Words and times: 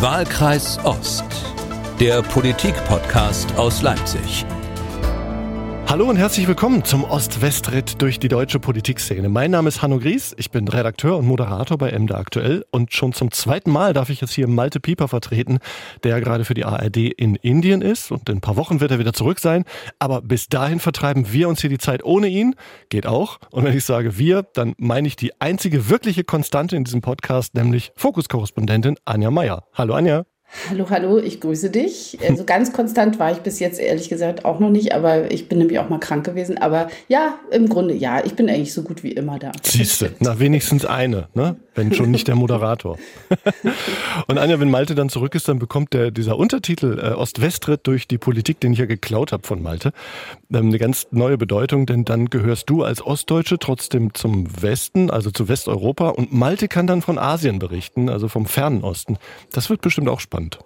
Wahlkreis 0.00 0.78
Ost, 0.84 1.24
der 1.98 2.22
Politik-Podcast 2.22 3.58
aus 3.58 3.82
Leipzig. 3.82 4.46
Hallo 5.88 6.04
und 6.04 6.16
herzlich 6.16 6.46
willkommen 6.46 6.84
zum 6.84 7.02
Ost-West-Ritt 7.02 8.02
durch 8.02 8.20
die 8.20 8.28
deutsche 8.28 8.60
Politikszene. 8.60 9.30
Mein 9.30 9.50
Name 9.50 9.68
ist 9.68 9.80
Hanno 9.80 9.98
Gries, 9.98 10.34
ich 10.36 10.50
bin 10.50 10.68
Redakteur 10.68 11.16
und 11.16 11.26
Moderator 11.26 11.78
bei 11.78 11.98
MD 11.98 12.12
Aktuell 12.12 12.66
und 12.70 12.92
schon 12.92 13.14
zum 13.14 13.30
zweiten 13.30 13.70
Mal 13.70 13.94
darf 13.94 14.10
ich 14.10 14.20
jetzt 14.20 14.34
hier 14.34 14.48
Malte 14.48 14.80
Pieper 14.80 15.08
vertreten, 15.08 15.60
der 16.04 16.20
gerade 16.20 16.44
für 16.44 16.52
die 16.52 16.66
ARD 16.66 16.98
in 16.98 17.36
Indien 17.36 17.80
ist 17.80 18.12
und 18.12 18.28
in 18.28 18.36
ein 18.36 18.40
paar 18.42 18.56
Wochen 18.56 18.80
wird 18.80 18.90
er 18.90 18.98
wieder 18.98 19.14
zurück 19.14 19.40
sein. 19.40 19.64
Aber 19.98 20.20
bis 20.20 20.50
dahin 20.50 20.78
vertreiben 20.78 21.32
wir 21.32 21.48
uns 21.48 21.62
hier 21.62 21.70
die 21.70 21.78
Zeit 21.78 22.04
ohne 22.04 22.28
ihn. 22.28 22.54
Geht 22.90 23.06
auch. 23.06 23.38
Und 23.50 23.64
wenn 23.64 23.74
ich 23.74 23.86
sage 23.86 24.18
wir, 24.18 24.42
dann 24.42 24.74
meine 24.76 25.08
ich 25.08 25.16
die 25.16 25.40
einzige 25.40 25.88
wirkliche 25.88 26.22
Konstante 26.22 26.76
in 26.76 26.84
diesem 26.84 27.00
Podcast, 27.00 27.54
nämlich 27.54 27.92
Fokuskorrespondentin 27.96 28.96
Anja 29.06 29.30
Meier. 29.30 29.64
Hallo 29.72 29.94
Anja. 29.94 30.26
Hallo, 30.70 30.86
hallo, 30.88 31.18
ich 31.18 31.40
grüße 31.40 31.68
dich. 31.68 32.18
Also 32.26 32.44
ganz 32.44 32.72
konstant 32.72 33.18
war 33.18 33.30
ich 33.32 33.38
bis 33.38 33.60
jetzt 33.60 33.78
ehrlich 33.78 34.08
gesagt 34.08 34.46
auch 34.46 34.60
noch 34.60 34.70
nicht, 34.70 34.94
aber 34.94 35.30
ich 35.30 35.48
bin 35.48 35.58
nämlich 35.58 35.78
auch 35.78 35.90
mal 35.90 35.98
krank 35.98 36.24
gewesen. 36.24 36.56
Aber 36.56 36.88
ja, 37.06 37.38
im 37.50 37.68
Grunde 37.68 37.94
ja, 37.94 38.24
ich 38.24 38.34
bin 38.34 38.48
eigentlich 38.48 38.72
so 38.72 38.82
gut 38.82 39.02
wie 39.02 39.12
immer 39.12 39.38
da. 39.38 39.52
Siehst 39.62 40.00
du, 40.00 40.06
na 40.20 40.38
wenigstens 40.38 40.86
eine, 40.86 41.28
ne? 41.34 41.56
wenn 41.74 41.92
schon 41.92 42.10
nicht 42.10 42.28
der 42.28 42.34
Moderator. 42.34 42.98
Und 44.26 44.38
Anja, 44.38 44.58
wenn 44.58 44.70
Malte 44.70 44.94
dann 44.94 45.10
zurück 45.10 45.34
ist, 45.34 45.48
dann 45.48 45.58
bekommt 45.58 45.92
der, 45.92 46.10
dieser 46.10 46.36
Untertitel 46.36 46.98
äh, 46.98 47.12
Ost-West-Ritt 47.12 47.86
durch 47.86 48.08
die 48.08 48.18
Politik, 48.18 48.58
den 48.60 48.72
ich 48.72 48.80
ja 48.80 48.86
geklaut 48.86 49.32
habe 49.32 49.46
von 49.46 49.62
Malte, 49.62 49.92
ähm, 50.52 50.68
eine 50.68 50.78
ganz 50.78 51.06
neue 51.10 51.38
Bedeutung, 51.38 51.86
denn 51.86 52.04
dann 52.04 52.30
gehörst 52.30 52.68
du 52.68 52.82
als 52.82 53.00
Ostdeutsche 53.00 53.58
trotzdem 53.58 54.12
zum 54.14 54.46
Westen, 54.60 55.10
also 55.10 55.30
zu 55.30 55.48
Westeuropa 55.48 56.08
und 56.08 56.32
Malte 56.32 56.68
kann 56.68 56.86
dann 56.86 57.00
von 57.00 57.18
Asien 57.18 57.58
berichten, 57.58 58.08
also 58.08 58.28
vom 58.28 58.46
fernen 58.46 58.82
Osten. 58.82 59.18
Das 59.52 59.70
wird 59.70 59.80
bestimmt 59.80 60.08
auch 60.08 60.20
spannend 60.20 60.37
spannend. 60.38 60.58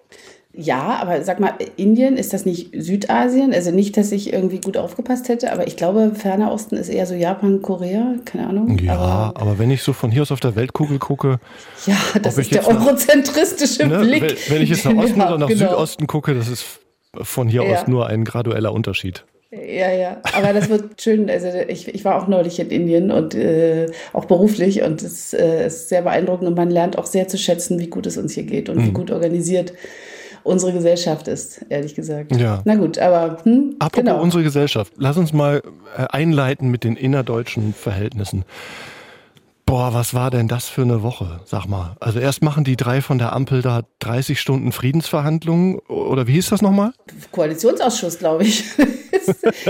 Ja, 0.55 0.99
aber 1.01 1.23
sag 1.23 1.41
mal, 1.41 1.55
Indien, 1.77 2.19
ist 2.19 2.35
das 2.35 2.45
nicht 2.45 2.73
Südasien? 2.77 3.55
Also 3.55 3.71
nicht, 3.71 3.97
dass 3.97 4.13
ich 4.13 4.35
irgendwie 4.35 4.61
gut 4.61 4.77
aufgepasst 4.77 5.31
hätte, 5.31 5.51
aber 5.51 5.67
ich 5.67 5.79
glaube, 5.79 6.13
ferner 6.15 6.53
Osten 6.53 6.77
ist 6.77 6.91
eher 6.91 7.07
so 7.07 7.15
Japan, 7.15 7.63
Korea, 7.63 8.17
keine 8.27 8.49
Ahnung. 8.49 8.79
Ja, 8.79 8.99
aber, 8.99 9.41
aber 9.41 9.59
wenn 9.59 9.71
ich 9.71 9.83
so 9.83 9.95
von 9.95 10.11
hier 10.11 10.21
aus 10.21 10.31
auf 10.31 10.41
der 10.41 10.55
Weltkugel 10.55 10.99
gucke. 10.99 11.41
Ja, 11.87 11.97
das 12.21 12.37
ist 12.37 12.53
der 12.53 12.69
eurozentristische 12.69 13.87
nach, 13.87 14.03
ne, 14.03 14.07
Blick. 14.07 14.51
Wenn 14.51 14.61
ich 14.61 14.69
jetzt 14.69 14.85
nach 14.85 14.95
Osten 15.03 15.21
ja, 15.21 15.29
oder 15.29 15.39
nach 15.39 15.49
genau. 15.49 15.71
Südosten 15.71 16.07
gucke, 16.07 16.35
das 16.35 16.49
ist 16.49 16.67
von 17.15 17.49
hier 17.49 17.65
ja. 17.65 17.73
aus 17.73 17.87
nur 17.87 18.09
ein 18.09 18.27
gradueller 18.27 18.75
Unterschied. 18.75 19.25
Ja, 19.53 19.93
ja, 19.93 20.17
aber 20.33 20.55
das 20.55 20.71
wird 20.71 21.01
schön. 21.01 21.29
Also 21.29 21.49
ich, 21.69 21.87
ich 21.87 22.05
war 22.07 22.17
auch 22.17 22.27
neulich 22.27 22.59
in 22.59 22.71
Indien 22.71 23.11
und 23.11 23.35
äh, 23.35 23.91
auch 24.15 24.25
beruflich 24.25 24.83
und 24.83 25.03
es 25.03 25.35
äh, 25.35 25.67
ist 25.67 25.91
sehr 25.91 26.01
beeindruckend 26.03 26.49
und 26.49 26.57
man 26.57 26.71
lernt 26.71 26.97
auch 26.97 27.05
sehr 27.05 27.29
zu 27.29 27.37
schätzen, 27.37 27.79
wie 27.79 27.89
gut 27.89 28.07
es 28.07 28.17
uns 28.17 28.33
hier 28.33 28.45
geht 28.45 28.71
und 28.71 28.79
mhm. 28.79 28.87
wie 28.87 28.93
gut 28.93 29.11
organisiert 29.11 29.75
unsere 30.43 30.73
Gesellschaft 30.73 31.29
ist, 31.29 31.67
ehrlich 31.69 31.95
gesagt. 31.95 32.35
Ja. 32.35 32.63
Na 32.65 32.77
gut, 32.77 32.99
aber 32.99 33.39
hm, 33.45 33.77
Apropos 33.79 34.05
genau. 34.05 34.23
unsere 34.23 34.43
Gesellschaft, 34.43 34.95
lass 34.97 35.19
uns 35.19 35.35
mal 35.35 35.63
äh, 35.97 36.07
einleiten 36.09 36.71
mit 36.71 36.83
den 36.83 36.97
innerdeutschen 36.97 37.75
Verhältnissen. 37.75 38.45
Boah, 39.67 39.95
was 39.95 40.13
war 40.13 40.31
denn 40.31 40.49
das 40.49 40.69
für 40.69 40.83
eine 40.83 41.03
Woche, 41.03 41.41
sag 41.45 41.67
mal. 41.67 41.97
Also 42.01 42.19
erst 42.19 42.43
machen 42.43 42.65
die 42.65 42.77
drei 42.77 43.01
von 43.01 43.19
der 43.19 43.33
Ampel 43.33 43.63
da 43.63 43.83
30 44.01 44.41
Stunden 44.41 44.73
Friedensverhandlungen 44.73 45.79
oder 45.89 46.27
wie 46.27 46.33
hieß 46.33 46.51
das 46.51 46.63
nochmal? 46.63 46.93
Koalitionsausschuss, 47.31 48.19
glaube 48.19 48.45
ich. 48.45 48.65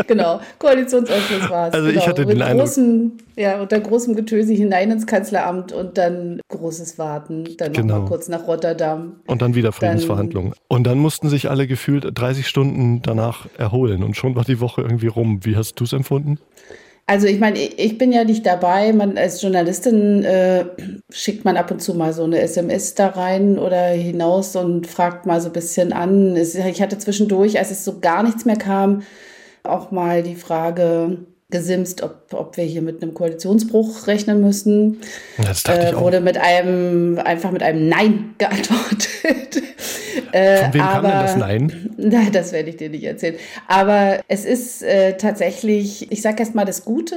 genau, 0.06 0.40
Koalitionsausschuss 0.58 1.50
war 1.50 1.68
es. 1.68 1.74
Also 1.74 1.88
genau. 1.88 2.00
ich 2.00 2.06
hatte 2.06 2.26
den 2.26 2.38
großen, 2.38 3.18
Ja, 3.36 3.60
unter 3.60 3.80
großem 3.80 4.16
Getöse 4.16 4.52
hinein 4.52 4.90
ins 4.90 5.06
Kanzleramt 5.06 5.72
und 5.72 5.98
dann 5.98 6.40
großes 6.48 6.98
Warten, 6.98 7.56
dann 7.58 7.72
genau. 7.72 7.94
nochmal 7.94 8.08
kurz 8.08 8.28
nach 8.28 8.46
Rotterdam. 8.46 9.16
Und 9.26 9.42
dann 9.42 9.54
wieder 9.54 9.72
Friedensverhandlungen. 9.72 10.52
Dann, 10.52 10.76
und 10.76 10.84
dann 10.84 10.98
mussten 10.98 11.28
sich 11.28 11.50
alle 11.50 11.66
gefühlt 11.66 12.06
30 12.12 12.46
Stunden 12.46 13.02
danach 13.02 13.46
erholen 13.58 14.02
und 14.02 14.16
schon 14.16 14.36
war 14.36 14.44
die 14.44 14.60
Woche 14.60 14.82
irgendwie 14.82 15.08
rum. 15.08 15.40
Wie 15.44 15.56
hast 15.56 15.74
du 15.80 15.84
es 15.84 15.92
empfunden? 15.92 16.38
Also 17.06 17.26
ich 17.26 17.40
meine, 17.40 17.58
ich 17.58 17.98
bin 17.98 18.12
ja 18.12 18.24
nicht 18.24 18.46
dabei. 18.46 18.92
Man 18.92 19.18
als 19.18 19.42
Journalistin 19.42 20.24
äh, 20.24 20.64
schickt 21.10 21.44
man 21.44 21.56
ab 21.56 21.70
und 21.70 21.82
zu 21.82 21.94
mal 21.94 22.12
so 22.12 22.24
eine 22.24 22.40
SMS 22.40 22.94
da 22.94 23.08
rein 23.08 23.58
oder 23.58 23.88
hinaus 23.88 24.54
und 24.54 24.86
fragt 24.86 25.26
mal 25.26 25.40
so 25.40 25.48
ein 25.48 25.52
bisschen 25.52 25.92
an. 25.92 26.36
Ich 26.36 26.80
hatte 26.80 26.98
zwischendurch, 26.98 27.58
als 27.58 27.70
es 27.70 27.84
so 27.84 27.98
gar 28.00 28.22
nichts 28.22 28.44
mehr 28.44 28.56
kam, 28.56 29.02
auch 29.64 29.90
mal 29.90 30.22
die 30.22 30.34
Frage, 30.34 31.18
gesimst, 31.52 32.02
ob, 32.02 32.32
ob 32.32 32.56
wir 32.56 32.64
hier 32.64 32.82
mit 32.82 33.00
einem 33.00 33.14
Koalitionsbruch 33.14 34.08
rechnen 34.08 34.40
müssen. 34.40 35.00
Das 35.36 35.62
dachte 35.62 35.80
äh, 35.80 35.88
ich 35.90 35.94
auch. 35.94 36.00
Wurde 36.00 36.20
mit 36.20 36.36
einem, 36.36 37.18
einfach 37.18 37.52
mit 37.52 37.62
einem 37.62 37.88
Nein 37.88 38.34
geantwortet. 38.38 39.62
äh, 40.32 40.64
Von 40.64 40.74
wem 40.74 40.80
aber, 40.80 40.92
kam 40.92 41.02
denn 41.02 41.20
das 41.20 41.36
Nein? 41.36 41.90
Nein, 41.96 42.32
das 42.32 42.50
werde 42.50 42.70
ich 42.70 42.76
dir 42.78 42.90
nicht 42.90 43.04
erzählen. 43.04 43.36
Aber 43.68 44.18
es 44.26 44.44
ist 44.44 44.82
äh, 44.82 45.16
tatsächlich, 45.16 46.10
ich 46.10 46.22
sage 46.22 46.38
erst 46.40 46.56
mal 46.56 46.64
das 46.64 46.84
Gute, 46.84 47.16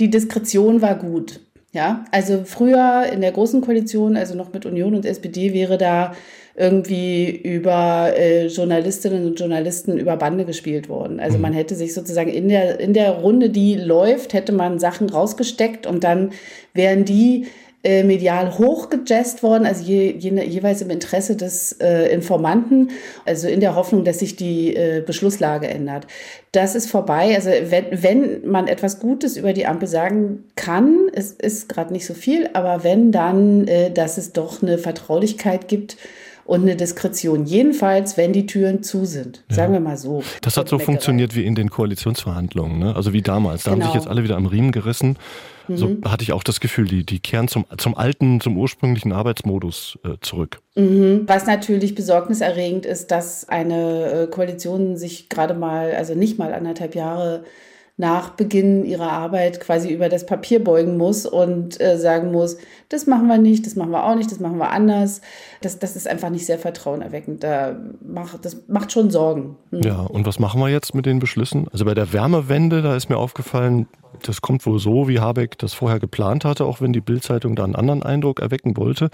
die 0.00 0.10
Diskretion 0.10 0.82
war 0.82 0.96
gut. 0.96 1.40
Ja, 1.72 2.04
also 2.10 2.42
früher 2.44 3.04
in 3.12 3.20
der 3.20 3.30
großen 3.30 3.60
Koalition, 3.60 4.16
also 4.16 4.34
noch 4.34 4.52
mit 4.52 4.66
Union 4.66 4.96
und 4.96 5.06
SPD, 5.06 5.52
wäre 5.52 5.78
da 5.78 6.14
irgendwie 6.60 7.30
über 7.30 8.12
äh, 8.16 8.46
Journalistinnen 8.46 9.26
und 9.26 9.40
Journalisten 9.40 9.98
über 9.98 10.16
Bande 10.16 10.44
gespielt 10.44 10.88
worden. 10.88 11.18
Also 11.18 11.36
mhm. 11.36 11.42
man 11.42 11.52
hätte 11.54 11.74
sich 11.74 11.94
sozusagen 11.94 12.30
in 12.30 12.48
der, 12.48 12.78
in 12.78 12.92
der 12.92 13.12
Runde, 13.12 13.48
die 13.48 13.76
läuft, 13.76 14.34
hätte 14.34 14.52
man 14.52 14.78
Sachen 14.78 15.08
rausgesteckt 15.08 15.86
und 15.86 16.04
dann 16.04 16.32
wären 16.74 17.06
die 17.06 17.46
äh, 17.82 18.02
medial 18.04 18.58
hochgejazzt 18.58 19.42
worden, 19.42 19.64
also 19.64 19.82
je, 19.82 20.14
je, 20.18 20.30
jeweils 20.44 20.82
im 20.82 20.90
Interesse 20.90 21.34
des 21.34 21.72
äh, 21.80 22.12
Informanten, 22.12 22.90
also 23.24 23.48
in 23.48 23.60
der 23.60 23.74
Hoffnung, 23.74 24.04
dass 24.04 24.18
sich 24.18 24.36
die 24.36 24.76
äh, 24.76 25.02
Beschlusslage 25.04 25.66
ändert. 25.66 26.06
Das 26.52 26.74
ist 26.74 26.90
vorbei. 26.90 27.34
Also 27.34 27.48
wenn, 27.70 27.86
wenn 27.90 28.46
man 28.46 28.68
etwas 28.68 29.00
Gutes 29.00 29.38
über 29.38 29.54
die 29.54 29.64
Ampel 29.64 29.88
sagen 29.88 30.44
kann, 30.56 31.08
es 31.14 31.32
ist 31.32 31.70
gerade 31.70 31.94
nicht 31.94 32.04
so 32.04 32.12
viel, 32.12 32.50
aber 32.52 32.84
wenn 32.84 33.12
dann, 33.12 33.66
äh, 33.66 33.90
dass 33.90 34.18
es 34.18 34.34
doch 34.34 34.62
eine 34.62 34.76
Vertraulichkeit 34.76 35.66
gibt, 35.66 35.96
und 36.50 36.62
eine 36.62 36.74
Diskretion. 36.74 37.44
Jedenfalls, 37.44 38.16
wenn 38.16 38.32
die 38.32 38.44
Türen 38.44 38.82
zu 38.82 39.04
sind. 39.04 39.44
Sagen 39.48 39.72
ja. 39.72 39.78
wir 39.78 39.84
mal 39.88 39.96
so. 39.96 40.24
Das 40.42 40.56
hat 40.56 40.68
so 40.68 40.76
Meckerei. 40.76 40.86
funktioniert 40.86 41.36
wie 41.36 41.44
in 41.44 41.54
den 41.54 41.70
Koalitionsverhandlungen, 41.70 42.76
ne? 42.76 42.96
also 42.96 43.12
wie 43.12 43.22
damals. 43.22 43.62
Da 43.62 43.70
genau. 43.70 43.84
haben 43.84 43.92
sich 43.92 43.92
genau. 43.92 44.04
jetzt 44.04 44.10
alle 44.10 44.24
wieder 44.24 44.36
am 44.36 44.46
Riemen 44.46 44.72
gerissen. 44.72 45.16
Mhm. 45.68 45.76
So 45.76 45.96
hatte 46.04 46.24
ich 46.24 46.32
auch 46.32 46.42
das 46.42 46.58
Gefühl, 46.58 46.86
die, 46.86 47.06
die 47.06 47.20
kehren 47.20 47.46
zum, 47.46 47.66
zum 47.78 47.96
alten, 47.96 48.40
zum 48.40 48.58
ursprünglichen 48.58 49.12
Arbeitsmodus 49.12 50.00
äh, 50.02 50.16
zurück. 50.22 50.58
Mhm. 50.74 51.22
Was 51.28 51.46
natürlich 51.46 51.94
besorgniserregend 51.94 52.84
ist, 52.84 53.12
dass 53.12 53.48
eine 53.48 54.10
äh, 54.10 54.26
Koalition 54.26 54.96
sich 54.96 55.28
gerade 55.28 55.54
mal, 55.54 55.94
also 55.94 56.16
nicht 56.16 56.36
mal 56.36 56.52
anderthalb 56.52 56.96
Jahre 56.96 57.44
nach 58.00 58.30
Beginn 58.30 58.84
ihrer 58.86 59.12
Arbeit 59.12 59.60
quasi 59.60 59.92
über 59.92 60.08
das 60.08 60.24
Papier 60.24 60.64
beugen 60.64 60.96
muss 60.96 61.26
und 61.26 61.78
äh, 61.80 61.98
sagen 61.98 62.32
muss, 62.32 62.56
das 62.88 63.06
machen 63.06 63.28
wir 63.28 63.36
nicht, 63.36 63.66
das 63.66 63.76
machen 63.76 63.90
wir 63.90 64.04
auch 64.04 64.14
nicht, 64.14 64.32
das 64.32 64.40
machen 64.40 64.56
wir 64.56 64.70
anders. 64.70 65.20
Das, 65.60 65.78
das 65.78 65.96
ist 65.96 66.08
einfach 66.08 66.30
nicht 66.30 66.46
sehr 66.46 66.58
vertrauenerweckend. 66.58 67.44
Da 67.44 67.76
macht, 68.00 68.42
das 68.42 68.66
macht 68.68 68.90
schon 68.90 69.10
Sorgen. 69.10 69.56
Hm. 69.70 69.82
Ja, 69.82 70.00
und 70.00 70.26
was 70.26 70.38
machen 70.38 70.60
wir 70.62 70.70
jetzt 70.70 70.94
mit 70.94 71.04
den 71.04 71.18
Beschlüssen? 71.18 71.68
Also 71.72 71.84
bei 71.84 71.92
der 71.92 72.10
Wärmewende, 72.14 72.80
da 72.80 72.96
ist 72.96 73.10
mir 73.10 73.18
aufgefallen, 73.18 73.86
das 74.22 74.40
kommt 74.40 74.64
wohl 74.64 74.78
so, 74.78 75.06
wie 75.06 75.20
Habeck 75.20 75.58
das 75.58 75.74
vorher 75.74 76.00
geplant 76.00 76.46
hatte, 76.46 76.64
auch 76.64 76.80
wenn 76.80 76.94
die 76.94 77.02
Bildzeitung 77.02 77.54
da 77.54 77.64
einen 77.64 77.76
anderen 77.76 78.02
Eindruck 78.02 78.40
erwecken 78.40 78.78
wollte. 78.78 79.10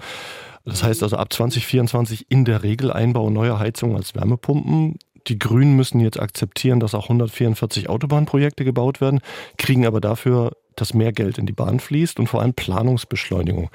Das 0.63 0.83
heißt 0.83 1.03
also 1.03 1.17
ab 1.17 1.31
2024 1.31 2.25
in 2.29 2.45
der 2.45 2.63
Regel 2.63 2.91
Einbau 2.91 3.29
neuer 3.29 3.59
Heizungen 3.59 3.95
als 3.95 4.15
Wärmepumpen. 4.15 4.97
Die 5.27 5.39
Grünen 5.39 5.75
müssen 5.75 5.99
jetzt 5.99 6.19
akzeptieren, 6.19 6.79
dass 6.79 6.95
auch 6.95 7.03
144 7.03 7.89
Autobahnprojekte 7.89 8.63
gebaut 8.63 9.01
werden, 9.01 9.19
kriegen 9.57 9.85
aber 9.85 10.01
dafür, 10.01 10.51
dass 10.75 10.93
mehr 10.93 11.11
Geld 11.11 11.37
in 11.37 11.45
die 11.45 11.53
Bahn 11.53 11.79
fließt 11.79 12.19
und 12.19 12.27
vor 12.27 12.41
allem 12.41 12.53
Planungsbeschleunigung. 12.53 13.69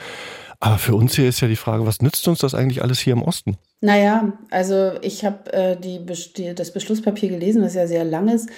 Aber 0.61 0.79
für 0.79 0.95
uns 0.95 1.17
hier 1.17 1.29
ist 1.29 1.41
ja 1.41 1.49
die 1.49 1.57
Frage, 1.57 1.87
was 1.87 2.03
nützt 2.03 2.27
uns 2.29 2.39
das 2.39 2.55
eigentlich 2.55 2.83
alles 2.83 3.01
hier 3.01 3.15
im 3.15 3.23
Osten? 3.23 3.57
Naja, 3.81 4.33
also 4.51 4.93
ich 5.03 5.25
habe 5.25 5.53
äh, 5.53 6.55
das 6.55 6.73
Beschlusspapier 6.73 7.31
gelesen, 7.31 7.63
das 7.63 7.75
ja 7.75 7.89
sehr 7.89 8.05
lang 8.05 8.29
ist 8.29 8.49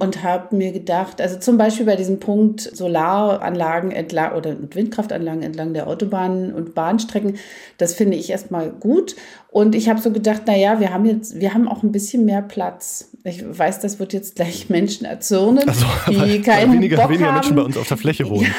und 0.00 0.22
habe 0.22 0.56
mir 0.56 0.72
gedacht, 0.72 1.20
also 1.20 1.38
zum 1.38 1.58
Beispiel 1.58 1.84
bei 1.84 1.96
diesem 1.96 2.18
Punkt 2.18 2.62
Solaranlagen 2.62 3.90
entlang 3.92 4.32
oder 4.32 4.56
Windkraftanlagen 4.58 5.42
entlang 5.42 5.74
der 5.74 5.86
Autobahnen 5.86 6.54
und 6.54 6.74
Bahnstrecken, 6.74 7.36
das 7.76 7.94
finde 7.94 8.16
ich 8.16 8.30
erstmal 8.30 8.70
gut. 8.70 9.14
Und 9.50 9.74
ich 9.74 9.88
habe 9.88 10.00
so 10.00 10.12
gedacht, 10.12 10.42
na 10.46 10.56
ja, 10.56 10.78
wir 10.78 10.92
haben 10.92 11.04
jetzt, 11.06 11.40
wir 11.40 11.52
haben 11.52 11.66
auch 11.66 11.82
ein 11.82 11.90
bisschen 11.90 12.24
mehr 12.24 12.40
Platz. 12.40 13.10
Ich 13.24 13.44
weiß, 13.46 13.80
das 13.80 13.98
wird 13.98 14.12
jetzt 14.12 14.36
gleich 14.36 14.70
Menschen 14.70 15.04
erzürnen, 15.04 15.68
also, 15.68 15.84
die 16.08 16.40
keinen 16.40 16.72
weniger, 16.72 16.98
Bock 16.98 17.10
weniger 17.10 17.26
haben. 17.26 17.34
Menschen 17.34 17.56
bei 17.56 17.62
uns 17.62 17.76
auf 17.76 17.88
der 17.88 17.96
Fläche 17.96 18.30
wohnen. 18.30 18.54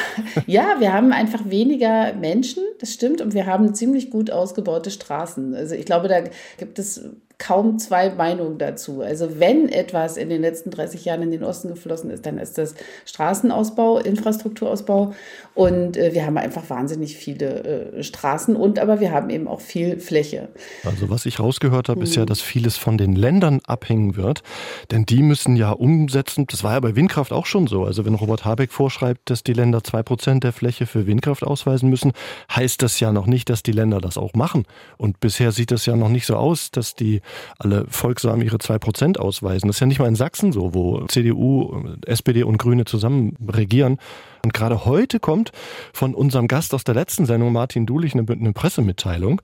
Ja, 0.46 0.62
ja, 0.62 0.80
wir 0.80 0.94
haben 0.94 1.14
einfach 1.14 1.50
weniger 1.50 2.14
Menschen, 2.14 2.64
das 2.80 2.94
stimmt, 2.94 3.22
und 3.22 3.34
wir 3.34 3.46
haben 3.46 3.74
ziemlich 3.74 4.12
gut 4.12 4.32
ausgebaute 4.32 4.92
Straßen. 4.92 5.56
Also 5.56 5.76
ich 5.76 5.86
glaube, 5.86 6.10
da 6.10 6.22
gibt 6.58 6.78
es 6.78 7.02
kaum 7.42 7.80
zwei 7.80 8.12
Meinungen 8.12 8.60
dazu. 8.60 9.02
Also 9.02 9.40
wenn 9.40 9.68
etwas 9.68 10.16
in 10.16 10.30
den 10.30 10.42
letzten 10.42 10.70
30 10.70 11.06
Jahren 11.06 11.24
in 11.24 11.32
den 11.32 11.44
Osten 11.44 11.70
geflossen 11.70 12.12
ist, 12.12 12.26
dann 12.26 12.38
ist 12.38 12.58
das 12.58 12.76
Straßenausbau, 13.06 13.98
Infrastrukturausbau 13.98 15.14
und 15.56 15.98
äh, 15.98 16.14
wir 16.14 16.26
haben 16.26 16.38
einfach 16.38 16.70
wahnsinnig 16.70 17.18
viele 17.18 17.96
äh, 17.96 18.04
Straßen 18.04 18.56
und 18.56 18.78
aber 18.78 19.00
wir 19.00 19.12
haben 19.12 19.32
eben 19.32 19.48
auch 19.48 19.60
viel 19.60 20.00
Fläche. 20.00 20.50
Also 20.84 21.10
was 21.10 21.26
ich 21.26 21.40
rausgehört 21.40 21.90
habe, 21.90 22.04
ist 22.04 22.16
ja, 22.16 22.22
hm. 22.22 22.28
dass 22.28 22.42
vieles 22.42 22.78
von 22.78 22.98
den 22.98 23.16
Ländern 23.16 23.60
abhängen 23.66 24.16
wird, 24.16 24.42
denn 24.90 25.06
die 25.06 25.22
müssen 25.22 25.56
ja 25.56 25.72
umsetzen, 25.72 26.46
das 26.48 26.64
war 26.64 26.74
ja 26.74 26.80
bei 26.80 26.96
Windkraft 26.96 27.32
auch 27.32 27.46
schon 27.46 27.68
so, 27.68 27.86
also 27.86 28.06
wenn 28.06 28.16
Robert 28.16 28.46
Habeck 28.46 28.72
vorschreibt, 28.72 29.30
dass 29.30 29.44
die 29.44 29.54
Länder 29.54 29.84
zwei 29.84 30.04
Prozent 30.04 30.44
der 30.44 30.54
Fläche 30.54 30.86
für 30.86 31.06
Windkraft 31.06 31.44
ausweisen 31.44 31.90
müssen, 31.90 32.14
heißt 32.54 32.82
das 32.82 33.00
ja 33.00 33.12
noch 33.12 33.28
nicht, 33.28 33.50
dass 33.50 33.64
die 33.64 33.72
Länder 33.72 34.00
das 34.00 34.18
auch 34.18 34.34
machen. 34.34 34.66
Und 34.98 35.20
bisher 35.20 35.52
sieht 35.52 35.72
es 35.72 35.86
ja 35.86 35.96
noch 35.96 36.10
nicht 36.10 36.26
so 36.26 36.36
aus, 36.36 36.72
dass 36.72 36.96
die 36.96 37.22
alle 37.60 37.86
folgsam 37.90 38.42
ihre 38.42 38.60
zwei 38.60 38.80
Prozent 38.80 39.20
ausweisen. 39.20 39.68
Das 39.68 39.78
ist 39.78 39.82
ja 39.82 39.88
nicht 39.88 40.00
mal 40.00 40.08
in 40.08 40.16
Sachsen 40.16 40.52
so, 40.52 40.74
wo 40.74 41.06
CDU, 41.08 41.84
SPD 42.06 42.44
und 42.44 42.58
Grüne 42.58 42.86
zusammen 42.86 43.36
regieren. 43.48 43.98
Und 44.44 44.54
gerade 44.54 44.86
heute 44.86 45.20
kommt 45.20 45.52
von 45.94 46.16
unserem 46.16 46.48
Gast 46.48 46.74
aus 46.74 46.84
der 46.84 46.96
letzten 46.96 47.26
Sendung, 47.26 47.54
Martin 47.54 47.86
Dulich, 47.86 48.14
eine, 48.14 48.30
eine 48.30 48.54
Pressemitteilung. 48.54 49.42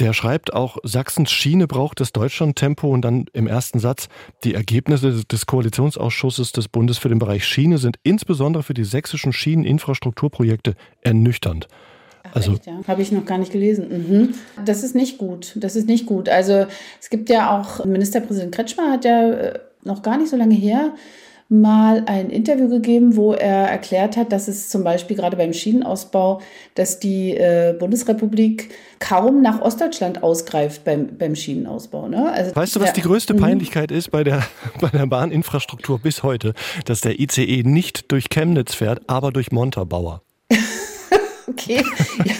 Der 0.00 0.12
schreibt 0.12 0.52
auch, 0.52 0.78
Sachsens 0.82 1.30
Schiene 1.30 1.66
braucht 1.66 2.00
das 2.00 2.12
Deutschlandtempo 2.12 2.88
und 2.88 3.02
dann 3.02 3.26
im 3.32 3.46
ersten 3.46 3.78
Satz, 3.78 4.08
die 4.42 4.54
Ergebnisse 4.54 5.24
des 5.24 5.46
Koalitionsausschusses 5.46 6.52
des 6.52 6.68
Bundes 6.68 6.98
für 6.98 7.08
den 7.08 7.18
Bereich 7.18 7.44
Schiene 7.44 7.78
sind 7.78 7.96
insbesondere 8.02 8.62
für 8.62 8.74
die 8.74 8.84
sächsischen 8.84 9.32
Schieneninfrastrukturprojekte 9.32 10.74
ernüchternd. 11.02 11.68
Ach, 12.24 12.36
also 12.36 12.52
ja. 12.64 12.80
habe 12.88 13.02
ich 13.02 13.12
noch 13.12 13.24
gar 13.24 13.38
nicht 13.38 13.52
gelesen. 13.52 13.88
Mhm. 13.88 14.34
Das 14.64 14.82
ist 14.82 14.94
nicht 14.94 15.18
gut. 15.18 15.52
Das 15.56 15.76
ist 15.76 15.86
nicht 15.86 16.06
gut. 16.06 16.28
Also 16.28 16.66
es 17.00 17.10
gibt 17.10 17.30
ja 17.30 17.58
auch 17.58 17.84
Ministerpräsident 17.84 18.54
Kretschmer 18.54 18.90
hat 18.90 19.04
ja 19.04 19.30
äh, 19.30 19.58
noch 19.84 20.02
gar 20.02 20.16
nicht 20.16 20.30
so 20.30 20.36
lange 20.36 20.54
her 20.54 20.94
mal 21.48 22.04
ein 22.06 22.30
Interview 22.30 22.68
gegeben, 22.68 23.16
wo 23.16 23.32
er 23.32 23.68
erklärt 23.68 24.16
hat, 24.16 24.32
dass 24.32 24.48
es 24.48 24.68
zum 24.70 24.82
Beispiel 24.82 25.16
gerade 25.16 25.36
beim 25.36 25.52
Schienenausbau, 25.52 26.40
dass 26.74 26.98
die 27.00 27.36
äh, 27.36 27.76
Bundesrepublik 27.78 28.74
kaum 28.98 29.42
nach 29.42 29.60
Ostdeutschland 29.60 30.22
ausgreift 30.22 30.84
beim, 30.84 31.16
beim 31.18 31.36
Schienenausbau. 31.36 32.08
Ne? 32.08 32.32
Also, 32.32 32.56
weißt 32.56 32.76
du, 32.76 32.80
was 32.80 32.88
ja, 32.88 32.94
die 32.94 33.02
größte 33.02 33.34
mhm. 33.34 33.40
Peinlichkeit 33.40 33.90
ist 33.90 34.10
bei 34.10 34.24
der, 34.24 34.42
bei 34.80 34.88
der 34.88 35.06
Bahninfrastruktur 35.06 35.98
bis 35.98 36.22
heute? 36.22 36.54
Dass 36.86 37.02
der 37.02 37.20
ICE 37.20 37.62
nicht 37.64 38.10
durch 38.10 38.30
Chemnitz 38.30 38.74
fährt, 38.74 39.02
aber 39.06 39.30
durch 39.30 39.52
Montabaur. 39.52 40.23
okay. 41.48 41.82
Ja, 42.24 42.34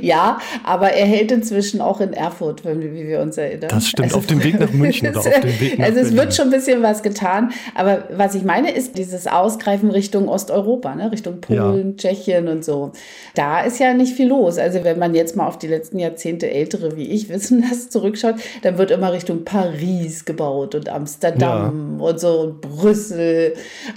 ja, 0.00 0.38
aber 0.64 0.92
er 0.92 1.06
hält 1.06 1.32
inzwischen 1.32 1.80
auch 1.80 2.00
in 2.00 2.12
Erfurt, 2.12 2.64
wie 2.64 3.06
wir 3.06 3.20
uns 3.20 3.36
erinnern. 3.36 3.68
Das 3.70 3.88
stimmt, 3.88 4.08
also, 4.08 4.18
auf 4.18 4.26
dem 4.26 4.42
Weg 4.44 4.58
nach 4.58 4.72
München 4.72 5.08
oder 5.08 5.20
auf 5.20 5.40
dem 5.40 5.60
Weg 5.60 5.78
nach 5.78 5.86
Also 5.86 5.98
es 5.98 6.08
Berlin. 6.08 6.18
wird 6.18 6.34
schon 6.34 6.46
ein 6.46 6.50
bisschen 6.50 6.82
was 6.82 7.02
getan. 7.02 7.52
Aber 7.74 8.04
was 8.10 8.34
ich 8.34 8.44
meine, 8.44 8.70
ist 8.70 8.98
dieses 8.98 9.26
Ausgreifen 9.26 9.90
Richtung 9.90 10.28
Osteuropa, 10.28 10.94
ne? 10.94 11.10
Richtung 11.10 11.40
Polen, 11.40 11.90
ja. 11.90 11.96
Tschechien 11.96 12.48
und 12.48 12.64
so. 12.64 12.92
Da 13.34 13.62
ist 13.62 13.78
ja 13.78 13.94
nicht 13.94 14.14
viel 14.14 14.28
los. 14.28 14.58
Also 14.58 14.84
wenn 14.84 14.98
man 14.98 15.14
jetzt 15.14 15.36
mal 15.36 15.46
auf 15.46 15.58
die 15.58 15.68
letzten 15.68 15.98
Jahrzehnte 15.98 16.50
ältere 16.50 16.96
wie 16.96 17.10
ich 17.10 17.28
wissen 17.28 17.60
lässt, 17.68 17.92
zurückschaut, 17.92 18.36
dann 18.62 18.78
wird 18.78 18.90
immer 18.90 19.12
Richtung 19.12 19.44
Paris 19.44 20.24
gebaut 20.24 20.74
und 20.74 20.88
Amsterdam 20.88 21.98
ja. 21.98 22.04
und 22.04 22.20
so 22.20 22.40
und 22.40 22.60
Brüssel. 22.60 23.54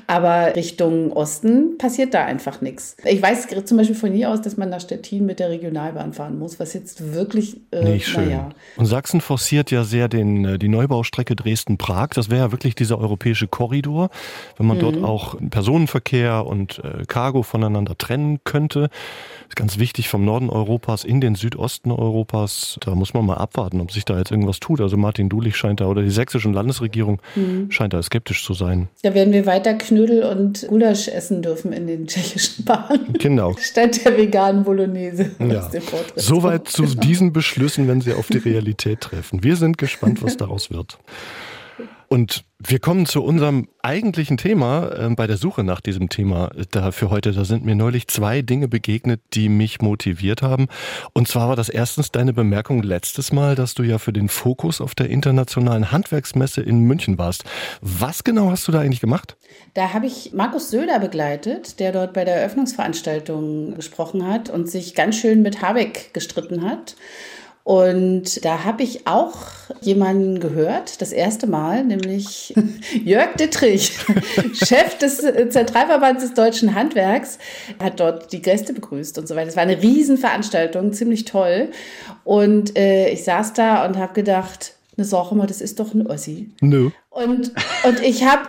Aber 0.07 0.55
Richtung 0.55 1.11
Osten 1.11 1.77
passiert 1.77 2.13
da 2.13 2.23
einfach 2.25 2.61
nichts. 2.61 2.95
Ich 3.03 3.21
weiß 3.21 3.47
zum 3.65 3.77
Beispiel 3.77 3.95
von 3.95 4.11
hier 4.11 4.29
aus, 4.29 4.41
dass 4.45 4.57
man 4.57 4.69
nach 4.69 4.81
Stettin 4.81 5.25
mit 5.25 5.39
der 5.39 5.49
Regionalbahn 5.49 6.13
fahren 6.13 6.37
muss, 6.39 6.59
was 6.59 6.73
jetzt 6.73 7.13
wirklich, 7.13 7.61
äh, 7.71 7.93
Nicht 7.93 8.07
schön. 8.07 8.25
Naja. 8.25 8.49
Und 8.77 8.85
Sachsen 8.85 9.21
forciert 9.21 9.71
ja 9.71 9.83
sehr 9.83 10.07
den, 10.07 10.45
äh, 10.45 10.59
die 10.59 10.67
Neubaustrecke 10.67 11.35
Dresden-Prag. 11.35 12.09
Das 12.09 12.29
wäre 12.29 12.45
ja 12.45 12.51
wirklich 12.51 12.75
dieser 12.75 12.99
europäische 12.99 13.47
Korridor, 13.47 14.09
wenn 14.57 14.67
man 14.67 14.77
mhm. 14.77 14.81
dort 14.81 15.03
auch 15.03 15.35
Personenverkehr 15.49 16.45
und 16.45 16.79
äh, 16.79 17.05
Cargo 17.07 17.43
voneinander 17.43 17.97
trennen 17.97 18.39
könnte. 18.43 18.89
Ganz 19.55 19.79
wichtig 19.79 20.09
vom 20.09 20.25
Norden 20.25 20.49
Europas 20.49 21.03
in 21.03 21.21
den 21.21 21.35
Südosten 21.35 21.91
Europas. 21.91 22.77
Da 22.81 22.93
muss 22.93 23.13
man 23.13 23.25
mal 23.25 23.37
abwarten, 23.37 23.79
ob 23.79 23.91
sich 23.91 24.03
da 24.03 24.17
jetzt 24.17 24.31
irgendwas 24.31 24.59
tut. 24.59 24.81
Also 24.81 24.97
Martin 24.97 25.29
Dulich 25.29 25.55
scheint 25.55 25.79
da 25.79 25.85
oder 25.85 26.01
die 26.01 26.09
sächsische 26.09 26.49
Landesregierung 26.49 27.21
mhm. 27.35 27.71
scheint 27.71 27.93
da 27.93 28.03
skeptisch 28.03 28.43
zu 28.43 28.53
sein. 28.53 28.89
Da 29.01 29.13
werden 29.13 29.33
wir 29.33 29.45
weiter 29.45 29.73
Knödel 29.75 30.23
und 30.23 30.67
Gulasch 30.67 31.07
essen 31.07 31.41
dürfen 31.41 31.71
in 31.71 31.87
den 31.87 32.07
tschechischen 32.07 32.65
Bahnen. 32.65 33.13
Genau. 33.13 33.55
Statt 33.59 34.03
der 34.03 34.17
veganen 34.17 34.63
Bolognese. 34.63 35.31
Ja. 35.39 35.69
Soweit 36.15 36.67
zu 36.67 36.83
genau. 36.83 37.01
diesen 37.01 37.33
Beschlüssen, 37.33 37.87
wenn 37.87 38.01
sie 38.01 38.13
auf 38.13 38.27
die 38.27 38.37
Realität 38.37 39.01
treffen. 39.01 39.43
Wir 39.43 39.55
sind 39.55 39.77
gespannt, 39.77 40.21
was 40.21 40.37
daraus 40.37 40.69
wird. 40.69 40.97
Und 42.07 42.43
wir 42.59 42.79
kommen 42.79 43.05
zu 43.05 43.23
unserem 43.23 43.67
eigentlichen 43.81 44.37
Thema 44.37 44.91
äh, 44.91 45.09
bei 45.09 45.27
der 45.27 45.37
Suche 45.37 45.63
nach 45.63 45.81
diesem 45.81 46.09
Thema 46.09 46.51
da 46.71 46.91
für 46.91 47.09
heute. 47.09 47.31
Da 47.31 47.45
sind 47.45 47.65
mir 47.65 47.75
neulich 47.75 48.07
zwei 48.07 48.41
Dinge 48.41 48.67
begegnet, 48.67 49.21
die 49.33 49.49
mich 49.49 49.81
motiviert 49.81 50.41
haben. 50.41 50.67
Und 51.13 51.27
zwar 51.27 51.49
war 51.49 51.55
das 51.55 51.69
erstens 51.69 52.11
deine 52.11 52.33
Bemerkung 52.33 52.81
letztes 52.81 53.31
Mal, 53.31 53.55
dass 53.55 53.73
du 53.73 53.83
ja 53.83 53.97
für 53.97 54.13
den 54.13 54.29
Fokus 54.29 54.81
auf 54.81 54.95
der 54.95 55.09
internationalen 55.09 55.91
Handwerksmesse 55.91 56.61
in 56.61 56.79
München 56.81 57.17
warst. 57.17 57.43
Was 57.81 58.23
genau 58.23 58.49
hast 58.49 58.67
du 58.67 58.71
da 58.71 58.79
eigentlich 58.79 59.01
gemacht? 59.01 59.37
Da 59.73 59.93
habe 59.93 60.07
ich 60.07 60.31
Markus 60.33 60.69
Söder 60.71 60.99
begleitet, 60.99 61.79
der 61.79 61.91
dort 61.91 62.13
bei 62.13 62.23
der 62.23 62.35
Eröffnungsveranstaltung 62.35 63.75
gesprochen 63.75 64.25
hat 64.27 64.49
und 64.49 64.69
sich 64.69 64.95
ganz 64.95 65.17
schön 65.17 65.41
mit 65.41 65.61
Habeck 65.61 66.13
gestritten 66.13 66.63
hat. 66.63 66.95
Und 67.65 68.45
da 68.45 68.63
habe 68.63 68.83
ich 68.83 69.07
auch 69.07 69.33
jemanden 69.81 70.39
gehört, 70.39 71.01
das 71.01 71.11
erste 71.11 71.47
Mal, 71.47 71.83
nämlich 71.83 72.53
Jörg 73.03 73.33
Dittrich, 73.37 73.91
Chef 74.53 74.99
des 74.99 75.17
Zentralverbands 75.49 76.21
des 76.21 76.35
deutschen 76.35 76.75
Handwerks, 76.75 77.39
hat 77.81 77.99
dort 77.99 78.31
die 78.31 78.43
Gäste 78.43 78.71
begrüßt 78.71 79.17
und 79.17 79.27
so 79.27 79.35
weiter. 79.35 79.47
Es 79.47 79.55
war 79.55 79.63
eine 79.63 79.81
Riesenveranstaltung, 79.81 80.93
ziemlich 80.93 81.25
toll. 81.25 81.69
Und 82.23 82.77
äh, 82.77 83.09
ich 83.09 83.23
saß 83.23 83.53
da 83.53 83.83
und 83.83 83.97
habe 83.97 84.13
gedacht, 84.13 84.74
eine 84.97 85.05
Sache 85.05 85.35
mal, 85.35 85.47
das 85.47 85.61
ist 85.61 85.79
doch 85.79 85.93
ein 85.93 86.07
Ossi. 86.07 86.51
Nö. 86.61 86.91
Und, 87.09 87.53
und 87.85 87.99
ich 88.03 88.25
habe, 88.25 88.43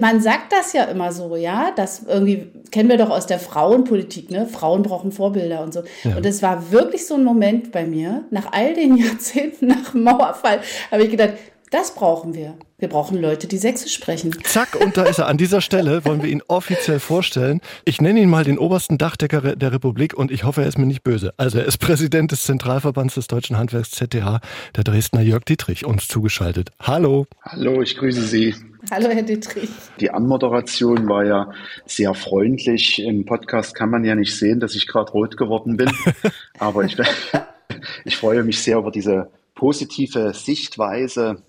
man 0.00 0.20
sagt 0.20 0.52
das 0.52 0.72
ja 0.72 0.84
immer 0.84 1.12
so, 1.12 1.36
ja, 1.36 1.70
das 1.74 2.02
irgendwie 2.06 2.50
kennen 2.70 2.88
wir 2.88 2.96
doch 2.96 3.10
aus 3.10 3.26
der 3.26 3.38
Frauenpolitik, 3.38 4.30
ne? 4.30 4.46
Frauen 4.46 4.82
brauchen 4.82 5.12
Vorbilder 5.12 5.62
und 5.62 5.72
so. 5.72 5.82
Ja. 6.04 6.16
Und 6.16 6.26
es 6.26 6.42
war 6.42 6.72
wirklich 6.72 7.06
so 7.06 7.14
ein 7.14 7.24
Moment 7.24 7.70
bei 7.72 7.86
mir, 7.86 8.24
nach 8.30 8.52
all 8.52 8.74
den 8.74 8.96
Jahrzehnten 8.98 9.66
nach 9.66 9.94
Mauerfall, 9.94 10.60
habe 10.90 11.04
ich 11.04 11.10
gedacht, 11.10 11.34
das 11.70 11.94
brauchen 11.94 12.34
wir. 12.34 12.54
Wir 12.78 12.88
brauchen 12.88 13.20
Leute, 13.20 13.48
die 13.48 13.58
Sächsisch 13.58 13.94
sprechen. 13.94 14.32
Zack, 14.44 14.76
und 14.80 14.96
da 14.96 15.04
ist 15.04 15.18
er. 15.18 15.26
An 15.26 15.36
dieser 15.36 15.60
Stelle 15.60 16.04
wollen 16.04 16.22
wir 16.22 16.30
ihn 16.30 16.42
offiziell 16.48 17.00
vorstellen. 17.00 17.60
Ich 17.84 18.00
nenne 18.00 18.20
ihn 18.20 18.30
mal 18.30 18.44
den 18.44 18.58
obersten 18.58 18.98
Dachdecker 18.98 19.56
der 19.56 19.72
Republik 19.72 20.14
und 20.14 20.30
ich 20.30 20.44
hoffe, 20.44 20.62
er 20.62 20.68
ist 20.68 20.78
mir 20.78 20.86
nicht 20.86 21.02
böse. 21.02 21.34
Also 21.36 21.58
er 21.58 21.64
ist 21.64 21.78
Präsident 21.78 22.32
des 22.32 22.44
Zentralverbands 22.44 23.14
des 23.14 23.26
Deutschen 23.26 23.58
Handwerks 23.58 23.90
ZTH, 23.90 24.40
der 24.76 24.84
Dresdner 24.84 25.20
Jörg 25.20 25.44
Dietrich, 25.44 25.84
uns 25.84 26.08
zugeschaltet. 26.08 26.70
Hallo. 26.80 27.26
Hallo, 27.42 27.82
ich 27.82 27.96
grüße 27.96 28.22
Sie. 28.22 28.54
Hallo, 28.90 29.08
Herr 29.10 29.24
Dietrich. 29.24 29.70
Die 30.00 30.10
Anmoderation 30.10 31.08
war 31.08 31.24
ja 31.24 31.50
sehr 31.84 32.14
freundlich. 32.14 33.02
Im 33.02 33.24
Podcast 33.24 33.74
kann 33.74 33.90
man 33.90 34.04
ja 34.04 34.14
nicht 34.14 34.36
sehen, 34.36 34.60
dass 34.60 34.74
ich 34.74 34.86
gerade 34.86 35.10
rot 35.12 35.36
geworden 35.36 35.76
bin. 35.76 35.90
Aber 36.58 36.84
ich, 36.84 36.96
ich 38.04 38.16
freue 38.16 38.44
mich 38.44 38.60
sehr 38.62 38.78
über 38.78 38.90
diese 38.90 39.30
positive 39.54 40.32
Sichtweise 40.32 41.42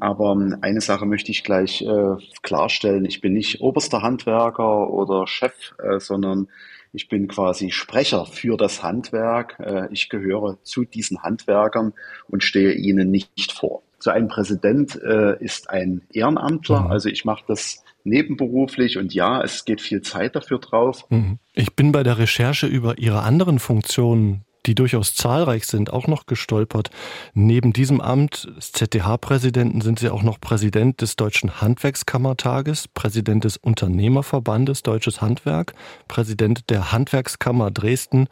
aber 0.00 0.32
ähm, 0.32 0.58
eine 0.60 0.80
Sache 0.80 1.06
möchte 1.06 1.30
ich 1.30 1.44
gleich 1.44 1.82
äh, 1.82 2.16
klarstellen. 2.42 3.04
Ich 3.04 3.20
bin 3.20 3.32
nicht 3.32 3.60
oberster 3.60 4.02
Handwerker 4.02 4.90
oder 4.90 5.26
Chef, 5.26 5.74
äh, 5.78 5.98
sondern 6.00 6.48
ich 6.92 7.08
bin 7.08 7.28
quasi 7.28 7.70
Sprecher 7.70 8.24
für 8.26 8.56
das 8.56 8.82
Handwerk. 8.82 9.58
Äh, 9.60 9.88
ich 9.92 10.08
gehöre 10.08 10.58
zu 10.62 10.84
diesen 10.84 11.22
Handwerkern 11.22 11.92
und 12.28 12.42
stehe 12.42 12.72
ihnen 12.72 13.10
nicht 13.10 13.52
vor. 13.52 13.82
So 13.98 14.10
ein 14.10 14.28
Präsident 14.28 14.96
äh, 15.02 15.36
ist 15.42 15.68
ein 15.68 16.02
Ehrenamtler, 16.12 16.82
mhm. 16.82 16.90
also 16.90 17.08
ich 17.08 17.24
mache 17.24 17.44
das 17.48 17.82
nebenberuflich 18.04 18.98
und 18.98 19.12
ja, 19.12 19.42
es 19.42 19.64
geht 19.64 19.80
viel 19.80 20.00
Zeit 20.00 20.36
dafür 20.36 20.58
drauf. 20.58 21.04
Mhm. 21.10 21.38
Ich 21.52 21.74
bin 21.74 21.92
bei 21.92 22.02
der 22.02 22.18
Recherche 22.18 22.66
über 22.66 22.98
Ihre 22.98 23.22
anderen 23.22 23.58
Funktionen 23.58 24.45
die 24.66 24.74
durchaus 24.74 25.14
zahlreich 25.14 25.66
sind, 25.66 25.92
auch 25.92 26.06
noch 26.06 26.26
gestolpert. 26.26 26.90
Neben 27.34 27.72
diesem 27.72 28.00
Amt 28.00 28.48
des 28.56 28.72
ZDH-Präsidenten 28.72 29.80
sind 29.80 29.98
Sie 29.98 30.10
auch 30.10 30.22
noch 30.22 30.40
Präsident 30.40 31.00
des 31.00 31.16
Deutschen 31.16 31.60
Handwerkskammertages, 31.60 32.88
Präsident 32.88 33.44
des 33.44 33.56
Unternehmerverbandes 33.56 34.82
Deutsches 34.82 35.20
Handwerk, 35.20 35.74
Präsident 36.08 36.70
der 36.70 36.92
Handwerkskammer 36.92 37.70
Dresden. 37.70 38.28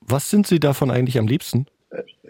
Was 0.00 0.30
sind 0.30 0.46
Sie 0.46 0.60
davon 0.60 0.90
eigentlich 0.90 1.18
am 1.18 1.26
liebsten? 1.26 1.66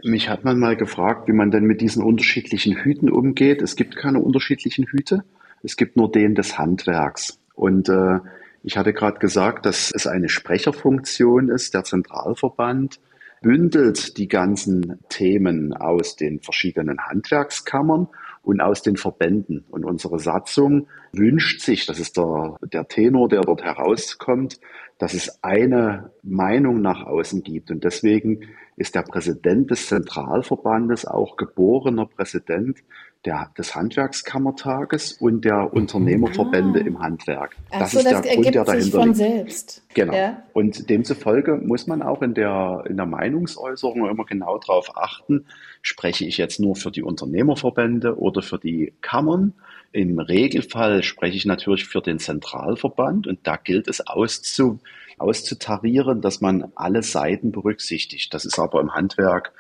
Mich 0.03 0.29
hat 0.29 0.45
man 0.45 0.59
mal 0.59 0.77
gefragt, 0.77 1.29
wie 1.29 1.33
man 1.33 1.51
denn 1.51 1.65
mit 1.65 1.81
diesen 1.81 2.03
unterschiedlichen 2.03 2.77
Hüten 2.77 3.11
umgeht. 3.11 3.63
Es 3.63 3.77
gibt 3.77 3.97
keine 3.97 4.21
unterschiedlichen 4.21 4.87
Hüte. 4.87 5.25
Es 5.63 5.77
gibt 5.77 5.97
nur 5.97 6.11
den 6.11 6.35
des 6.35 6.59
Handwerks. 6.59 7.39
Und 7.55 7.89
äh, 7.89 8.21
ich 8.63 8.77
hatte 8.77 8.93
gerade 8.93 9.19
gesagt, 9.19 9.67
dass 9.67 9.91
es 9.93 10.07
eine 10.07 10.29
Sprecherfunktion 10.29 11.49
ist, 11.49 11.75
der 11.75 11.85
Zentralverband 11.85 13.01
bündelt 13.47 14.19
die 14.19 14.27
ganzen 14.27 14.99
Themen 15.09 15.73
aus 15.73 16.17
den 16.17 16.41
verschiedenen 16.41 16.99
Handwerkskammern 16.99 18.09
und 18.43 18.61
aus 18.61 18.83
den 18.83 18.97
Verbänden. 18.97 19.65
Und 19.71 19.85
unsere 19.85 20.19
Satzung 20.19 20.89
wünscht 21.13 21.61
sich, 21.61 21.87
das 21.87 22.01
ist 22.01 22.17
der, 22.17 22.57
der 22.73 22.89
Tenor, 22.89 23.29
der 23.29 23.43
dort 23.43 23.63
herauskommt, 23.63 24.59
dass 24.99 25.15
es 25.15 25.45
eine 25.45 26.11
Meinung 26.25 26.83
nach 26.83 27.07
außen 27.07 27.45
gibt. 27.45 27.71
Und 27.71 27.85
deswegen 27.85 28.41
ist 28.77 28.97
der 28.97 29.03
Präsident 29.03 29.71
des 29.71 29.87
Zentralverbandes 29.87 31.05
auch 31.05 31.37
geborener 31.37 32.07
Präsident 32.07 32.79
der, 33.27 33.51
des 33.59 33.75
Handwerkskammertages 33.75 35.15
und 35.15 35.45
der 35.45 35.73
Unternehmerverbände 35.73 36.81
ah. 36.81 36.87
im 36.87 36.99
Handwerk. 37.01 37.57
Das 37.71 37.93
so, 37.93 37.99
ist 37.99 38.05
der 38.05 38.23
das 38.23 38.33
Grund, 38.33 38.55
der 38.55 38.65
dahinter 38.65 38.99
von 38.99 39.09
liegt. 39.09 39.17
selbst. 39.17 39.83
Genau. 39.95 40.15
Ja. 40.15 40.43
Und 40.53 40.89
demzufolge 40.89 41.57
muss 41.57 41.87
man 41.87 42.03
auch 42.03 42.23
in 42.23 42.35
der, 42.35 42.85
in 42.89 42.97
der 42.97 43.07
Meinungsäußerung 43.07 44.09
immer 44.09 44.25
genau 44.25 44.59
darauf 44.59 44.97
achten, 44.97 45.47
spreche 45.83 46.25
ich 46.25 46.39
jetzt 46.39 46.61
nur 46.61 46.77
für 46.77 46.91
die 46.91 47.03
Unternehmerverbände 47.03 48.19
oder 48.19 48.43
für 48.43 48.59
die 48.59 48.95
Kammern. 49.03 49.53
Im 49.93 50.19
Regelfall 50.19 51.03
spreche 51.03 51.37
ich 51.37 51.47
natürlich 51.47 51.87
für 51.87 52.01
den 52.01 52.19
Zentralverband 52.19 53.27
und 53.27 53.41
da 53.45 53.57
gilt 53.57 53.89
es 53.89 54.07
auszu, 54.07 54.79
auszutarieren, 55.19 56.21
dass 56.21 56.41
man 56.41 56.73
alle 56.75 57.03
Seiten 57.03 57.51
berücksichtigt. 57.51 58.33
Das 58.35 58.45
ist 58.45 58.59
aber 58.59 58.81
im 58.81 58.95
Handwerk 58.95 59.53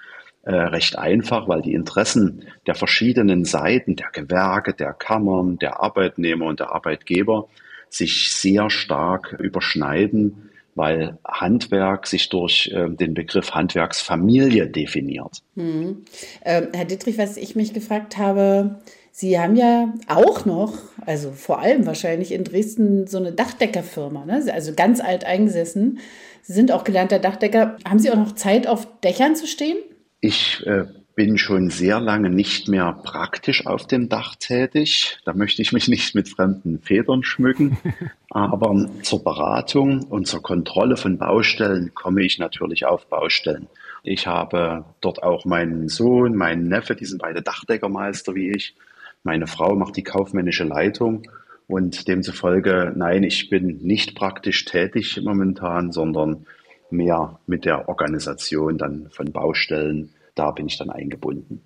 äh, 0.46 0.54
recht 0.54 0.96
einfach, 0.96 1.48
weil 1.48 1.60
die 1.60 1.74
Interessen 1.74 2.44
der 2.68 2.76
verschiedenen 2.76 3.44
Seiten, 3.44 3.96
der 3.96 4.10
Gewerke, 4.12 4.74
der 4.74 4.92
Kammern, 4.92 5.58
der 5.58 5.82
Arbeitnehmer 5.82 6.46
und 6.46 6.60
der 6.60 6.72
Arbeitgeber 6.72 7.48
sich 7.90 8.30
sehr 8.32 8.70
stark 8.70 9.32
überschneiden, 9.40 10.50
weil 10.76 11.18
Handwerk 11.26 12.06
sich 12.06 12.28
durch 12.28 12.70
äh, 12.72 12.88
den 12.88 13.14
Begriff 13.14 13.52
Handwerksfamilie 13.52 14.68
definiert. 14.68 15.42
Hm. 15.56 16.04
Ähm, 16.44 16.68
Herr 16.72 16.84
Dittrich, 16.84 17.18
was 17.18 17.36
ich 17.36 17.56
mich 17.56 17.74
gefragt 17.74 18.16
habe, 18.16 18.78
Sie 19.10 19.40
haben 19.40 19.56
ja 19.56 19.94
auch 20.06 20.44
noch, 20.44 20.74
also 21.06 21.32
vor 21.32 21.58
allem 21.58 21.86
wahrscheinlich 21.86 22.30
in 22.30 22.44
Dresden, 22.44 23.08
so 23.08 23.16
eine 23.16 23.32
Dachdeckerfirma, 23.32 24.26
ne? 24.26 24.44
also 24.52 24.74
ganz 24.74 25.00
alt 25.00 25.24
eingesessen. 25.24 25.98
Sie 26.42 26.52
sind 26.52 26.70
auch 26.70 26.84
gelernter 26.84 27.18
Dachdecker. 27.18 27.78
Haben 27.88 27.98
Sie 27.98 28.12
auch 28.12 28.16
noch 28.16 28.36
Zeit, 28.36 28.68
auf 28.68 28.86
Dächern 29.00 29.34
zu 29.34 29.48
stehen? 29.48 29.78
Ich 30.20 30.66
äh, 30.66 30.87
bin 31.16 31.38
schon 31.38 31.70
sehr 31.70 31.99
lange 31.99 32.28
nicht 32.28 32.68
mehr 32.68 32.92
praktisch 33.02 33.66
auf 33.66 33.87
dem 33.87 34.08
Dach 34.08 34.37
tätig. 34.37 35.18
Da 35.25 35.32
möchte 35.32 35.62
ich 35.62 35.73
mich 35.73 35.88
nicht 35.88 36.14
mit 36.14 36.28
fremden 36.28 36.78
Federn 36.80 37.25
schmücken. 37.25 37.78
Aber 38.30 38.88
zur 39.02 39.25
Beratung 39.25 40.02
und 40.04 40.26
zur 40.26 40.42
Kontrolle 40.42 40.99
von 40.99 41.16
Baustellen 41.16 41.92
komme 41.94 42.23
ich 42.23 42.38
natürlich 42.38 42.85
auf 42.85 43.06
Baustellen. 43.08 43.66
Ich 44.02 44.26
habe 44.26 44.85
dort 45.00 45.23
auch 45.23 45.46
meinen 45.46 45.88
Sohn, 45.88 46.37
meinen 46.37 46.68
Neffe, 46.68 46.94
die 46.94 47.06
sind 47.06 47.23
beide 47.23 47.40
Dachdeckermeister 47.40 48.35
wie 48.35 48.50
ich. 48.50 48.76
Meine 49.23 49.46
Frau 49.46 49.75
macht 49.75 49.96
die 49.96 50.04
kaufmännische 50.04 50.64
Leitung 50.64 51.23
und 51.66 52.06
demzufolge, 52.06 52.92
nein, 52.94 53.25
ich 53.25 53.49
bin 53.49 53.78
nicht 53.78 54.14
praktisch 54.14 54.66
tätig 54.66 55.20
momentan, 55.25 55.92
sondern 55.92 56.46
mehr 56.90 57.38
mit 57.47 57.64
der 57.64 57.88
Organisation 57.88 58.78
dann 58.78 59.09
von 59.11 59.33
Baustellen. 59.33 60.11
Da 60.35 60.50
bin 60.50 60.66
ich 60.66 60.76
dann 60.76 60.90
eingebunden. 60.90 61.62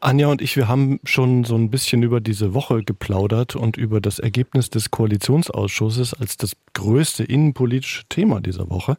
Anja 0.00 0.28
und 0.28 0.40
ich, 0.40 0.56
wir 0.56 0.66
haben 0.66 0.98
schon 1.04 1.44
so 1.44 1.56
ein 1.56 1.70
bisschen 1.70 2.02
über 2.02 2.20
diese 2.20 2.54
Woche 2.54 2.82
geplaudert 2.82 3.54
und 3.54 3.76
über 3.76 4.00
das 4.00 4.18
Ergebnis 4.18 4.70
des 4.70 4.90
Koalitionsausschusses 4.90 6.14
als 6.14 6.38
das 6.38 6.52
größte 6.72 7.22
innenpolitische 7.22 8.04
Thema 8.08 8.40
dieser 8.40 8.70
Woche. 8.70 8.96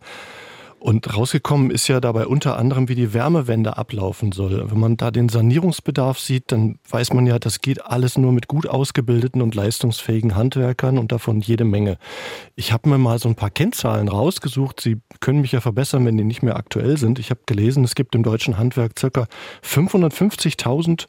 Und 0.85 1.17
rausgekommen 1.17 1.71
ist 1.71 1.87
ja 1.87 1.99
dabei 1.99 2.27
unter 2.27 2.59
anderem, 2.59 2.89
wie 2.89 2.93
die 2.93 3.11
Wärmewende 3.11 3.75
ablaufen 3.75 4.31
soll. 4.31 4.69
Wenn 4.69 4.79
man 4.79 4.97
da 4.97 5.09
den 5.09 5.29
Sanierungsbedarf 5.29 6.19
sieht, 6.19 6.51
dann 6.51 6.77
weiß 6.87 7.11
man 7.13 7.25
ja, 7.25 7.39
das 7.39 7.61
geht 7.61 7.83
alles 7.83 8.19
nur 8.19 8.31
mit 8.31 8.47
gut 8.47 8.67
ausgebildeten 8.67 9.41
und 9.41 9.55
leistungsfähigen 9.55 10.35
Handwerkern 10.35 10.99
und 10.99 11.11
davon 11.11 11.41
jede 11.41 11.65
Menge. 11.65 11.97
Ich 12.55 12.71
habe 12.71 12.87
mir 12.87 12.99
mal 12.99 13.17
so 13.17 13.27
ein 13.27 13.33
paar 13.33 13.49
Kennzahlen 13.49 14.09
rausgesucht. 14.09 14.79
Sie 14.79 14.97
können 15.21 15.41
mich 15.41 15.53
ja 15.53 15.59
verbessern, 15.59 16.05
wenn 16.05 16.17
die 16.17 16.23
nicht 16.23 16.43
mehr 16.43 16.55
aktuell 16.55 16.97
sind. 16.97 17.17
Ich 17.17 17.31
habe 17.31 17.39
gelesen, 17.47 17.83
es 17.83 17.95
gibt 17.95 18.13
im 18.13 18.21
deutschen 18.21 18.59
Handwerk 18.59 18.99
circa 18.99 19.25
550.000 19.63 21.07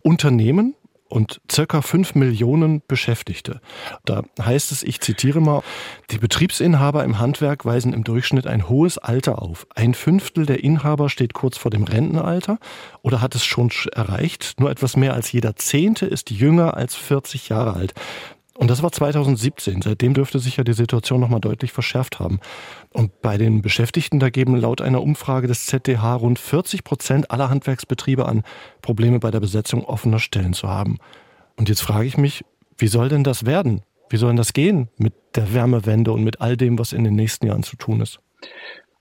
Unternehmen, 0.00 0.76
und 1.08 1.40
circa 1.50 1.82
fünf 1.82 2.14
Millionen 2.14 2.82
Beschäftigte. 2.86 3.60
Da 4.04 4.22
heißt 4.40 4.72
es, 4.72 4.82
ich 4.82 5.00
zitiere 5.00 5.40
mal, 5.40 5.62
die 6.10 6.18
Betriebsinhaber 6.18 7.04
im 7.04 7.18
Handwerk 7.18 7.64
weisen 7.64 7.92
im 7.92 8.04
Durchschnitt 8.04 8.46
ein 8.46 8.68
hohes 8.68 8.98
Alter 8.98 9.42
auf. 9.42 9.66
Ein 9.74 9.94
Fünftel 9.94 10.46
der 10.46 10.62
Inhaber 10.62 11.08
steht 11.08 11.34
kurz 11.34 11.56
vor 11.56 11.70
dem 11.70 11.84
Rentenalter 11.84 12.58
oder 13.02 13.20
hat 13.20 13.34
es 13.34 13.44
schon 13.44 13.70
erreicht. 13.92 14.54
Nur 14.58 14.70
etwas 14.70 14.96
mehr 14.96 15.14
als 15.14 15.32
jeder 15.32 15.56
Zehnte 15.56 16.06
ist 16.06 16.30
jünger 16.30 16.76
als 16.76 16.94
40 16.94 17.48
Jahre 17.48 17.74
alt. 17.74 17.94
Und 18.58 18.68
das 18.68 18.82
war 18.82 18.90
2017. 18.90 19.82
Seitdem 19.82 20.14
dürfte 20.14 20.40
sich 20.40 20.56
ja 20.56 20.64
die 20.64 20.72
Situation 20.72 21.20
nochmal 21.20 21.40
deutlich 21.40 21.70
verschärft 21.70 22.18
haben. 22.18 22.40
Und 22.92 23.22
bei 23.22 23.38
den 23.38 23.62
Beschäftigten, 23.62 24.18
da 24.18 24.30
geben 24.30 24.56
laut 24.56 24.80
einer 24.80 25.00
Umfrage 25.00 25.46
des 25.46 25.66
ZDH 25.66 26.16
rund 26.16 26.40
40 26.40 26.82
Prozent 26.82 27.30
aller 27.30 27.50
Handwerksbetriebe 27.50 28.26
an, 28.26 28.42
Probleme 28.82 29.20
bei 29.20 29.30
der 29.30 29.38
Besetzung 29.38 29.84
offener 29.84 30.18
Stellen 30.18 30.54
zu 30.54 30.68
haben. 30.68 30.98
Und 31.54 31.68
jetzt 31.68 31.82
frage 31.82 32.06
ich 32.06 32.16
mich, 32.16 32.44
wie 32.76 32.88
soll 32.88 33.08
denn 33.08 33.22
das 33.22 33.46
werden? 33.46 33.82
Wie 34.10 34.16
soll 34.16 34.30
denn 34.30 34.36
das 34.36 34.52
gehen 34.52 34.88
mit 34.96 35.14
der 35.36 35.54
Wärmewende 35.54 36.10
und 36.10 36.24
mit 36.24 36.40
all 36.40 36.56
dem, 36.56 36.80
was 36.80 36.92
in 36.92 37.04
den 37.04 37.14
nächsten 37.14 37.46
Jahren 37.46 37.62
zu 37.62 37.76
tun 37.76 38.00
ist? 38.00 38.18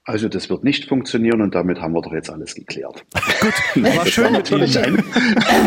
Also 0.08 0.30
das 0.30 0.50
wird 0.50 0.64
nicht 0.64 0.86
funktionieren 0.86 1.42
und 1.42 1.54
damit 1.54 1.82
haben 1.82 1.94
wir 1.94 2.02
doch 2.02 2.14
jetzt 2.14 2.30
alles 2.30 2.56
geklärt. 2.56 3.04
Gut, 3.74 3.84
war 3.84 4.06
das 4.06 4.10
schön 4.10 4.24
war 4.24 4.32
natürlich 4.32 4.80
ein, 4.80 5.04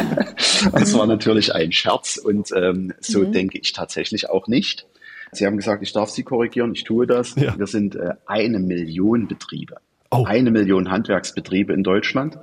Das 0.73 0.95
war 0.95 1.07
natürlich 1.07 1.55
ein 1.55 1.73
Scherz 1.73 2.17
und 2.17 2.51
ähm, 2.57 2.95
so 3.01 3.21
mhm. 3.21 3.33
denke 3.33 3.59
ich 3.59 3.75
tatsächlich 3.75 4.31
auch 4.31 4.49
nicht. 4.49 4.87
Sie 5.33 5.45
haben 5.45 5.59
gesagt, 5.59 5.83
ich 5.83 5.93
darf 5.93 6.09
Sie 6.09 6.23
korrigieren, 6.23 6.73
ich 6.73 6.85
tue 6.85 7.07
das. 7.07 7.35
Ja. 7.35 7.57
Wir 7.59 7.67
sind 7.67 7.97
äh, 7.97 8.15
eine 8.25 8.61
Million 8.61 9.29
Betriebe. 9.29 9.77
Oh. 10.13 10.25
Eine 10.25 10.51
Million 10.51 10.91
Handwerksbetriebe 10.91 11.73
in 11.73 11.85
Deutschland 11.85 12.37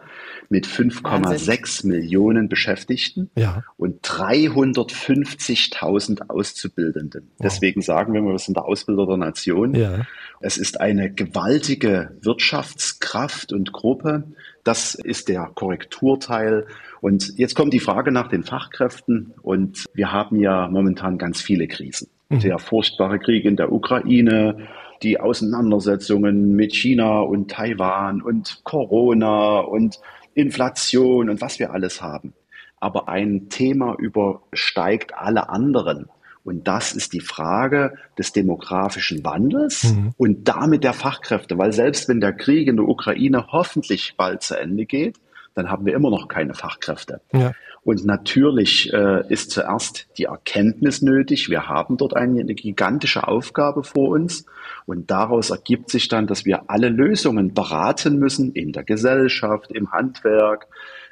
mit 0.48 0.66
5,6 0.66 1.86
Millionen 1.86 2.48
Beschäftigten 2.48 3.30
ja. 3.36 3.66
und 3.76 4.02
350.000 4.04 6.30
Auszubildenden. 6.30 7.24
Wow. 7.24 7.40
Deswegen 7.44 7.82
sagen 7.82 8.14
wir, 8.14 8.22
wir 8.22 8.40
sind 8.40 8.56
der 8.56 8.64
Ausbilder 8.64 9.06
der 9.06 9.18
Nation. 9.18 9.76
Ja. 9.76 10.06
Es 10.40 10.58
ist 10.58 10.80
eine 10.80 11.12
gewaltige 11.12 12.16
Wirtschaftskraft 12.22 13.52
und 13.52 13.74
Gruppe. 13.74 14.24
Das 14.64 14.96
ist 14.96 15.28
der 15.28 15.52
Korrekturteil. 15.54 16.68
Und 17.02 17.38
jetzt 17.38 17.56
kommt 17.56 17.74
die 17.74 17.82
Frage 17.82 18.14
nach 18.14 18.30
den 18.30 18.44
Fachkräften. 18.44 19.34
Und 19.42 19.84
wir 19.94 20.14
haben 20.14 20.40
ja 20.40 20.70
momentan 20.70 21.18
ganz 21.18 21.42
viele 21.42 21.68
Krisen. 21.68 22.08
Mhm. 22.30 22.40
Der 22.40 22.60
furchtbare 22.60 23.20
Krieg 23.20 23.46
in 23.46 23.58
der 23.58 23.72
Ukraine, 23.72 24.68
die 25.04 25.20
Auseinandersetzungen 25.20 26.56
mit 26.56 26.74
China 26.74 27.20
und 27.20 27.52
Taiwan 27.52 28.22
und 28.22 28.62
Corona 28.64 29.60
und 29.60 30.00
Inflation 30.34 31.30
und 31.30 31.42
was 31.42 31.60
wir 31.60 31.72
alles 31.72 32.02
haben. 32.02 32.34
Aber 32.80 33.10
ein 33.10 33.50
Thema 33.50 33.96
übersteigt 33.98 35.16
alle 35.16 35.50
anderen. 35.50 36.10
Und 36.44 36.66
das 36.68 36.94
ist 36.94 37.12
die 37.12 37.20
Frage 37.20 37.96
des 38.18 38.32
demografischen 38.32 39.26
Wandels 39.26 39.84
mhm. 39.84 40.14
und 40.18 40.48
damit 40.48 40.84
der 40.84 40.94
Fachkräfte. 40.94 41.58
Weil 41.58 41.74
selbst 41.74 42.08
wenn 42.08 42.22
der 42.22 42.32
Krieg 42.32 42.68
in 42.68 42.78
der 42.78 42.88
Ukraine 42.88 43.48
hoffentlich 43.52 44.16
bald 44.16 44.44
zu 44.44 44.58
Ende 44.58 44.86
geht, 44.86 45.18
dann 45.56 45.70
haben 45.70 45.86
wir 45.86 45.94
immer 45.94 46.10
noch 46.10 46.28
keine 46.28 46.54
Fachkräfte. 46.54 47.20
Ja. 47.34 47.52
Und 47.88 48.04
natürlich 48.04 48.92
äh, 48.92 49.24
ist 49.32 49.52
zuerst 49.52 50.08
die 50.18 50.26
Erkenntnis 50.26 51.02
nötig. 51.02 51.50
Wir 51.50 51.70
haben 51.70 51.96
dort 51.96 52.18
eine, 52.18 52.42
eine 52.42 52.54
gigantische 52.54 53.26
Aufgabe 53.26 53.86
vor 53.86 54.10
uns. 54.10 54.46
Und 54.86 55.10
daraus 55.10 55.52
ergibt 55.52 55.90
sich 55.90 56.10
dann, 56.10 56.28
dass 56.28 56.44
wir 56.44 56.70
alle 56.70 56.90
Lösungen 56.90 57.54
beraten 57.54 58.20
müssen 58.20 58.52
in 58.52 58.74
der 58.74 58.84
Gesellschaft, 58.84 59.72
im 59.72 59.94
Handwerk, 59.94 60.68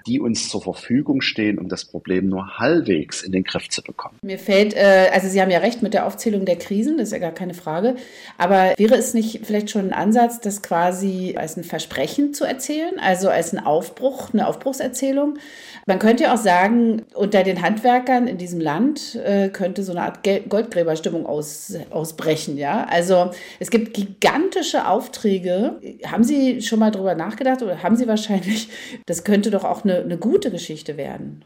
die 0.08 0.20
uns 0.20 0.50
zur 0.50 0.62
Verfügung 0.62 1.22
stehen, 1.22 1.58
um 1.58 1.68
das 1.68 1.86
Problem 1.86 2.30
nur 2.30 2.60
halbwegs 2.60 3.24
in 3.24 3.32
den 3.32 3.44
Griff 3.44 3.70
zu 3.70 3.82
bekommen. 3.82 4.18
Mir 4.22 4.38
fällt, 4.38 4.76
äh, 4.76 5.10
also 5.12 5.28
Sie 5.28 5.42
haben 5.42 5.52
ja 5.52 5.60
recht 5.60 5.82
mit 5.82 5.94
der 5.94 6.06
Aufzählung 6.06 6.46
der 6.46 6.58
Krisen, 6.58 6.98
das 6.98 7.08
ist 7.08 7.14
ja 7.14 7.20
gar 7.20 7.32
keine 7.32 7.54
Frage. 7.54 7.96
Aber 8.38 8.74
wäre 8.78 8.96
es 8.96 9.14
nicht 9.14 9.46
vielleicht 9.46 9.70
schon 9.70 9.88
ein 9.88 9.94
Ansatz, 9.94 10.40
das 10.40 10.62
quasi 10.62 11.36
als 11.38 11.58
ein 11.58 11.64
Versprechen 11.64 12.34
zu 12.34 12.46
erzählen, 12.46 13.00
also 13.00 13.30
als 13.30 13.54
ein 13.54 13.60
Aufbruch, 13.60 14.34
eine 14.34 14.48
Aufbruchserzählung? 14.48 15.38
Man 15.88 16.00
könnte 16.00 16.24
ja 16.24 16.34
auch 16.34 16.40
sagen, 16.40 17.04
unter 17.14 17.44
den 17.44 17.62
Handwerkern 17.62 18.28
in 18.28 18.38
diesem 18.38 18.60
Land 18.60 19.16
äh, 19.16 19.50
könnte 19.50 19.84
so 19.84 19.92
eine 19.92 20.02
Art 20.02 20.20
Goldgräberstimmung 20.50 21.26
aus, 21.26 21.74
ausbrechen. 21.92 22.58
Ja, 22.58 22.86
also 22.90 23.32
es 23.60 23.70
gibt 23.70 23.94
gigantische 23.94 24.88
Aufträge. 24.88 25.80
Haben 26.06 26.24
Sie 26.24 26.62
schon 26.62 26.80
mal 26.80 26.92
drüber 26.92 27.16
nachgedacht 27.16 27.62
oder 27.62 27.84
haben 27.84 27.96
Sie 27.96 28.08
wahrscheinlich? 28.08 28.70
Das 29.06 29.24
könnte 29.24 29.52
doch 29.52 29.64
auch 29.64 29.84
eine 29.84 29.95
eine, 30.04 30.18
gute 30.18 30.52
Geschichte 30.52 30.98
werden? 30.98 31.44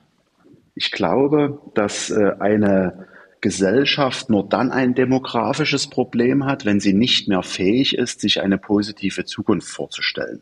Ich 0.75 0.91
glaube, 0.91 1.59
dass 1.73 2.09
äh, 2.09 2.31
eine 2.39 3.07
Gesellschaft 3.41 4.29
nur 4.29 4.47
dann 4.47 4.71
ein 4.71 4.95
demografisches 4.95 5.87
Problem 5.87 6.45
hat, 6.45 6.65
wenn 6.65 6.79
sie 6.79 6.93
nicht 6.93 7.27
mehr 7.27 7.43
fähig 7.43 7.97
ist, 7.97 8.19
sich 8.19 8.41
eine 8.41 8.57
positive 8.57 9.25
Zukunft 9.25 9.69
vorzustellen. 9.69 10.41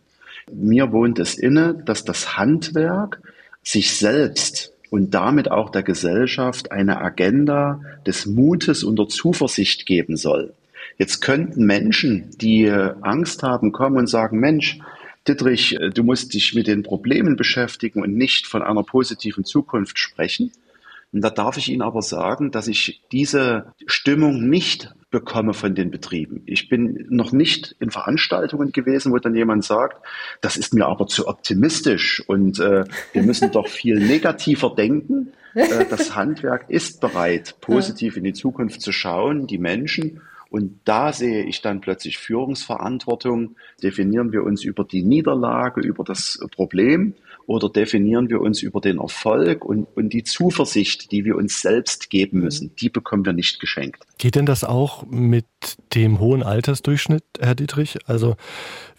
Mir 0.52 0.92
wohnt 0.92 1.20
es 1.20 1.38
inne, 1.38 1.76
dass 1.86 2.06
das 2.06 2.38
Handwerk 2.38 3.22
sich 3.62 3.98
selbst 3.98 4.74
und 4.90 5.14
damit 5.14 5.52
auch 5.52 5.70
der 5.70 5.84
Gesellschaft 5.84 6.72
eine 6.72 7.02
Agenda 7.02 7.82
des 8.06 8.26
Mutes 8.26 8.84
und 8.84 8.98
der 8.98 9.08
Zuversicht 9.08 9.86
geben 9.86 10.16
soll. 10.16 10.54
Jetzt 10.98 11.22
könnten 11.22 11.66
Menschen, 11.66 12.32
die 12.42 12.72
Angst 12.72 13.44
haben, 13.44 13.72
kommen 13.72 13.98
und 13.98 14.08
sagen, 14.08 14.40
Mensch, 14.40 14.80
Dittrich, 15.28 15.78
du 15.94 16.04
musst 16.04 16.34
dich 16.34 16.54
mit 16.54 16.68
den 16.68 16.84
Problemen 16.84 17.36
beschäftigen 17.36 18.02
und 18.02 18.16
nicht 18.16 18.48
von 18.48 18.62
einer 18.62 18.84
positiven 18.84 19.44
Zukunft 19.44 20.00
sprechen. 20.00 20.52
Und 21.14 21.22
da 21.22 21.30
darf 21.30 21.58
ich 21.58 21.70
Ihnen 21.70 21.82
aber 21.82 22.02
sagen, 22.02 22.52
dass 22.52 22.68
ich 22.68 23.02
diese 23.12 23.74
Stimmung 23.86 24.50
nicht 24.50 24.94
bekomme 25.10 25.54
von 25.54 25.74
den 25.74 25.90
Betrieben. 25.90 26.44
Ich 26.46 26.68
bin 26.68 27.06
noch 27.10 27.32
nicht 27.32 27.76
in 27.80 27.92
Veranstaltungen 27.92 28.74
gewesen, 28.74 29.14
wo 29.14 29.18
dann 29.18 29.36
jemand 29.36 29.64
sagt, 29.64 30.06
das 30.42 30.58
ist 30.58 30.74
mir 30.74 30.86
aber 30.86 31.08
zu 31.08 31.28
optimistisch 31.28 32.22
und 32.28 32.60
äh, 32.60 32.84
wir 33.14 33.24
müssen 33.24 33.52
doch 33.52 33.68
viel 33.68 34.00
negativer 34.00 34.76
denken. 34.76 35.32
Äh, 35.56 35.86
das 35.90 36.14
Handwerk 36.16 36.70
ist 36.70 37.00
bereit, 37.00 37.56
positiv 37.62 38.18
in 38.18 38.26
die 38.26 38.34
Zukunft 38.34 38.82
zu 38.82 38.92
schauen, 38.92 39.48
die 39.48 39.58
Menschen. 39.58 40.22
Und 40.50 40.80
da 40.86 41.14
sehe 41.14 41.44
ich 41.44 41.62
dann 41.62 41.82
plötzlich 41.82 42.18
Führungsverantwortung. 42.18 43.56
Definieren 43.82 44.32
wir 44.32 44.44
uns 44.44 44.64
über 44.64 44.84
die 44.84 45.04
Niederlage, 45.04 45.82
über 45.82 46.04
das 46.04 46.40
Problem 46.52 47.14
oder 47.48 47.70
definieren 47.70 48.30
wir 48.30 48.42
uns 48.42 48.62
über 48.62 48.82
den 48.82 49.00
Erfolg 49.00 49.64
und, 49.64 49.88
und 49.96 50.12
die 50.12 50.24
Zuversicht, 50.24 51.12
die 51.14 51.24
wir 51.24 51.38
uns 51.38 51.62
selbst 51.62 52.10
geben 52.10 52.40
müssen, 52.40 52.76
die 52.76 52.90
bekommen 52.90 53.26
wir 53.26 53.32
nicht 53.32 53.62
geschenkt. 53.62 54.04
Geht 54.18 54.36
denn 54.36 54.46
das 54.46 54.66
auch 54.66 55.06
mit 55.06 55.46
dem 55.96 56.20
hohen 56.20 56.44
Altersdurchschnitt, 56.44 57.24
Herr 57.40 57.56
Dietrich? 57.56 58.00
Also 58.06 58.36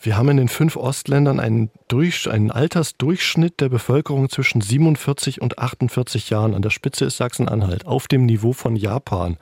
wir 0.01 0.17
haben 0.17 0.31
in 0.31 0.39
den 0.39 0.49
fünf 0.49 0.77
Ostländern 0.77 1.41
einen, 1.41 1.71
Durch, 1.89 2.29
einen 2.31 2.51
Altersdurchschnitt 2.51 3.61
der 3.61 3.69
Bevölkerung 3.69 4.31
zwischen 4.31 4.63
47 4.63 5.43
und 5.43 5.59
48 5.59 6.31
Jahren. 6.31 6.55
An 6.55 6.63
der 6.63 6.71
Spitze 6.71 7.05
ist 7.05 7.19
Sachsen-Anhalt, 7.19 7.87
auf 7.87 8.09
dem 8.09 8.25
Niveau 8.25 8.55
von 8.55 8.77
Japan. 8.77 9.37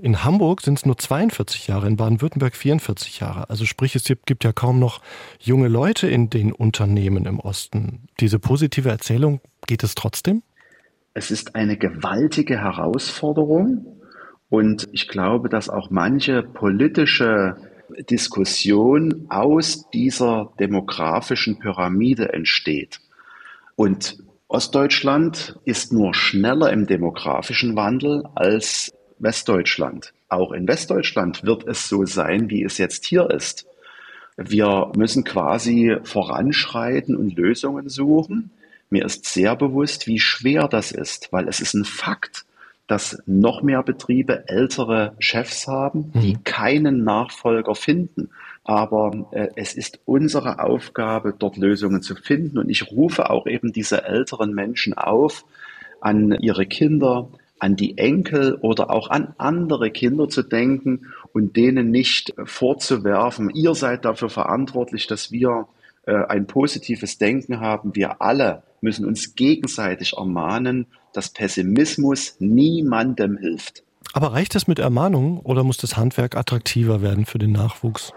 In 0.00 0.24
Hamburg 0.24 0.60
sind 0.60 0.78
es 0.78 0.86
nur 0.86 0.96
42 0.96 1.66
Jahre, 1.66 1.88
in 1.88 1.96
Baden-Württemberg 1.96 2.54
44 2.54 3.18
Jahre. 3.18 3.50
Also 3.50 3.64
sprich, 3.64 3.96
es 3.96 4.04
gibt 4.04 4.44
ja 4.44 4.52
kaum 4.52 4.78
noch 4.78 5.00
junge 5.40 5.68
Leute 5.68 6.06
in 6.06 6.30
den 6.30 6.52
Unternehmen 6.52 7.26
im 7.26 7.40
Osten. 7.40 8.08
Diese 8.20 8.38
positive 8.38 8.88
Erzählung, 8.88 9.40
geht 9.66 9.82
es 9.82 9.94
trotzdem? 9.96 10.42
Es 11.14 11.32
ist 11.32 11.56
eine 11.56 11.76
gewaltige 11.76 12.60
Herausforderung 12.60 13.86
und 14.50 14.88
ich 14.92 15.08
glaube, 15.08 15.48
dass 15.48 15.68
auch 15.68 15.90
manche 15.90 16.42
politische 16.42 17.56
Diskussion 18.08 19.26
aus 19.30 19.90
dieser 19.90 20.52
demografischen 20.60 21.58
Pyramide 21.58 22.32
entsteht. 22.32 23.00
Und 23.74 24.18
Ostdeutschland 24.46 25.58
ist 25.64 25.92
nur 25.92 26.14
schneller 26.14 26.72
im 26.72 26.86
demografischen 26.86 27.76
Wandel 27.76 28.24
als 28.34 28.92
Westdeutschland. 29.18 30.12
Auch 30.28 30.52
in 30.52 30.68
Westdeutschland 30.68 31.44
wird 31.44 31.66
es 31.66 31.88
so 31.88 32.04
sein, 32.04 32.50
wie 32.50 32.62
es 32.62 32.78
jetzt 32.78 33.04
hier 33.04 33.30
ist. 33.30 33.66
Wir 34.36 34.92
müssen 34.96 35.24
quasi 35.24 35.96
voranschreiten 36.04 37.16
und 37.16 37.36
Lösungen 37.36 37.88
suchen. 37.88 38.50
Mir 38.90 39.04
ist 39.04 39.26
sehr 39.26 39.56
bewusst, 39.56 40.06
wie 40.06 40.20
schwer 40.20 40.68
das 40.68 40.92
ist, 40.92 41.32
weil 41.32 41.48
es 41.48 41.60
ist 41.60 41.74
ein 41.74 41.84
Fakt, 41.84 42.44
dass 42.86 43.22
noch 43.26 43.62
mehr 43.62 43.82
Betriebe 43.82 44.48
ältere 44.48 45.14
Chefs 45.18 45.66
haben, 45.66 46.12
die 46.14 46.34
mhm. 46.34 46.44
keinen 46.44 47.04
Nachfolger 47.04 47.74
finden. 47.74 48.30
Aber 48.64 49.28
äh, 49.32 49.48
es 49.56 49.74
ist 49.74 50.00
unsere 50.04 50.60
Aufgabe, 50.60 51.34
dort 51.38 51.56
Lösungen 51.56 52.02
zu 52.02 52.14
finden. 52.14 52.58
Und 52.58 52.70
ich 52.70 52.90
rufe 52.90 53.30
auch 53.30 53.46
eben 53.46 53.72
diese 53.72 54.04
älteren 54.04 54.54
Menschen 54.54 54.94
auf, 54.94 55.44
an 56.00 56.32
ihre 56.32 56.66
Kinder, 56.66 57.28
an 57.58 57.76
die 57.76 57.98
Enkel 57.98 58.54
oder 58.60 58.90
auch 58.90 59.10
an 59.10 59.34
andere 59.38 59.90
Kinder 59.90 60.28
zu 60.28 60.42
denken 60.42 61.06
und 61.32 61.56
denen 61.56 61.90
nicht 61.90 62.34
vorzuwerfen, 62.44 63.50
ihr 63.50 63.74
seid 63.74 64.04
dafür 64.04 64.30
verantwortlich, 64.30 65.06
dass 65.06 65.32
wir 65.32 65.68
äh, 66.06 66.24
ein 66.28 66.46
positives 66.46 67.18
Denken 67.18 67.60
haben. 67.60 67.94
Wir 67.94 68.22
alle 68.22 68.62
müssen 68.80 69.04
uns 69.04 69.34
gegenseitig 69.34 70.14
ermahnen, 70.16 70.86
dass 71.12 71.30
Pessimismus 71.30 72.36
niemandem 72.38 73.36
hilft. 73.36 73.82
Aber 74.12 74.32
reicht 74.32 74.54
das 74.54 74.66
mit 74.66 74.78
Ermahnungen 74.78 75.38
oder 75.38 75.64
muss 75.64 75.76
das 75.76 75.96
Handwerk 75.96 76.36
attraktiver 76.36 77.02
werden 77.02 77.26
für 77.26 77.38
den 77.38 77.52
Nachwuchs? 77.52 78.12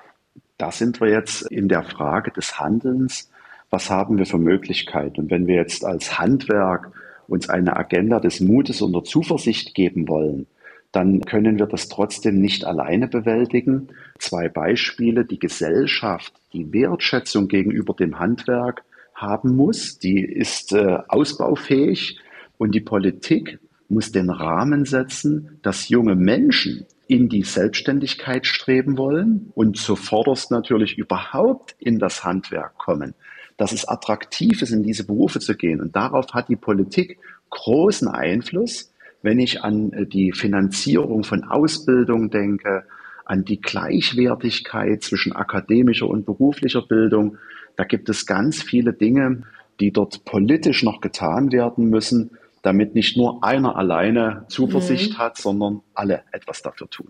Da 0.58 0.72
sind 0.72 1.02
wir 1.02 1.10
jetzt 1.10 1.42
in 1.44 1.68
der 1.68 1.84
Frage 1.84 2.32
des 2.32 2.60
Handelns. 2.60 3.30
Was 3.70 3.90
haben 3.90 4.18
wir 4.18 4.26
für 4.26 4.38
Möglichkeiten? 4.38 5.22
Und 5.22 5.32
wenn 5.32 5.48
wir 5.48 5.56
jetzt 5.56 5.84
als 5.84 6.20
Handwerk 6.20 6.92
uns 7.32 7.50
eine 7.50 7.78
Agenda 7.78 8.20
des 8.20 8.42
Mutes 8.42 8.82
und 8.82 8.94
der 8.94 9.04
Zuversicht 9.04 9.74
geben 9.74 10.08
wollen, 10.08 10.48
dann 10.92 11.22
können 11.22 11.58
wir 11.58 11.68
das 11.68 11.88
trotzdem 11.88 12.42
nicht 12.42 12.66
alleine 12.66 13.08
bewältigen. 13.08 13.88
Zwei 14.20 14.50
Beispiele. 14.50 15.24
Die 15.24 15.40
Gesellschaft, 15.40 16.34
die 16.52 16.74
Wertschätzung 16.74 17.48
gegenüber 17.48 17.94
dem 17.94 18.20
Handwerk 18.20 18.84
haben 19.16 19.56
muss, 19.56 20.00
die 20.00 20.22
ist 20.22 20.74
äh, 20.74 20.98
ausbaufähig 21.08 22.20
und 22.58 22.76
die 22.76 22.82
Politik 22.82 23.60
muss 23.88 24.12
den 24.12 24.30
Rahmen 24.30 24.86
setzen, 24.86 25.60
dass 25.62 25.90
junge 25.90 26.16
Menschen 26.16 26.86
in 27.08 27.30
die 27.30 27.44
Selbstständigkeit 27.44 28.46
streben 28.46 28.98
wollen 28.98 29.52
und 29.54 29.78
zuvorderst 29.78 30.52
natürlich 30.52 30.98
überhaupt 30.98 31.76
in 31.80 32.00
das 32.00 32.24
Handwerk 32.24 32.78
kommen 32.78 33.16
dass 33.62 33.74
es 33.74 33.88
attraktiv 33.88 34.64
ist, 34.64 34.72
in 34.72 34.82
diese 34.82 35.06
Berufe 35.06 35.40
zu 35.40 35.56
gehen. 35.56 35.82
Und 35.82 35.96
darauf 35.96 36.34
hat 36.34 36.50
die 36.50 36.56
Politik 36.56 37.20
großen 37.52 38.08
Einfluss, 38.08 38.92
wenn 39.22 39.38
ich 39.38 39.62
an 39.62 39.94
äh, 39.94 40.08
die 40.08 40.32
Finanzierung 40.32 41.24
von 41.24 41.44
Ausbildung 41.44 42.32
denke, 42.32 42.86
an 43.24 43.46
die 43.46 43.62
Gleichwertigkeit 43.62 45.04
zwischen 45.04 45.34
akademischer 45.34 46.08
und 46.08 46.26
beruflicher 46.26 46.82
Bildung. 46.82 47.38
Da 47.76 47.84
gibt 47.84 48.10
es 48.10 48.26
ganz 48.26 48.64
viele 48.64 48.94
Dinge, 48.94 49.44
die 49.80 49.92
dort 49.92 50.26
politisch 50.26 50.82
noch 50.82 51.00
getan 51.00 51.52
werden 51.52 51.88
müssen, 51.88 52.32
damit 52.62 52.94
nicht 52.94 53.18
nur 53.18 53.44
einer 53.44 53.76
alleine 53.76 54.46
Zuversicht 54.48 55.14
mhm. 55.14 55.18
hat, 55.18 55.38
sondern 55.38 55.82
alle 55.94 56.22
etwas 56.32 56.62
dafür 56.62 56.90
tun. 56.90 57.10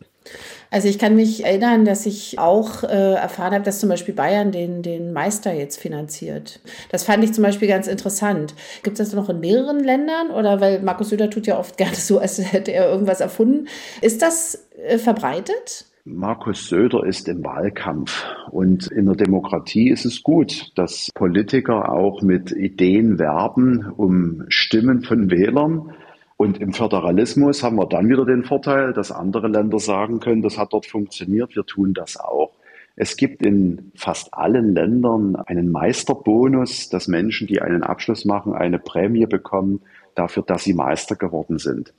Also 0.70 0.88
ich 0.88 1.00
kann 1.00 1.16
mich 1.16 1.44
erinnern, 1.44 1.84
dass 1.84 2.06
ich 2.06 2.40
auch 2.40 2.84
äh, 2.84 3.14
erfahren 3.14 3.54
habe, 3.54 3.66
dass 3.66 3.80
zum 3.80 3.90
Beispiel 3.90 4.14
Bayern 4.14 4.52
den, 4.52 4.84
den 4.84 5.14
Meister 5.14 5.52
jetzt 5.52 5.80
finanziert. 5.80 6.60
Das 6.90 7.04
fand 7.04 7.24
ich 7.24 7.34
zum 7.34 7.44
Beispiel 7.44 7.68
ganz 7.68 7.88
interessant. 7.88 8.54
Gibt 8.84 9.00
es 9.00 9.10
das 9.10 9.16
noch 9.16 9.30
in 9.30 9.40
mehreren 9.40 9.84
Ländern? 9.84 10.30
Oder 10.30 10.62
weil 10.62 10.82
Markus 10.82 11.10
Söder 11.10 11.30
tut 11.30 11.48
ja 11.48 11.58
oft 11.58 11.78
gerne 11.78 11.96
so, 11.96 12.20
als 12.20 12.40
hätte 12.40 12.72
er 12.72 12.90
irgendwas 12.90 13.20
erfunden. 13.20 13.68
Ist 14.02 14.22
das 14.22 14.68
äh, 14.86 14.98
verbreitet? 14.98 15.86
Markus 16.04 16.68
Söder 16.68 17.06
ist 17.06 17.28
im 17.28 17.44
Wahlkampf 17.44 18.26
und 18.50 18.88
in 18.88 19.06
der 19.06 19.16
Demokratie 19.16 19.90
ist 19.90 20.06
es 20.06 20.24
gut, 20.24 20.72
dass 20.76 21.10
Politiker 21.14 21.92
auch 21.92 22.24
mit 22.24 22.52
Ideen 22.52 23.20
werben, 23.20 23.86
um 23.98 24.44
Stimmen 24.48 25.04
von 25.04 25.30
Wählern. 25.30 25.94
Und 26.38 26.60
im 26.60 26.74
Föderalismus 26.74 27.62
haben 27.62 27.76
wir 27.76 27.86
dann 27.86 28.10
wieder 28.10 28.26
den 28.26 28.44
Vorteil, 28.44 28.94
dass 28.94 29.12
andere 29.12 29.48
Länder 29.48 29.78
sagen 29.78 30.20
können, 30.20 30.42
das 30.42 30.58
hat 30.58 30.74
dort 30.74 30.88
funktioniert, 30.88 31.56
wir 31.56 31.68
tun 31.68 31.94
das 31.94 32.20
auch. 32.20 32.52
Es 32.96 33.16
gibt 33.16 33.46
in 33.46 33.92
fast 33.96 34.34
allen 34.34 34.74
Ländern 34.74 35.36
einen 35.36 35.72
Meisterbonus, 35.72 36.90
dass 36.90 37.08
Menschen, 37.08 37.46
die 37.46 37.62
einen 37.62 37.84
Abschluss 37.84 38.26
machen, 38.26 38.54
eine 38.54 38.80
Prämie 38.80 39.28
bekommen 39.28 39.82
dafür, 40.16 40.42
dass 40.44 40.64
sie 40.64 40.74
Meister 40.74 41.16
geworden 41.16 41.60
sind. 41.60 41.94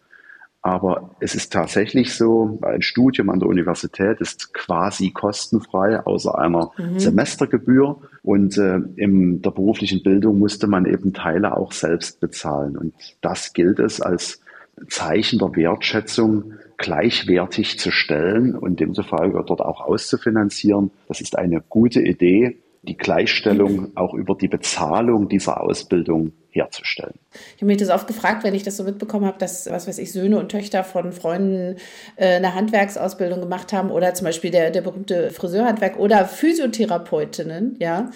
Aber 0.64 1.16
es 1.18 1.35
ist 1.35 1.53
tatsächlich 1.53 2.14
so, 2.14 2.61
ein 2.62 2.83
Studium 2.83 3.31
an 3.31 3.40
der 3.40 3.48
Universität 3.48 4.20
ist 4.20 4.55
quasi 4.55 5.11
kostenfrei, 5.11 5.98
außer 5.98 6.38
einer 6.38 6.70
mhm. 6.79 7.01
Semestergebühr. 7.01 8.01
Und 8.22 8.57
äh, 8.59 8.79
in 8.94 9.42
der 9.42 9.51
beruflichen 9.51 10.05
Bildung 10.05 10.38
musste 10.38 10.68
man 10.68 10.87
eben 10.87 11.12
Teile 11.12 11.57
auch 11.57 11.72
selbst 11.72 12.20
bezahlen. 12.20 12.77
Und 12.77 12.94
das 13.20 13.53
gilt 13.53 13.81
es 13.81 14.01
als 14.01 14.40
Zeichen 14.88 15.40
der 15.40 15.55
Wertschätzung 15.57 16.55
gleichwertig 16.79 17.79
zu 17.81 17.90
stellen 17.90 18.55
und 18.55 18.79
demzufolge 18.79 19.42
dort 19.44 19.61
auch 19.61 19.81
auszufinanzieren. 19.81 20.92
Das 21.09 21.20
ist 21.20 21.37
eine 21.37 21.61
gute 21.61 22.01
Idee, 22.01 22.59
die 22.83 22.97
Gleichstellung 22.97 23.92
auch 23.97 24.12
über 24.12 24.35
die 24.35 24.49
Bezahlung 24.49 25.29
dieser 25.29 25.61
Ausbildung 25.61 26.33
herzustellen. 26.51 27.14
Ich 27.55 27.62
habe 27.62 27.66
mich 27.66 27.77
das 27.77 27.90
oft 27.90 28.09
gefragt, 28.09 28.42
wenn 28.42 28.55
ich 28.55 28.64
das 28.64 28.77
so 28.77 28.83
mitbekommen 28.83 29.25
habe, 29.25 29.38
dass, 29.38 29.71
was 29.71 29.87
weiß 29.87 29.99
ich, 29.99 30.12
Söhne 30.12 30.38
und 30.38 30.51
Töchter 30.51 30.83
von 30.83 31.12
Freunden 31.12 31.77
äh, 32.16 32.37
eine 32.37 32.55
Handwerksausbildung 32.55 33.40
gemacht 33.40 33.73
haben 33.73 33.90
oder 33.90 34.14
zum 34.14 34.25
Beispiel 34.25 34.51
der, 34.51 34.71
der 34.71 34.83
berühmte 34.83 35.31
Friseurhandwerk 35.31 35.99
oder 35.99 36.25
Physiotherapeutinnen, 36.25 37.77
ja. 37.79 38.11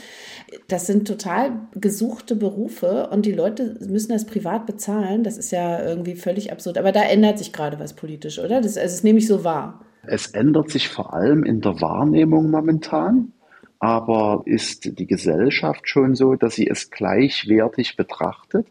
Das 0.68 0.86
sind 0.86 1.06
total 1.06 1.68
gesuchte 1.74 2.34
Berufe 2.34 3.08
und 3.10 3.24
die 3.24 3.32
Leute 3.32 3.76
müssen 3.88 4.12
das 4.12 4.26
privat 4.26 4.66
bezahlen. 4.66 5.22
Das 5.22 5.38
ist 5.38 5.52
ja 5.52 5.82
irgendwie 5.82 6.16
völlig 6.16 6.52
absurd. 6.52 6.78
Aber 6.78 6.92
da 6.92 7.02
ändert 7.02 7.38
sich 7.38 7.52
gerade 7.52 7.78
was 7.78 7.94
politisch, 7.94 8.38
oder? 8.38 8.60
Das, 8.60 8.76
also 8.76 8.94
das 8.94 9.02
nehme 9.04 9.18
ich 9.18 9.26
so 9.26 9.44
wahr. 9.44 9.80
Es 10.08 10.28
ändert 10.28 10.70
sich 10.70 10.88
vor 10.88 11.14
allem 11.14 11.44
in 11.44 11.60
der 11.60 11.80
Wahrnehmung 11.80 12.50
momentan. 12.50 13.32
Aber 13.78 14.42
ist 14.46 14.98
die 14.98 15.06
Gesellschaft 15.06 15.88
schon 15.88 16.14
so, 16.14 16.34
dass 16.34 16.54
sie 16.54 16.68
es 16.68 16.90
gleichwertig 16.90 17.96
betrachtet? 17.96 18.66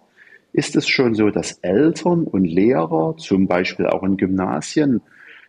Ist 0.51 0.75
es 0.75 0.87
schon 0.87 1.15
so, 1.15 1.29
dass 1.29 1.59
Eltern 1.59 2.23
und 2.23 2.45
Lehrer, 2.45 3.15
zum 3.17 3.47
Beispiel 3.47 3.87
auch 3.87 4.03
in 4.03 4.17
Gymnasien, 4.17 5.01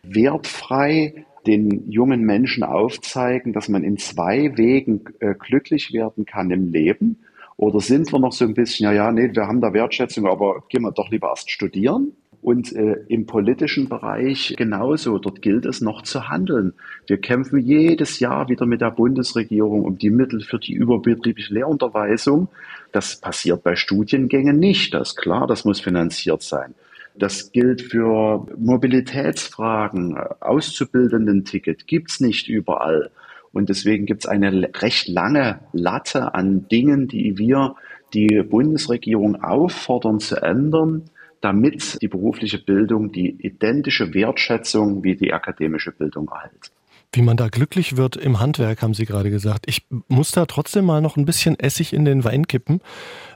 wertfrei 0.03 1.25
den 1.45 1.89
jungen 1.89 2.21
Menschen 2.21 2.63
aufzeigen, 2.63 3.53
dass 3.53 3.69
man 3.69 3.83
in 3.83 3.97
zwei 3.97 4.57
Wegen 4.57 5.05
äh, 5.19 5.33
glücklich 5.33 5.93
werden 5.93 6.25
kann 6.25 6.51
im 6.51 6.71
Leben? 6.71 7.19
Oder 7.55 7.79
sind 7.79 8.11
wir 8.11 8.19
noch 8.19 8.33
so 8.33 8.45
ein 8.45 8.53
bisschen, 8.53 8.83
ja, 8.83 8.91
ja, 8.91 9.11
nee, 9.11 9.33
wir 9.33 9.47
haben 9.47 9.61
da 9.61 9.73
Wertschätzung, 9.73 10.27
aber 10.27 10.63
gehen 10.69 10.83
wir 10.83 10.91
doch 10.91 11.09
lieber 11.09 11.29
erst 11.29 11.49
studieren? 11.49 12.11
Und 12.47 12.73
äh, 12.77 13.03
im 13.09 13.25
politischen 13.25 13.89
Bereich 13.89 14.53
genauso. 14.55 15.19
Dort 15.19 15.41
gilt 15.41 15.65
es 15.65 15.81
noch 15.81 16.03
zu 16.03 16.29
handeln. 16.29 16.75
Wir 17.05 17.17
kämpfen 17.17 17.59
jedes 17.59 18.21
Jahr 18.21 18.47
wieder 18.47 18.65
mit 18.65 18.79
der 18.79 18.91
Bundesregierung 18.91 19.83
um 19.83 19.97
die 19.97 20.09
Mittel 20.09 20.39
für 20.39 20.57
die 20.57 20.71
überbetriebliche 20.71 21.53
Lehrunterweisung. 21.53 22.47
Das 22.93 23.17
passiert 23.17 23.63
bei 23.63 23.75
Studiengängen 23.75 24.57
nicht. 24.59 24.93
Das 24.93 25.09
ist 25.09 25.17
klar, 25.17 25.45
das 25.45 25.65
muss 25.65 25.81
finanziert 25.81 26.41
sein. 26.41 26.73
Das 27.15 27.51
gilt 27.51 27.81
für 27.81 28.47
Mobilitätsfragen. 28.57 30.15
Auszubildenden-Ticket 30.39 31.85
gibt's 31.85 32.21
nicht 32.21 32.47
überall. 32.47 33.11
Und 33.51 33.67
deswegen 33.67 34.05
gibt 34.05 34.23
es 34.23 34.25
eine 34.25 34.69
recht 34.81 35.09
lange 35.09 35.59
Latte 35.73 36.33
an 36.33 36.65
Dingen, 36.69 37.09
die 37.09 37.37
wir 37.37 37.75
die 38.13 38.41
Bundesregierung 38.41 39.43
auffordern 39.43 40.21
zu 40.21 40.41
ändern, 40.41 41.09
damit 41.41 42.01
die 42.01 42.07
berufliche 42.07 42.57
Bildung 42.57 43.11
die 43.11 43.29
identische 43.39 44.13
Wertschätzung 44.13 45.03
wie 45.03 45.15
die 45.15 45.33
akademische 45.33 45.91
Bildung 45.91 46.29
erhält. 46.29 46.71
Wie 47.13 47.21
man 47.21 47.37
da 47.37 47.47
glücklich 47.47 47.95
wird 47.95 48.17
im 48.17 48.39
Handwerk, 48.39 48.81
haben 48.81 48.93
Sie 48.93 49.05
gerade 49.05 49.29
gesagt. 49.29 49.65
Ich 49.67 49.87
muss 50.07 50.31
da 50.31 50.45
trotzdem 50.45 50.85
mal 50.85 51.01
noch 51.01 51.15
ein 51.15 51.25
bisschen 51.25 51.57
Essig 51.57 51.93
in 51.93 52.03
den 52.03 52.23
Wein 52.23 52.47
kippen. 52.47 52.81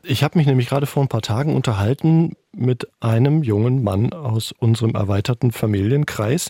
Ich 0.03 0.23
habe 0.23 0.37
mich 0.37 0.47
nämlich 0.47 0.67
gerade 0.67 0.85
vor 0.85 1.03
ein 1.03 1.07
paar 1.07 1.21
Tagen 1.21 1.55
unterhalten 1.55 2.35
mit 2.53 2.87
einem 2.99 3.43
jungen 3.43 3.83
Mann 3.83 4.11
aus 4.11 4.51
unserem 4.51 4.95
erweiterten 4.95 5.51
Familienkreis. 5.51 6.49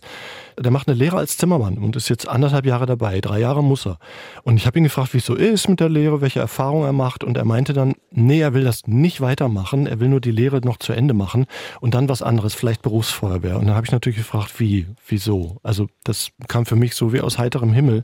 Der 0.58 0.72
macht 0.72 0.88
eine 0.88 0.98
Lehre 0.98 1.18
als 1.18 1.38
Zimmermann 1.38 1.78
und 1.78 1.96
ist 1.96 2.10
jetzt 2.10 2.28
anderthalb 2.28 2.66
Jahre 2.66 2.86
dabei. 2.86 3.22
Drei 3.22 3.40
Jahre 3.40 3.64
muss 3.64 3.86
er. 3.86 4.00
Und 4.44 4.58
ich 4.58 4.66
habe 4.66 4.80
ihn 4.80 4.84
gefragt, 4.84 5.14
wie 5.14 5.20
es 5.20 5.26
so 5.26 5.36
ist 5.36 5.70
mit 5.70 5.80
der 5.80 5.90
Lehre, 5.90 6.22
welche 6.22 6.40
Erfahrungen 6.40 6.86
er 6.86 6.94
macht. 6.94 7.24
Und 7.24 7.38
er 7.38 7.46
meinte 7.46 7.74
dann, 7.74 7.94
nee, 8.10 8.42
er 8.42 8.54
will 8.54 8.64
das 8.64 8.88
nicht 8.88 9.22
weitermachen. 9.22 9.86
Er 9.86 10.00
will 10.00 10.10
nur 10.10 10.22
die 10.22 10.32
Lehre 10.32 10.62
noch 10.62 10.78
zu 10.78 10.94
Ende 10.94 11.14
machen 11.14 11.46
und 11.80 11.94
dann 11.94 12.10
was 12.10 12.22
anderes, 12.22 12.56
vielleicht 12.56 12.82
Berufsfeuerwehr. 12.82 13.60
Und 13.60 13.68
dann 13.68 13.76
habe 13.76 13.86
ich 13.86 13.92
natürlich 13.92 14.18
gefragt, 14.18 14.60
wie, 14.60 14.88
wieso? 15.08 15.58
Also 15.62 15.88
das 16.04 16.30
kam 16.48 16.66
für 16.66 16.76
mich 16.76 16.96
so 16.96 17.14
wie 17.14 17.22
aus 17.22 17.38
heiterem 17.38 17.74
Himmel. 17.74 18.04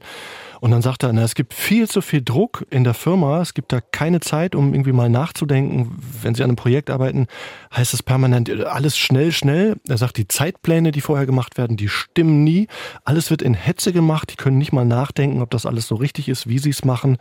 Und 0.60 0.72
dann 0.72 0.82
sagt 0.82 1.04
er, 1.04 1.14
na, 1.14 1.24
es 1.24 1.36
gibt 1.36 1.54
viel 1.54 1.88
zu 1.88 2.02
viel 2.02 2.22
Druck 2.24 2.66
in 2.70 2.84
der 2.84 2.94
Firma, 2.94 3.42
es 3.42 3.54
gibt 3.54 3.72
da 3.72 3.80
keine 3.80 4.20
Zeit, 4.20 4.56
um 4.56 4.74
irgendwie 4.74 4.92
mal 4.92 5.10
nachzudenken. 5.10 6.00
Wenn 6.22 6.36
Sie 6.36 6.44
an 6.44 6.50
einem 6.50 6.56
Projekt 6.56 6.90
arbeiten, 6.90 7.28
heißt 7.76 7.87
es 7.94 8.04
permanent 8.04 8.50
alles 8.66 8.98
schnell, 8.98 9.32
schnell. 9.32 9.76
Er 9.88 9.98
sagt, 9.98 10.18
die 10.18 10.28
Zeitpläne, 10.28 10.92
die 10.92 11.02
vorher 11.02 11.26
gemacht 11.26 11.58
werden, 11.58 11.78
die 11.78 11.90
stimmen 11.90 12.44
nie. 12.44 12.68
Alles 13.04 13.30
wird 13.30 13.42
in 13.42 13.54
Hetze 13.54 13.94
gemacht, 13.94 14.32
die 14.32 14.36
können 14.36 14.58
nicht 14.58 14.74
mal 14.74 14.86
nachdenken, 14.86 15.42
ob 15.42 15.50
das 15.52 15.66
alles 15.66 15.88
so 15.88 15.96
richtig 15.96 16.30
ist, 16.30 16.48
wie 16.48 16.60
sie 16.60 16.70
es 16.70 16.86
machen. 16.86 17.18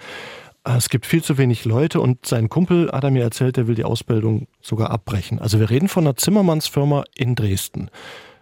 Es 0.64 0.88
gibt 0.88 1.06
viel 1.06 1.22
zu 1.22 1.38
wenig 1.38 1.64
Leute 1.64 2.00
und 2.00 2.26
sein 2.26 2.48
Kumpel 2.48 2.90
hat 2.90 3.04
er 3.04 3.12
mir 3.12 3.22
erzählt, 3.22 3.56
der 3.56 3.68
will 3.68 3.76
die 3.76 3.84
Ausbildung 3.84 4.48
sogar 4.60 4.90
abbrechen. 4.90 5.38
Also 5.38 5.60
wir 5.60 5.70
reden 5.70 5.88
von 5.88 6.04
einer 6.04 6.16
Zimmermannsfirma 6.16 7.04
in 7.14 7.36
Dresden. 7.36 7.88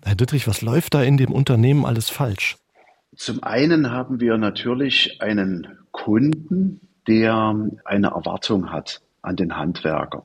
Herr 0.02 0.14
Dittrich, 0.14 0.48
was 0.48 0.62
läuft 0.62 0.94
da 0.94 1.02
in 1.02 1.18
dem 1.18 1.32
Unternehmen 1.32 1.84
alles 1.84 2.08
falsch? 2.08 2.56
Zum 3.14 3.42
einen 3.42 3.90
haben 3.90 4.20
wir 4.20 4.38
natürlich 4.38 5.20
einen 5.20 5.68
Kunden, 5.92 6.80
der 7.06 7.54
eine 7.84 8.08
Erwartung 8.08 8.72
hat 8.72 9.02
an 9.22 9.36
den 9.36 9.56
Handwerker. 9.56 10.24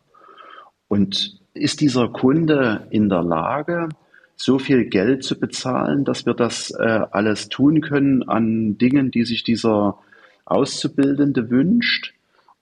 Und 0.88 1.39
ist 1.60 1.82
dieser 1.82 2.10
Kunde 2.10 2.88
in 2.90 3.10
der 3.10 3.24
Lage, 3.24 3.90
so 4.36 4.58
viel 4.58 4.86
Geld 4.86 5.24
zu 5.24 5.40
bezahlen, 5.40 6.06
dass 6.06 6.26
wir 6.26 6.34
das 6.34 6.72
äh, 6.72 7.02
alles 7.12 7.50
tun 7.50 7.82
können 7.82 8.24
an 8.24 8.78
Dingen, 8.78 9.12
die 9.12 9.26
sich 9.26 9.44
dieser 9.44 9.98
Auszubildende 10.46 11.50
wünscht? 11.50 12.14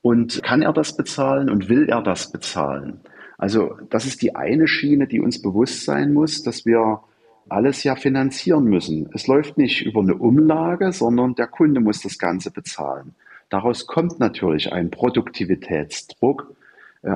Und 0.01 0.41
kann 0.41 0.61
er 0.61 0.73
das 0.73 0.95
bezahlen 0.95 1.49
und 1.49 1.69
will 1.69 1.89
er 1.89 2.01
das 2.01 2.31
bezahlen? 2.31 3.01
Also 3.37 3.77
das 3.89 4.05
ist 4.05 4.21
die 4.21 4.35
eine 4.35 4.67
Schiene, 4.67 5.07
die 5.07 5.19
uns 5.19 5.41
bewusst 5.41 5.85
sein 5.85 6.13
muss, 6.13 6.43
dass 6.43 6.65
wir 6.65 7.01
alles 7.49 7.83
ja 7.83 7.95
finanzieren 7.95 8.65
müssen. 8.65 9.09
Es 9.13 9.27
läuft 9.27 9.57
nicht 9.57 9.85
über 9.85 10.01
eine 10.01 10.15
Umlage, 10.15 10.91
sondern 10.91 11.35
der 11.35 11.47
Kunde 11.47 11.79
muss 11.79 12.01
das 12.01 12.17
Ganze 12.17 12.51
bezahlen. 12.51 13.15
Daraus 13.49 13.87
kommt 13.87 14.19
natürlich 14.19 14.73
ein 14.73 14.91
Produktivitätsdruck, 14.91 16.55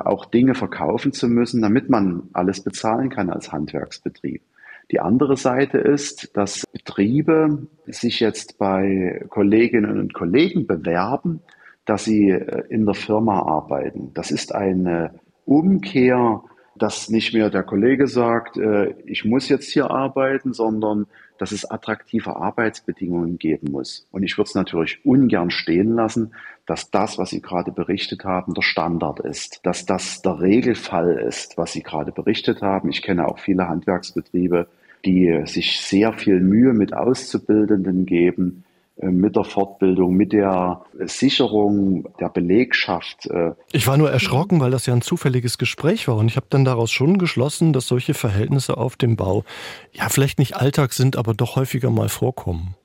auch 0.00 0.26
Dinge 0.26 0.54
verkaufen 0.54 1.12
zu 1.12 1.28
müssen, 1.28 1.62
damit 1.62 1.88
man 1.90 2.24
alles 2.32 2.60
bezahlen 2.60 3.10
kann 3.10 3.30
als 3.30 3.52
Handwerksbetrieb. 3.52 4.42
Die 4.90 5.00
andere 5.00 5.36
Seite 5.36 5.78
ist, 5.78 6.36
dass 6.36 6.66
Betriebe 6.72 7.66
sich 7.86 8.20
jetzt 8.20 8.58
bei 8.58 9.24
Kolleginnen 9.28 9.98
und 9.98 10.12
Kollegen 10.12 10.66
bewerben, 10.66 11.40
dass 11.84 12.04
sie 12.04 12.30
äh, 12.30 12.64
in 12.68 12.84
der 12.84 12.94
Firma 12.94 13.40
arbeiten. 13.40 14.10
Das 14.14 14.30
ist 14.30 14.54
eine 14.54 15.14
Umkehr 15.44 16.42
dass 16.76 17.08
nicht 17.10 17.34
mehr 17.34 17.50
der 17.50 17.62
Kollege 17.62 18.06
sagt, 18.06 18.56
äh, 18.56 18.94
ich 19.04 19.24
muss 19.24 19.48
jetzt 19.48 19.70
hier 19.70 19.90
arbeiten, 19.90 20.52
sondern 20.52 21.06
dass 21.38 21.52
es 21.52 21.70
attraktive 21.70 22.36
Arbeitsbedingungen 22.36 23.38
geben 23.38 23.72
muss. 23.72 24.06
Und 24.10 24.22
ich 24.22 24.38
würde 24.38 24.48
es 24.48 24.54
natürlich 24.54 25.04
ungern 25.04 25.50
stehen 25.50 25.94
lassen, 25.94 26.34
dass 26.66 26.90
das, 26.90 27.18
was 27.18 27.30
Sie 27.30 27.40
gerade 27.40 27.72
berichtet 27.72 28.24
haben, 28.24 28.54
der 28.54 28.62
Standard 28.62 29.20
ist, 29.20 29.60
dass 29.64 29.84
das 29.84 30.22
der 30.22 30.40
Regelfall 30.40 31.18
ist, 31.26 31.58
was 31.58 31.72
Sie 31.72 31.82
gerade 31.82 32.12
berichtet 32.12 32.62
haben. 32.62 32.90
Ich 32.90 33.02
kenne 33.02 33.26
auch 33.26 33.38
viele 33.38 33.68
Handwerksbetriebe, 33.68 34.68
die 35.04 35.42
sich 35.46 35.80
sehr 35.80 36.12
viel 36.12 36.40
Mühe 36.40 36.72
mit 36.72 36.94
Auszubildenden 36.94 38.06
geben, 38.06 38.64
äh, 38.96 39.06
mit 39.06 39.34
der 39.36 39.44
Fortbildung, 39.44 40.14
mit 40.14 40.32
der 40.32 40.84
Sicherung 41.06 42.08
der 42.20 42.28
Belegschaft. 42.28 43.26
Äh. 43.26 43.52
Ich 43.72 43.86
war 43.86 43.96
nur 43.96 44.10
erschrocken, 44.10 44.60
weil 44.60 44.70
das 44.70 44.86
ja 44.86 44.94
ein 44.94 45.02
zufälliges 45.02 45.58
Gespräch 45.58 46.06
war 46.06 46.16
und 46.16 46.28
ich 46.28 46.36
habe 46.36 46.46
dann 46.48 46.64
daraus 46.64 46.92
schon 46.92 47.18
geschlossen, 47.18 47.72
dass 47.72 47.88
solche 47.88 48.14
Verhältnisse 48.14 48.76
auf 48.76 48.96
dem 48.96 49.16
Bau 49.16 49.44
ja 49.92 50.08
vielleicht 50.08 50.38
nicht 50.38 50.56
Alltag 50.56 50.92
sind, 50.92 51.16
aber 51.16 51.34
doch 51.34 51.56
häufiger 51.56 51.90
mal 51.90 52.08
vorkommen. 52.08 52.76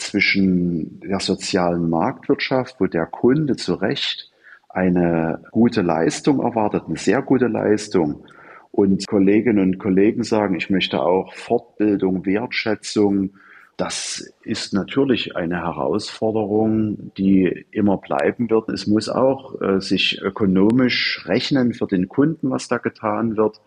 Zwischen 0.00 1.00
der 1.00 1.20
sozialen 1.20 1.88
Marktwirtschaft, 1.88 2.76
wo 2.80 2.86
der 2.86 3.06
Kunde 3.06 3.56
zu 3.56 3.74
Recht 3.74 4.30
eine 4.68 5.42
gute 5.50 5.82
Leistung 5.82 6.40
erwartet, 6.40 6.84
eine 6.86 6.96
sehr 6.96 7.22
gute 7.22 7.46
Leistung, 7.46 8.24
und 8.72 9.06
Kolleginnen 9.08 9.58
und 9.58 9.78
Kollegen 9.78 10.22
sagen, 10.22 10.54
ich 10.54 10.70
möchte 10.70 11.02
auch 11.02 11.34
Fortbildung, 11.34 12.24
Wertschätzung, 12.24 13.30
das 13.76 14.34
ist 14.42 14.74
natürlich 14.74 15.36
eine 15.36 15.62
Herausforderung, 15.62 17.12
die 17.16 17.64
immer 17.70 17.96
bleiben 17.96 18.50
wird. 18.50 18.68
Es 18.68 18.86
muss 18.86 19.08
auch 19.08 19.58
äh, 19.62 19.80
sich 19.80 20.20
ökonomisch 20.20 21.24
rechnen 21.26 21.72
für 21.72 21.86
den 21.86 22.06
Kunden, 22.06 22.50
was 22.50 22.68
da 22.68 22.76
getan 22.76 23.38
wird. 23.38 23.60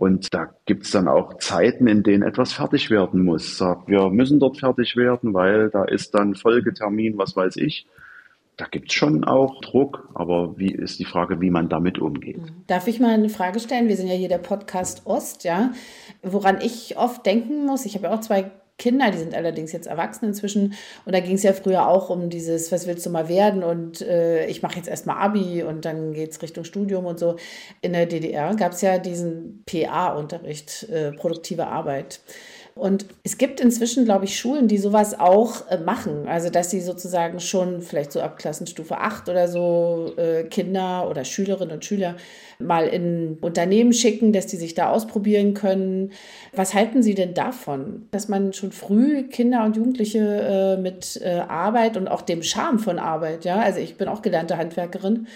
Und 0.00 0.32
da 0.32 0.48
gibt 0.64 0.86
es 0.86 0.92
dann 0.92 1.08
auch 1.08 1.36
Zeiten, 1.36 1.86
in 1.86 2.02
denen 2.02 2.22
etwas 2.22 2.54
fertig 2.54 2.88
werden 2.88 3.22
muss. 3.22 3.60
Wir 3.60 4.08
müssen 4.08 4.40
dort 4.40 4.56
fertig 4.56 4.96
werden, 4.96 5.34
weil 5.34 5.68
da 5.68 5.84
ist 5.84 6.14
dann 6.14 6.34
Folgetermin, 6.34 7.18
was 7.18 7.36
weiß 7.36 7.56
ich. 7.56 7.86
Da 8.56 8.64
gibt 8.64 8.88
es 8.88 8.94
schon 8.94 9.24
auch 9.24 9.60
Druck, 9.60 10.08
aber 10.14 10.56
wie 10.56 10.72
ist 10.72 11.00
die 11.00 11.04
Frage, 11.04 11.42
wie 11.42 11.50
man 11.50 11.68
damit 11.68 11.98
umgeht? 11.98 12.40
Darf 12.66 12.88
ich 12.88 12.98
mal 12.98 13.12
eine 13.12 13.28
Frage 13.28 13.60
stellen? 13.60 13.88
Wir 13.88 13.96
sind 13.96 14.08
ja 14.08 14.14
hier 14.14 14.30
der 14.30 14.38
Podcast 14.38 15.02
Ost, 15.04 15.44
ja. 15.44 15.72
Woran 16.22 16.62
ich 16.62 16.96
oft 16.96 17.26
denken 17.26 17.66
muss, 17.66 17.84
ich 17.84 17.94
habe 17.94 18.06
ja 18.06 18.14
auch 18.14 18.20
zwei 18.20 18.50
Kinder, 18.80 19.10
die 19.10 19.18
sind 19.18 19.34
allerdings 19.34 19.72
jetzt 19.72 19.86
erwachsen 19.86 20.24
inzwischen. 20.24 20.74
Und 21.04 21.14
da 21.14 21.20
ging 21.20 21.34
es 21.34 21.42
ja 21.42 21.52
früher 21.52 21.86
auch 21.86 22.10
um 22.10 22.30
dieses, 22.30 22.72
was 22.72 22.86
willst 22.86 23.04
du 23.06 23.10
mal 23.10 23.28
werden? 23.28 23.62
Und 23.62 24.00
äh, 24.00 24.46
ich 24.46 24.62
mache 24.62 24.76
jetzt 24.76 24.88
erstmal 24.88 25.18
Abi 25.18 25.62
und 25.62 25.84
dann 25.84 26.14
geht 26.14 26.32
es 26.32 26.42
Richtung 26.42 26.64
Studium 26.64 27.04
und 27.04 27.18
so. 27.18 27.36
In 27.82 27.92
der 27.92 28.06
DDR 28.06 28.54
gab 28.56 28.72
es 28.72 28.80
ja 28.80 28.98
diesen 28.98 29.62
PA-Unterricht, 29.66 30.88
äh, 30.88 31.12
produktive 31.12 31.66
Arbeit. 31.66 32.20
Und 32.80 33.04
es 33.24 33.36
gibt 33.36 33.60
inzwischen, 33.60 34.06
glaube 34.06 34.24
ich, 34.24 34.38
Schulen, 34.38 34.66
die 34.66 34.78
sowas 34.78 35.20
auch 35.20 35.68
äh, 35.68 35.76
machen. 35.76 36.26
Also, 36.26 36.48
dass 36.48 36.70
sie 36.70 36.80
sozusagen 36.80 37.38
schon 37.38 37.82
vielleicht 37.82 38.10
so 38.10 38.22
ab 38.22 38.38
Klassenstufe 38.38 38.96
8 38.96 39.28
oder 39.28 39.48
so 39.48 40.14
äh, 40.16 40.44
Kinder 40.44 41.06
oder 41.06 41.26
Schülerinnen 41.26 41.74
und 41.74 41.84
Schüler 41.84 42.16
mal 42.58 42.86
in 42.86 43.36
Unternehmen 43.42 43.92
schicken, 43.92 44.32
dass 44.32 44.46
die 44.46 44.56
sich 44.56 44.72
da 44.72 44.88
ausprobieren 44.88 45.52
können. 45.52 46.12
Was 46.54 46.72
halten 46.72 47.02
Sie 47.02 47.14
denn 47.14 47.34
davon, 47.34 48.08
dass 48.12 48.28
man 48.28 48.54
schon 48.54 48.72
früh 48.72 49.24
Kinder 49.24 49.62
und 49.66 49.76
Jugendliche 49.76 50.18
äh, 50.18 50.80
mit 50.80 51.20
äh, 51.22 51.40
Arbeit 51.48 51.98
und 51.98 52.08
auch 52.08 52.22
dem 52.22 52.42
Charme 52.42 52.78
von 52.78 52.98
Arbeit, 52.98 53.44
ja, 53.44 53.60
also 53.60 53.78
ich 53.78 53.98
bin 53.98 54.08
auch 54.08 54.22
gelernte 54.22 54.56
Handwerkerin, 54.56 55.26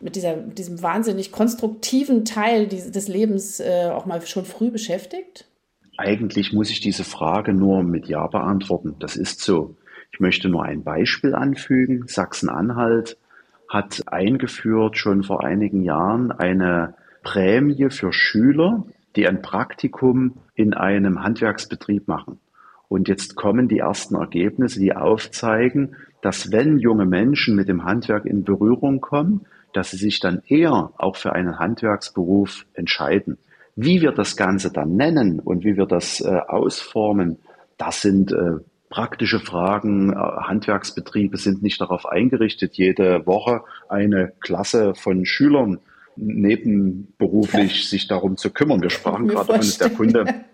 mit 0.00 0.16
dieser, 0.16 0.36
diesem 0.36 0.80
wahnsinnig 0.80 1.32
konstruktiven 1.32 2.24
Teil 2.24 2.66
des 2.66 3.08
Lebens 3.08 3.60
äh, 3.60 3.90
auch 3.92 4.06
mal 4.06 4.22
schon 4.22 4.46
früh 4.46 4.70
beschäftigt? 4.70 5.44
Eigentlich 5.96 6.52
muss 6.52 6.70
ich 6.70 6.80
diese 6.80 7.04
Frage 7.04 7.54
nur 7.54 7.82
mit 7.82 8.06
Ja 8.06 8.26
beantworten. 8.26 8.96
Das 8.98 9.16
ist 9.16 9.40
so. 9.40 9.76
Ich 10.12 10.20
möchte 10.20 10.48
nur 10.48 10.64
ein 10.64 10.82
Beispiel 10.82 11.34
anfügen. 11.34 12.06
Sachsen-Anhalt 12.06 13.16
hat 13.68 14.02
eingeführt 14.06 14.96
schon 14.96 15.22
vor 15.22 15.44
einigen 15.44 15.82
Jahren 15.82 16.32
eine 16.32 16.94
Prämie 17.22 17.90
für 17.90 18.12
Schüler, 18.12 18.84
die 19.16 19.26
ein 19.26 19.42
Praktikum 19.42 20.34
in 20.54 20.74
einem 20.74 21.22
Handwerksbetrieb 21.22 22.08
machen. 22.08 22.38
Und 22.88 23.08
jetzt 23.08 23.34
kommen 23.34 23.68
die 23.68 23.78
ersten 23.78 24.14
Ergebnisse, 24.14 24.78
die 24.78 24.94
aufzeigen, 24.94 25.96
dass 26.22 26.52
wenn 26.52 26.78
junge 26.78 27.06
Menschen 27.06 27.56
mit 27.56 27.68
dem 27.68 27.84
Handwerk 27.84 28.24
in 28.24 28.44
Berührung 28.44 29.00
kommen, 29.00 29.46
dass 29.72 29.90
sie 29.90 29.96
sich 29.96 30.20
dann 30.20 30.42
eher 30.46 30.92
auch 30.96 31.16
für 31.16 31.32
einen 31.32 31.58
Handwerksberuf 31.58 32.66
entscheiden. 32.74 33.38
Wie 33.76 34.00
wir 34.00 34.12
das 34.12 34.36
Ganze 34.36 34.72
dann 34.72 34.96
nennen 34.96 35.40
und 35.40 35.64
wie 35.64 35.76
wir 35.76 35.86
das 35.86 36.20
äh, 36.20 36.28
ausformen, 36.46 37.38
das 37.76 38.02
sind 38.02 38.32
äh, 38.32 38.58
praktische 38.88 39.40
Fragen. 39.40 40.12
Äh, 40.12 40.16
Handwerksbetriebe 40.16 41.36
sind 41.36 41.62
nicht 41.62 41.80
darauf 41.80 42.06
eingerichtet, 42.06 42.74
jede 42.74 43.26
Woche 43.26 43.62
eine 43.88 44.32
Klasse 44.40 44.94
von 44.94 45.24
Schülern 45.26 45.80
nebenberuflich 46.16 47.88
sich 47.88 48.06
darum 48.06 48.36
zu 48.36 48.50
kümmern. 48.50 48.80
Wir 48.82 48.90
sprachen 48.90 49.26
gerade 49.26 49.48
davon, 49.48 49.60
dass 49.60 49.78
der 49.78 49.90
Kunde 49.90 50.44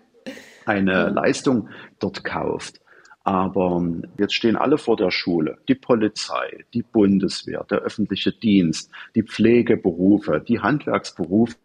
eine 0.65 1.09
Leistung 1.09 1.69
dort 1.99 2.23
kauft. 2.23 2.81
Aber 3.23 3.77
ähm, 3.79 4.03
jetzt 4.17 4.33
stehen 4.33 4.55
alle 4.55 4.79
vor 4.79 4.97
der 4.97 5.11
Schule. 5.11 5.59
Die 5.67 5.75
Polizei, 5.75 6.65
die 6.73 6.81
Bundeswehr, 6.81 7.65
der 7.69 7.79
öffentliche 7.79 8.31
Dienst, 8.31 8.89
die 9.15 9.23
Pflegeberufe, 9.23 10.43
die 10.45 10.59
Handwerksberufe. 10.59 11.55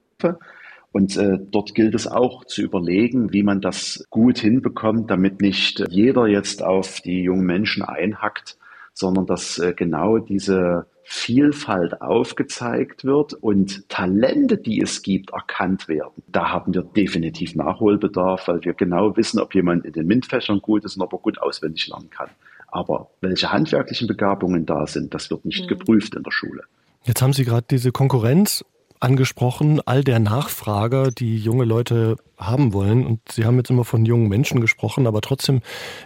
Und 0.96 1.14
äh, 1.18 1.36
dort 1.38 1.74
gilt 1.74 1.94
es 1.94 2.06
auch 2.06 2.46
zu 2.46 2.62
überlegen, 2.62 3.30
wie 3.30 3.42
man 3.42 3.60
das 3.60 4.06
gut 4.08 4.38
hinbekommt, 4.38 5.10
damit 5.10 5.42
nicht 5.42 5.84
jeder 5.90 6.26
jetzt 6.26 6.62
auf 6.62 7.02
die 7.02 7.20
jungen 7.20 7.44
Menschen 7.44 7.82
einhackt, 7.82 8.56
sondern 8.94 9.26
dass 9.26 9.58
äh, 9.58 9.74
genau 9.76 10.16
diese 10.16 10.86
Vielfalt 11.04 12.00
aufgezeigt 12.00 13.04
wird 13.04 13.34
und 13.34 13.86
Talente, 13.90 14.56
die 14.56 14.80
es 14.80 15.02
gibt, 15.02 15.34
erkannt 15.34 15.86
werden. 15.86 16.22
Da 16.28 16.48
haben 16.48 16.72
wir 16.72 16.80
definitiv 16.80 17.54
Nachholbedarf, 17.56 18.48
weil 18.48 18.64
wir 18.64 18.72
genau 18.72 19.18
wissen, 19.18 19.38
ob 19.38 19.54
jemand 19.54 19.84
in 19.84 19.92
den 19.92 20.06
MINT-Fächern 20.06 20.60
gut 20.62 20.86
ist 20.86 20.96
und 20.96 21.02
ob 21.02 21.12
er 21.12 21.18
gut 21.18 21.38
auswendig 21.42 21.88
lernen 21.88 22.08
kann. 22.08 22.30
Aber 22.68 23.10
welche 23.20 23.52
handwerklichen 23.52 24.08
Begabungen 24.08 24.64
da 24.64 24.86
sind, 24.86 25.12
das 25.12 25.30
wird 25.30 25.44
nicht 25.44 25.64
mhm. 25.64 25.68
geprüft 25.68 26.14
in 26.14 26.22
der 26.22 26.32
Schule. 26.32 26.62
Jetzt 27.04 27.20
haben 27.20 27.34
Sie 27.34 27.44
gerade 27.44 27.66
diese 27.68 27.92
Konkurrenz 27.92 28.64
angesprochen, 29.00 29.80
all 29.84 30.04
der 30.04 30.18
Nachfrager, 30.18 31.10
die 31.10 31.38
junge 31.38 31.64
Leute 31.64 32.16
haben 32.38 32.72
wollen. 32.72 33.06
Und 33.06 33.20
Sie 33.30 33.44
haben 33.44 33.56
jetzt 33.56 33.70
immer 33.70 33.84
von 33.84 34.04
jungen 34.04 34.28
Menschen 34.28 34.60
gesprochen, 34.60 35.06
aber 35.06 35.20
trotzdem, 35.20 35.60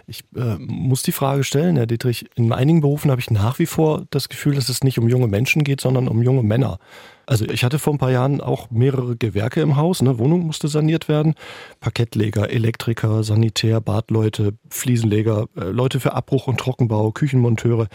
ich 0.07 0.23
äh, 0.35 0.57
muss 0.57 1.03
die 1.03 1.11
Frage 1.11 1.43
stellen, 1.43 1.75
Herr 1.75 1.87
Dietrich, 1.87 2.25
in 2.35 2.51
einigen 2.53 2.81
Berufen 2.81 3.11
habe 3.11 3.21
ich 3.21 3.31
nach 3.31 3.59
wie 3.59 3.65
vor 3.65 4.05
das 4.09 4.29
Gefühl, 4.29 4.55
dass 4.55 4.69
es 4.69 4.83
nicht 4.83 4.99
um 4.99 5.09
junge 5.09 5.27
Menschen 5.27 5.63
geht, 5.63 5.81
sondern 5.81 6.07
um 6.07 6.21
junge 6.21 6.43
Männer. 6.43 6.79
Also 7.25 7.45
ich 7.45 7.63
hatte 7.63 7.79
vor 7.79 7.93
ein 7.93 7.99
paar 7.99 8.11
Jahren 8.11 8.41
auch 8.41 8.71
mehrere 8.71 9.15
Gewerke 9.15 9.61
im 9.61 9.77
Haus, 9.77 10.01
ne? 10.01 10.17
Wohnung 10.17 10.45
musste 10.45 10.67
saniert 10.67 11.07
werden, 11.07 11.35
Parkettleger, 11.79 12.49
Elektriker, 12.49 13.23
Sanitär, 13.23 13.79
Badleute, 13.79 14.53
Fliesenleger, 14.69 15.45
äh, 15.55 15.65
Leute 15.65 15.99
für 15.99 16.13
Abbruch 16.13 16.47
und 16.47 16.59
Trockenbau, 16.59 17.11
Küchenmonteure. 17.11 17.87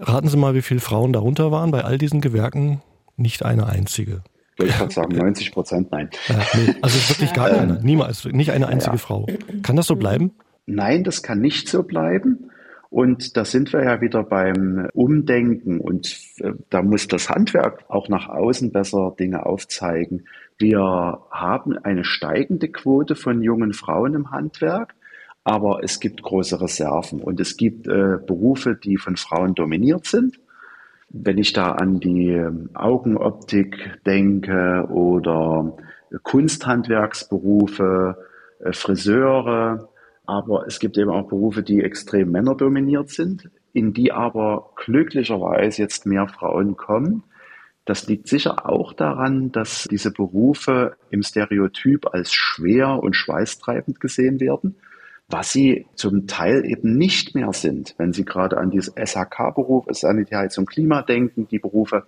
Raten 0.00 0.28
Sie 0.28 0.36
mal, 0.36 0.54
wie 0.54 0.62
viele 0.62 0.80
Frauen 0.80 1.12
darunter 1.12 1.50
waren 1.50 1.70
bei 1.70 1.84
all 1.84 1.98
diesen 1.98 2.20
Gewerken? 2.20 2.80
Nicht 3.20 3.44
eine 3.44 3.66
einzige. 3.66 4.22
Ich 4.56 4.80
würde 4.80 4.92
sagen 4.92 5.16
90 5.16 5.52
Prozent 5.52 5.92
nein. 5.92 6.08
Ja, 6.28 6.38
nee, 6.54 6.74
also 6.82 6.98
wirklich 7.10 7.32
gar 7.32 7.50
keine. 7.50 7.80
Niemals. 7.82 8.24
Nicht 8.24 8.50
eine 8.50 8.68
einzige 8.68 8.96
ja. 8.96 8.98
Frau. 8.98 9.26
Kann 9.62 9.76
das 9.76 9.86
so 9.86 9.96
bleiben? 9.96 10.32
Nein, 10.66 11.04
das 11.04 11.22
kann 11.22 11.40
nicht 11.40 11.68
so 11.68 11.82
bleiben. 11.82 12.50
Und 12.88 13.36
da 13.36 13.44
sind 13.44 13.72
wir 13.72 13.84
ja 13.84 14.00
wieder 14.00 14.24
beim 14.24 14.88
Umdenken 14.94 15.80
und 15.80 16.18
äh, 16.38 16.54
da 16.70 16.82
muss 16.82 17.06
das 17.06 17.28
Handwerk 17.30 17.84
auch 17.88 18.08
nach 18.08 18.28
außen 18.28 18.72
besser 18.72 19.14
Dinge 19.18 19.46
aufzeigen. 19.46 20.26
Wir 20.58 20.80
haben 21.30 21.78
eine 21.78 22.04
steigende 22.04 22.68
Quote 22.68 23.14
von 23.14 23.42
jungen 23.42 23.74
Frauen 23.74 24.14
im 24.14 24.32
Handwerk, 24.32 24.94
aber 25.44 25.84
es 25.84 26.00
gibt 26.00 26.22
große 26.22 26.60
Reserven 26.60 27.20
und 27.20 27.38
es 27.38 27.56
gibt 27.56 27.86
äh, 27.86 28.16
Berufe, 28.26 28.74
die 28.74 28.96
von 28.96 29.16
Frauen 29.16 29.54
dominiert 29.54 30.06
sind. 30.06 30.40
Wenn 31.12 31.38
ich 31.38 31.52
da 31.52 31.72
an 31.72 31.98
die 31.98 32.28
ähm, 32.28 32.70
Augenoptik 32.72 34.00
denke 34.06 34.86
oder 34.88 35.76
Kunsthandwerksberufe, 36.22 38.16
äh, 38.60 38.72
Friseure, 38.72 39.88
aber 40.24 40.66
es 40.68 40.78
gibt 40.78 40.96
eben 40.96 41.10
auch 41.10 41.26
Berufe, 41.28 41.64
die 41.64 41.82
extrem 41.82 42.30
männerdominiert 42.30 43.10
sind, 43.10 43.50
in 43.72 43.92
die 43.92 44.12
aber 44.12 44.70
glücklicherweise 44.76 45.82
jetzt 45.82 46.06
mehr 46.06 46.28
Frauen 46.28 46.76
kommen. 46.76 47.24
Das 47.84 48.06
liegt 48.06 48.28
sicher 48.28 48.70
auch 48.70 48.92
daran, 48.92 49.50
dass 49.50 49.88
diese 49.90 50.12
Berufe 50.12 50.96
im 51.10 51.24
Stereotyp 51.24 52.06
als 52.14 52.32
schwer 52.32 53.02
und 53.02 53.16
schweißtreibend 53.16 53.98
gesehen 53.98 54.38
werden 54.38 54.76
was 55.30 55.52
sie 55.52 55.86
zum 55.94 56.26
Teil 56.26 56.64
eben 56.64 56.96
nicht 56.96 57.34
mehr 57.34 57.52
sind, 57.52 57.94
wenn 57.98 58.12
Sie 58.12 58.24
gerade 58.24 58.58
an 58.58 58.70
dieses 58.70 58.92
SHK-Beruf, 58.96 59.86
Sanität 59.90 60.56
und 60.58 60.68
Klima 60.68 61.02
denken, 61.02 61.46
die 61.48 61.58
Berufe, 61.58 62.04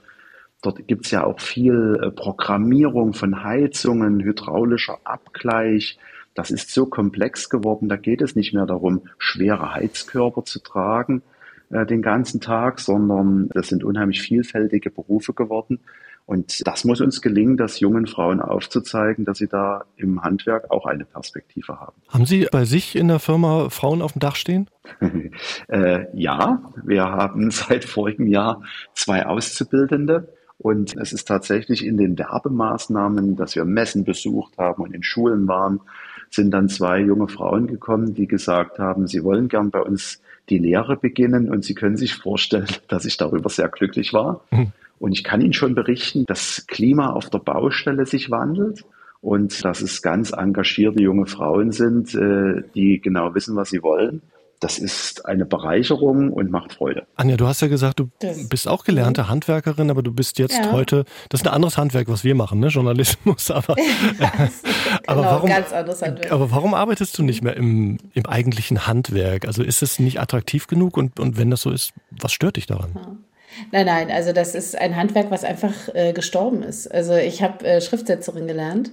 dort 0.60 0.86
gibt 0.88 1.06
es 1.06 1.12
ja 1.12 1.24
auch 1.24 1.40
viel 1.40 2.00
äh, 2.02 2.10
Programmierung 2.10 3.14
von 3.14 3.44
Heizungen, 3.44 4.20
hydraulischer 4.20 4.98
Abgleich. 5.04 5.98
Das 6.34 6.50
ist 6.50 6.72
so 6.72 6.86
komplex 6.86 7.48
geworden, 7.48 7.88
da 7.88 7.96
geht 7.96 8.22
es 8.22 8.34
nicht 8.34 8.54
mehr 8.54 8.66
darum, 8.66 9.02
schwere 9.18 9.74
Heizkörper 9.74 10.44
zu 10.44 10.60
tragen 10.60 11.22
äh, 11.70 11.86
den 11.86 12.02
ganzen 12.02 12.40
Tag, 12.40 12.80
sondern 12.80 13.48
das 13.54 13.68
sind 13.68 13.84
unheimlich 13.84 14.22
vielfältige 14.22 14.90
Berufe 14.90 15.32
geworden. 15.32 15.80
Und 16.24 16.66
das 16.66 16.84
muss 16.84 17.00
uns 17.00 17.20
gelingen, 17.20 17.56
das 17.56 17.80
jungen 17.80 18.06
Frauen 18.06 18.40
aufzuzeigen, 18.40 19.24
dass 19.24 19.38
sie 19.38 19.48
da 19.48 19.84
im 19.96 20.22
Handwerk 20.22 20.70
auch 20.70 20.86
eine 20.86 21.04
Perspektive 21.04 21.80
haben. 21.80 21.96
Haben 22.08 22.26
Sie 22.26 22.46
bei 22.50 22.64
sich 22.64 22.96
in 22.96 23.08
der 23.08 23.18
Firma 23.18 23.70
Frauen 23.70 24.02
auf 24.02 24.12
dem 24.12 24.20
Dach 24.20 24.36
stehen? 24.36 24.68
äh, 25.68 26.06
ja, 26.14 26.62
wir 26.84 27.04
haben 27.04 27.50
seit 27.50 27.84
vorigem 27.84 28.26
Jahr 28.28 28.62
zwei 28.94 29.26
Auszubildende. 29.26 30.32
Und 30.58 30.96
es 30.96 31.12
ist 31.12 31.26
tatsächlich 31.26 31.84
in 31.84 31.96
den 31.96 32.16
Werbemaßnahmen, 32.16 33.34
dass 33.34 33.56
wir 33.56 33.64
Messen 33.64 34.04
besucht 34.04 34.58
haben 34.58 34.84
und 34.84 34.94
in 34.94 35.02
Schulen 35.02 35.48
waren, 35.48 35.80
sind 36.30 36.52
dann 36.52 36.68
zwei 36.68 37.00
junge 37.00 37.26
Frauen 37.26 37.66
gekommen, 37.66 38.14
die 38.14 38.28
gesagt 38.28 38.78
haben, 38.78 39.08
sie 39.08 39.24
wollen 39.24 39.48
gern 39.48 39.70
bei 39.70 39.80
uns 39.80 40.22
die 40.48 40.58
Lehre 40.58 40.96
beginnen 40.96 41.50
und 41.50 41.64
sie 41.64 41.74
können 41.74 41.96
sich 41.96 42.14
vorstellen, 42.14 42.68
dass 42.88 43.04
ich 43.04 43.16
darüber 43.16 43.50
sehr 43.50 43.68
glücklich 43.68 44.12
war. 44.12 44.44
Mhm. 44.50 44.72
Und 45.02 45.10
ich 45.10 45.24
kann 45.24 45.40
Ihnen 45.40 45.52
schon 45.52 45.74
berichten, 45.74 46.26
dass 46.26 46.64
Klima 46.68 47.10
auf 47.10 47.28
der 47.28 47.40
Baustelle 47.40 48.06
sich 48.06 48.30
wandelt 48.30 48.84
und 49.20 49.64
dass 49.64 49.80
es 49.82 50.00
ganz 50.00 50.30
engagierte 50.30 51.02
junge 51.02 51.26
Frauen 51.26 51.72
sind, 51.72 52.14
äh, 52.14 52.62
die 52.76 53.00
genau 53.00 53.34
wissen, 53.34 53.56
was 53.56 53.70
sie 53.70 53.82
wollen. 53.82 54.22
Das 54.60 54.78
ist 54.78 55.26
eine 55.26 55.44
Bereicherung 55.44 56.32
und 56.32 56.52
macht 56.52 56.74
Freude. 56.74 57.04
Anja, 57.16 57.36
du 57.36 57.48
hast 57.48 57.62
ja 57.62 57.66
gesagt, 57.66 57.98
du 57.98 58.10
das, 58.20 58.48
bist 58.48 58.68
auch 58.68 58.84
gelernte 58.84 59.28
Handwerkerin, 59.28 59.90
aber 59.90 60.04
du 60.04 60.12
bist 60.12 60.38
jetzt 60.38 60.56
ja. 60.56 60.70
heute, 60.70 61.04
das 61.30 61.40
ist 61.40 61.48
ein 61.48 61.52
anderes 61.52 61.78
Handwerk, 61.78 62.06
was 62.06 62.22
wir 62.22 62.36
machen, 62.36 62.60
ne? 62.60 62.68
Journalismus. 62.68 63.50
Aber, 63.50 63.74
aber, 65.08 65.20
genau, 65.20 65.22
warum, 65.24 65.48
ganz 65.48 65.72
anderes 65.72 66.00
Handwerk. 66.00 66.30
aber 66.30 66.52
warum 66.52 66.74
arbeitest 66.74 67.18
du 67.18 67.24
nicht 67.24 67.42
mehr 67.42 67.56
im, 67.56 67.98
im 68.14 68.26
eigentlichen 68.26 68.86
Handwerk? 68.86 69.46
Also 69.48 69.64
ist 69.64 69.82
es 69.82 69.98
nicht 69.98 70.20
attraktiv 70.20 70.68
genug 70.68 70.96
und, 70.96 71.18
und 71.18 71.36
wenn 71.36 71.50
das 71.50 71.62
so 71.62 71.72
ist, 71.72 71.92
was 72.12 72.32
stört 72.32 72.54
dich 72.54 72.66
daran? 72.66 72.92
Ja. 72.94 73.16
Nein, 73.70 73.86
nein, 73.86 74.10
also 74.10 74.32
das 74.32 74.54
ist 74.54 74.76
ein 74.76 74.96
Handwerk, 74.96 75.30
was 75.30 75.44
einfach 75.44 75.88
äh, 75.94 76.12
gestorben 76.12 76.62
ist. 76.62 76.86
Also 76.88 77.14
ich 77.14 77.42
habe 77.42 77.64
äh, 77.66 77.80
Schriftsetzerin 77.80 78.46
gelernt 78.46 78.90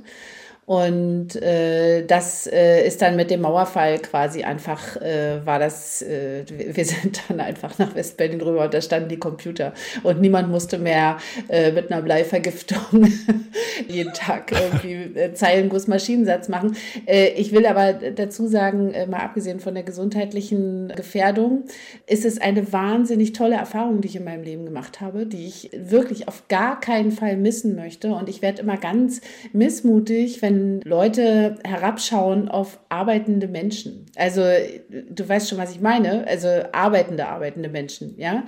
und 0.70 1.36
äh, 1.42 2.06
das 2.06 2.46
äh, 2.46 2.86
ist 2.86 3.02
dann 3.02 3.16
mit 3.16 3.32
dem 3.32 3.42
Mauerfall 3.42 3.98
quasi 3.98 4.44
einfach, 4.44 4.98
äh, 4.98 5.44
war 5.44 5.58
das, 5.58 6.04
äh, 6.04 6.44
wir 6.48 6.86
sind 6.86 7.24
dann 7.28 7.40
einfach 7.40 7.80
nach 7.80 7.96
Westberlin 7.96 8.40
rüber 8.40 8.66
und 8.66 8.74
da 8.76 8.80
standen 8.80 9.10
die 9.10 9.18
Computer 9.18 9.74
und 10.04 10.22
niemand 10.22 10.52
musste 10.52 10.78
mehr 10.78 11.18
äh, 11.48 11.72
mit 11.72 11.92
einer 11.92 12.04
Bleivergiftung 12.04 13.12
jeden 13.88 14.14
Tag 14.14 14.52
irgendwie 14.52 15.20
äh, 15.20 15.34
Zeilenguss 15.34 15.88
Maschinensatz 15.88 16.50
machen. 16.50 16.76
Äh, 17.08 17.30
ich 17.30 17.52
will 17.52 17.66
aber 17.66 17.94
dazu 17.94 18.46
sagen, 18.46 18.94
äh, 18.94 19.08
mal 19.08 19.22
abgesehen 19.22 19.60
von 19.60 19.74
der 19.74 19.82
gesundheitlichen 19.82 20.94
Gefährdung, 20.96 21.64
ist 22.06 22.26
es 22.26 22.40
eine 22.40 22.72
wahnsinnig 22.72 23.34
tolle 23.34 23.56
Erfahrung, 23.56 24.02
die 24.02 24.10
ich 24.10 24.18
in 24.18 24.24
meinem 24.24 24.44
Leben 24.44 24.66
gemacht 24.66 25.02
habe, 25.02 25.26
die 25.26 25.48
ich 25.48 25.72
wirklich 25.74 26.28
auf 26.28 26.48
gar 26.48 26.80
keinen 26.80 27.12
Fall 27.12 27.38
missen 27.38 27.76
möchte 27.76 28.14
und 28.14 28.30
ich 28.30 28.44
werde 28.44 28.62
immer 28.62 28.78
ganz 28.78 29.22
missmutig, 29.52 30.44
wenn 30.44 30.59
Leute 30.84 31.56
herabschauen 31.64 32.50
auf 32.50 32.80
arbeitende 32.90 33.48
Menschen. 33.48 34.06
Also 34.16 34.42
du 34.90 35.28
weißt 35.28 35.50
schon, 35.50 35.58
was 35.58 35.72
ich 35.72 35.82
meine. 35.82 36.28
Also 36.28 36.48
arbeitende, 36.72 37.28
arbeitende 37.28 37.70
Menschen. 37.70 38.16
Ja, 38.18 38.44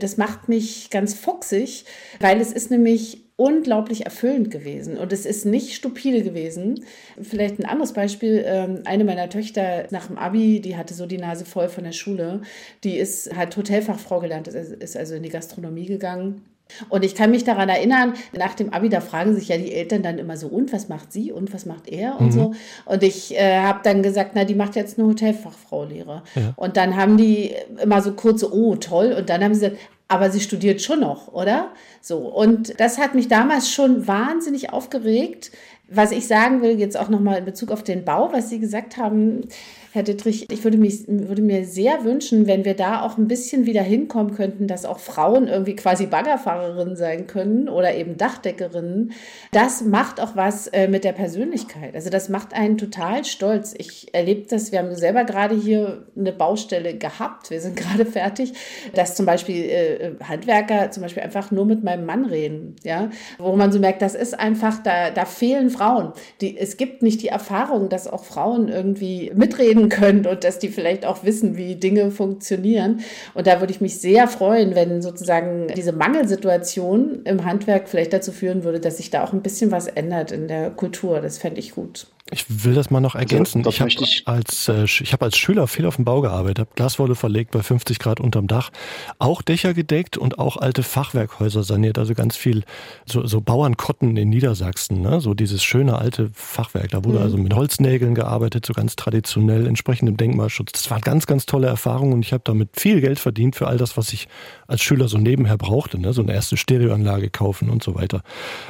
das 0.00 0.16
macht 0.16 0.48
mich 0.48 0.90
ganz 0.90 1.14
fuchsig, 1.14 1.84
weil 2.20 2.40
es 2.40 2.52
ist 2.52 2.70
nämlich 2.70 3.22
unglaublich 3.36 4.04
erfüllend 4.04 4.50
gewesen 4.50 4.96
und 4.96 5.12
es 5.12 5.26
ist 5.26 5.46
nicht 5.46 5.74
stupide 5.74 6.22
gewesen. 6.22 6.84
Vielleicht 7.20 7.58
ein 7.58 7.64
anderes 7.64 7.92
Beispiel, 7.92 8.44
ähm, 8.46 8.82
eine 8.84 9.04
meiner 9.04 9.28
Töchter 9.30 9.86
nach 9.90 10.06
dem 10.06 10.18
Abi, 10.18 10.60
die 10.60 10.76
hatte 10.76 10.94
so 10.94 11.06
die 11.06 11.18
Nase 11.18 11.44
voll 11.44 11.68
von 11.68 11.84
der 11.84 11.92
Schule, 11.92 12.42
die 12.84 12.98
ist, 12.98 13.34
hat 13.34 13.56
Hotelfachfrau 13.56 14.20
gelernt, 14.20 14.48
ist 14.48 14.96
also 14.96 15.14
in 15.14 15.22
die 15.22 15.30
Gastronomie 15.30 15.86
gegangen 15.86 16.42
und 16.88 17.04
ich 17.04 17.14
kann 17.14 17.30
mich 17.30 17.44
daran 17.44 17.68
erinnern, 17.68 18.14
nach 18.36 18.54
dem 18.54 18.72
Abi, 18.72 18.88
da 18.88 19.00
fragen 19.00 19.34
sich 19.34 19.48
ja 19.48 19.56
die 19.56 19.72
Eltern 19.72 20.02
dann 20.02 20.18
immer 20.18 20.36
so, 20.36 20.48
und 20.48 20.72
was 20.72 20.88
macht 20.88 21.12
sie 21.12 21.32
und 21.32 21.52
was 21.52 21.66
macht 21.66 21.88
er 21.88 22.20
und 22.20 22.26
mhm. 22.26 22.32
so. 22.32 22.54
Und 22.86 23.02
ich 23.02 23.36
äh, 23.36 23.60
habe 23.60 23.80
dann 23.82 24.02
gesagt, 24.02 24.32
na, 24.34 24.44
die 24.44 24.54
macht 24.54 24.76
jetzt 24.76 24.98
eine 24.98 25.08
Hotelfachfrau-Lehre. 25.08 26.22
Ja. 26.34 26.52
Und 26.56 26.76
dann 26.76 26.96
haben 26.96 27.16
die 27.16 27.54
immer 27.82 28.02
so 28.02 28.12
kurze, 28.12 28.52
oh, 28.54 28.76
toll. 28.76 29.14
Und 29.18 29.28
dann 29.28 29.42
haben 29.42 29.54
sie 29.54 29.60
gesagt, 29.60 29.82
aber 30.08 30.30
sie 30.30 30.40
studiert 30.40 30.82
schon 30.82 31.00
noch, 31.00 31.32
oder? 31.32 31.68
So. 32.02 32.18
Und 32.18 32.78
das 32.78 32.98
hat 32.98 33.14
mich 33.14 33.28
damals 33.28 33.70
schon 33.70 34.06
wahnsinnig 34.06 34.70
aufgeregt. 34.70 35.50
Was 35.88 36.12
ich 36.12 36.26
sagen 36.26 36.60
will, 36.60 36.78
jetzt 36.78 36.98
auch 36.98 37.08
nochmal 37.08 37.38
in 37.38 37.44
Bezug 37.46 37.70
auf 37.70 37.82
den 37.82 38.04
Bau, 38.04 38.30
was 38.32 38.50
Sie 38.50 38.58
gesagt 38.58 38.96
haben, 38.96 39.48
Herr 39.94 40.02
Dittrich, 40.02 40.50
ich 40.50 40.64
würde, 40.64 40.78
mich, 40.78 41.04
würde 41.06 41.42
mir 41.42 41.66
sehr 41.66 42.02
wünschen, 42.02 42.46
wenn 42.46 42.64
wir 42.64 42.72
da 42.72 43.02
auch 43.02 43.18
ein 43.18 43.28
bisschen 43.28 43.66
wieder 43.66 43.82
hinkommen 43.82 44.34
könnten, 44.34 44.66
dass 44.66 44.86
auch 44.86 44.98
Frauen 44.98 45.48
irgendwie 45.48 45.76
quasi 45.76 46.06
Baggerfahrerinnen 46.06 46.96
sein 46.96 47.26
können 47.26 47.68
oder 47.68 47.94
eben 47.94 48.16
Dachdeckerinnen. 48.16 49.12
Das 49.50 49.84
macht 49.84 50.18
auch 50.18 50.34
was 50.34 50.66
äh, 50.68 50.88
mit 50.88 51.04
der 51.04 51.12
Persönlichkeit. 51.12 51.94
Also 51.94 52.08
das 52.08 52.30
macht 52.30 52.54
einen 52.54 52.78
total 52.78 53.26
stolz. 53.26 53.74
Ich 53.76 54.14
erlebe 54.14 54.46
das, 54.48 54.72
wir 54.72 54.78
haben 54.78 54.94
selber 54.94 55.24
gerade 55.24 55.54
hier 55.54 56.06
eine 56.16 56.32
Baustelle 56.32 56.96
gehabt, 56.96 57.50
wir 57.50 57.60
sind 57.60 57.76
gerade 57.76 58.06
fertig, 58.06 58.54
dass 58.94 59.14
zum 59.14 59.26
Beispiel 59.26 59.64
äh, 59.64 60.12
Handwerker 60.26 60.90
zum 60.90 61.02
Beispiel 61.02 61.22
einfach 61.22 61.50
nur 61.50 61.66
mit 61.66 61.84
meinem 61.84 62.06
Mann 62.06 62.24
reden, 62.24 62.76
ja, 62.82 63.10
wo 63.36 63.54
man 63.56 63.70
so 63.70 63.78
merkt, 63.78 64.00
das 64.00 64.14
ist 64.14 64.40
einfach, 64.40 64.82
da, 64.82 65.10
da 65.10 65.26
fehlen 65.26 65.68
Frauen. 65.68 66.14
Die, 66.40 66.56
es 66.56 66.78
gibt 66.78 67.02
nicht 67.02 67.20
die 67.20 67.28
Erfahrung, 67.28 67.90
dass 67.90 68.08
auch 68.08 68.24
Frauen 68.24 68.68
irgendwie 68.68 69.30
mitreden 69.34 69.81
reden 69.82 69.88
können 69.88 70.26
und 70.26 70.44
dass 70.44 70.58
die 70.58 70.68
vielleicht 70.68 71.04
auch 71.04 71.24
wissen, 71.24 71.56
wie 71.56 71.76
Dinge 71.76 72.10
funktionieren. 72.10 73.00
Und 73.34 73.46
da 73.46 73.60
würde 73.60 73.72
ich 73.72 73.80
mich 73.80 74.00
sehr 74.00 74.28
freuen, 74.28 74.74
wenn 74.74 75.02
sozusagen 75.02 75.68
diese 75.76 75.92
Mangelsituation 75.92 77.22
im 77.24 77.44
Handwerk 77.44 77.88
vielleicht 77.88 78.12
dazu 78.12 78.32
führen 78.32 78.64
würde, 78.64 78.80
dass 78.80 78.98
sich 78.98 79.10
da 79.10 79.24
auch 79.24 79.32
ein 79.32 79.42
bisschen 79.42 79.70
was 79.70 79.86
ändert 79.86 80.32
in 80.32 80.48
der 80.48 80.70
Kultur. 80.70 81.20
Das 81.20 81.38
fände 81.38 81.60
ich 81.60 81.74
gut. 81.74 82.06
Ich 82.30 82.64
will 82.64 82.74
das 82.74 82.90
mal 82.90 83.00
noch 83.00 83.14
ergänzen. 83.14 83.66
Also, 83.66 83.86
ich 83.86 83.98
habe 83.98 84.36
als, 84.36 84.68
äh, 84.68 84.84
ich 84.84 85.12
hab 85.12 85.22
als 85.22 85.36
Schüler 85.36 85.66
viel 85.66 85.86
auf 85.86 85.96
dem 85.96 86.04
Bau 86.04 86.20
gearbeitet, 86.20 86.60
habe 86.60 86.70
Glaswolle 86.76 87.14
verlegt 87.14 87.50
bei 87.50 87.62
50 87.62 87.98
Grad 87.98 88.20
unterm 88.20 88.46
Dach, 88.46 88.70
auch 89.18 89.42
Dächer 89.42 89.74
gedeckt 89.74 90.16
und 90.16 90.38
auch 90.38 90.56
alte 90.56 90.82
Fachwerkhäuser 90.82 91.62
saniert, 91.62 91.98
also 91.98 92.14
ganz 92.14 92.36
viel 92.36 92.64
so, 93.06 93.26
so 93.26 93.40
Bauernkotten 93.40 94.16
in 94.16 94.30
Niedersachsen, 94.30 95.02
ne? 95.02 95.20
so 95.20 95.34
dieses 95.34 95.64
schöne 95.64 95.98
alte 95.98 96.30
Fachwerk. 96.32 96.90
Da 96.90 97.04
wurde 97.04 97.18
mhm. 97.18 97.24
also 97.24 97.36
mit 97.36 97.54
Holznägeln 97.54 98.14
gearbeitet, 98.14 98.64
so 98.64 98.72
ganz 98.72 98.94
traditionell, 98.94 99.66
entsprechendem 99.66 100.16
Denkmalschutz. 100.16 100.72
Das 100.72 100.90
war 100.90 100.98
eine 100.98 101.04
ganz, 101.04 101.26
ganz 101.26 101.44
tolle 101.44 101.66
Erfahrung 101.66 102.12
und 102.12 102.24
ich 102.24 102.32
habe 102.32 102.44
damit 102.46 102.80
viel 102.80 103.00
Geld 103.00 103.18
verdient 103.18 103.56
für 103.56 103.66
all 103.66 103.76
das, 103.76 103.96
was 103.96 104.12
ich 104.12 104.28
als 104.68 104.80
Schüler 104.80 105.08
so 105.08 105.18
nebenher 105.18 105.58
brauchte, 105.58 105.98
ne? 105.98 106.12
so 106.12 106.22
eine 106.22 106.32
erste 106.32 106.56
Stereoanlage 106.56 107.30
kaufen 107.30 107.68
und 107.68 107.82
so 107.82 107.94
weiter. 107.94 108.22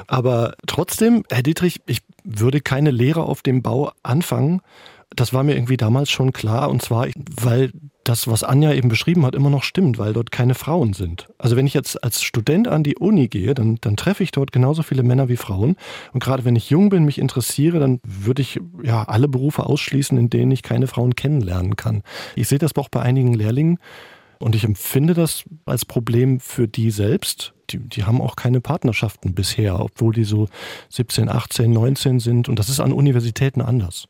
Aber 0.06 0.54
trotzdem, 0.66 1.22
Herr 1.30 1.42
Dietrich, 1.42 1.80
ich 1.86 2.00
würde 2.24 2.60
keine 2.60 2.90
Lehre 2.90 3.24
auf 3.24 3.42
dem 3.42 3.62
Bau 3.62 3.92
anfangen. 4.02 4.60
Das 5.14 5.32
war 5.32 5.42
mir 5.42 5.54
irgendwie 5.54 5.76
damals 5.76 6.10
schon 6.10 6.32
klar 6.32 6.70
und 6.70 6.80
zwar, 6.82 7.08
weil 7.40 7.70
das, 8.04 8.26
was 8.26 8.42
Anja 8.42 8.72
eben 8.72 8.88
beschrieben 8.88 9.24
hat, 9.24 9.34
immer 9.34 9.50
noch 9.50 9.62
stimmt, 9.62 9.98
weil 9.98 10.12
dort 10.12 10.32
keine 10.32 10.54
Frauen 10.54 10.92
sind. 10.92 11.28
Also 11.38 11.56
wenn 11.56 11.66
ich 11.66 11.74
jetzt 11.74 12.02
als 12.02 12.22
Student 12.22 12.66
an 12.66 12.82
die 12.82 12.96
Uni 12.96 13.28
gehe, 13.28 13.54
dann, 13.54 13.78
dann 13.80 13.96
treffe 13.96 14.22
ich 14.22 14.32
dort 14.32 14.52
genauso 14.52 14.82
viele 14.82 15.02
Männer 15.02 15.28
wie 15.28 15.36
Frauen. 15.36 15.76
Und 16.12 16.22
gerade 16.22 16.44
wenn 16.44 16.56
ich 16.56 16.70
jung 16.70 16.88
bin, 16.88 17.04
mich 17.04 17.18
interessiere, 17.18 17.78
dann 17.78 18.00
würde 18.02 18.42
ich 18.42 18.60
ja 18.82 19.04
alle 19.04 19.28
Berufe 19.28 19.66
ausschließen, 19.66 20.18
in 20.18 20.30
denen 20.30 20.50
ich 20.50 20.62
keine 20.62 20.86
Frauen 20.86 21.14
kennenlernen 21.14 21.76
kann. 21.76 22.02
Ich 22.34 22.48
sehe 22.48 22.58
das 22.58 22.74
auch 22.76 22.88
bei 22.88 23.00
einigen 23.02 23.34
Lehrlingen 23.34 23.78
und 24.42 24.56
ich 24.56 24.64
empfinde 24.64 25.14
das 25.14 25.44
als 25.66 25.84
Problem 25.84 26.40
für 26.40 26.66
die 26.66 26.90
selbst, 26.90 27.54
die, 27.70 27.78
die 27.78 28.02
haben 28.02 28.20
auch 28.20 28.34
keine 28.34 28.60
Partnerschaften 28.60 29.34
bisher, 29.34 29.78
obwohl 29.78 30.12
die 30.12 30.24
so 30.24 30.48
17, 30.88 31.28
18, 31.28 31.70
19 31.70 32.18
sind. 32.18 32.48
Und 32.48 32.58
das 32.58 32.68
ist 32.68 32.80
an 32.80 32.92
Universitäten 32.92 33.60
anders. 33.60 34.08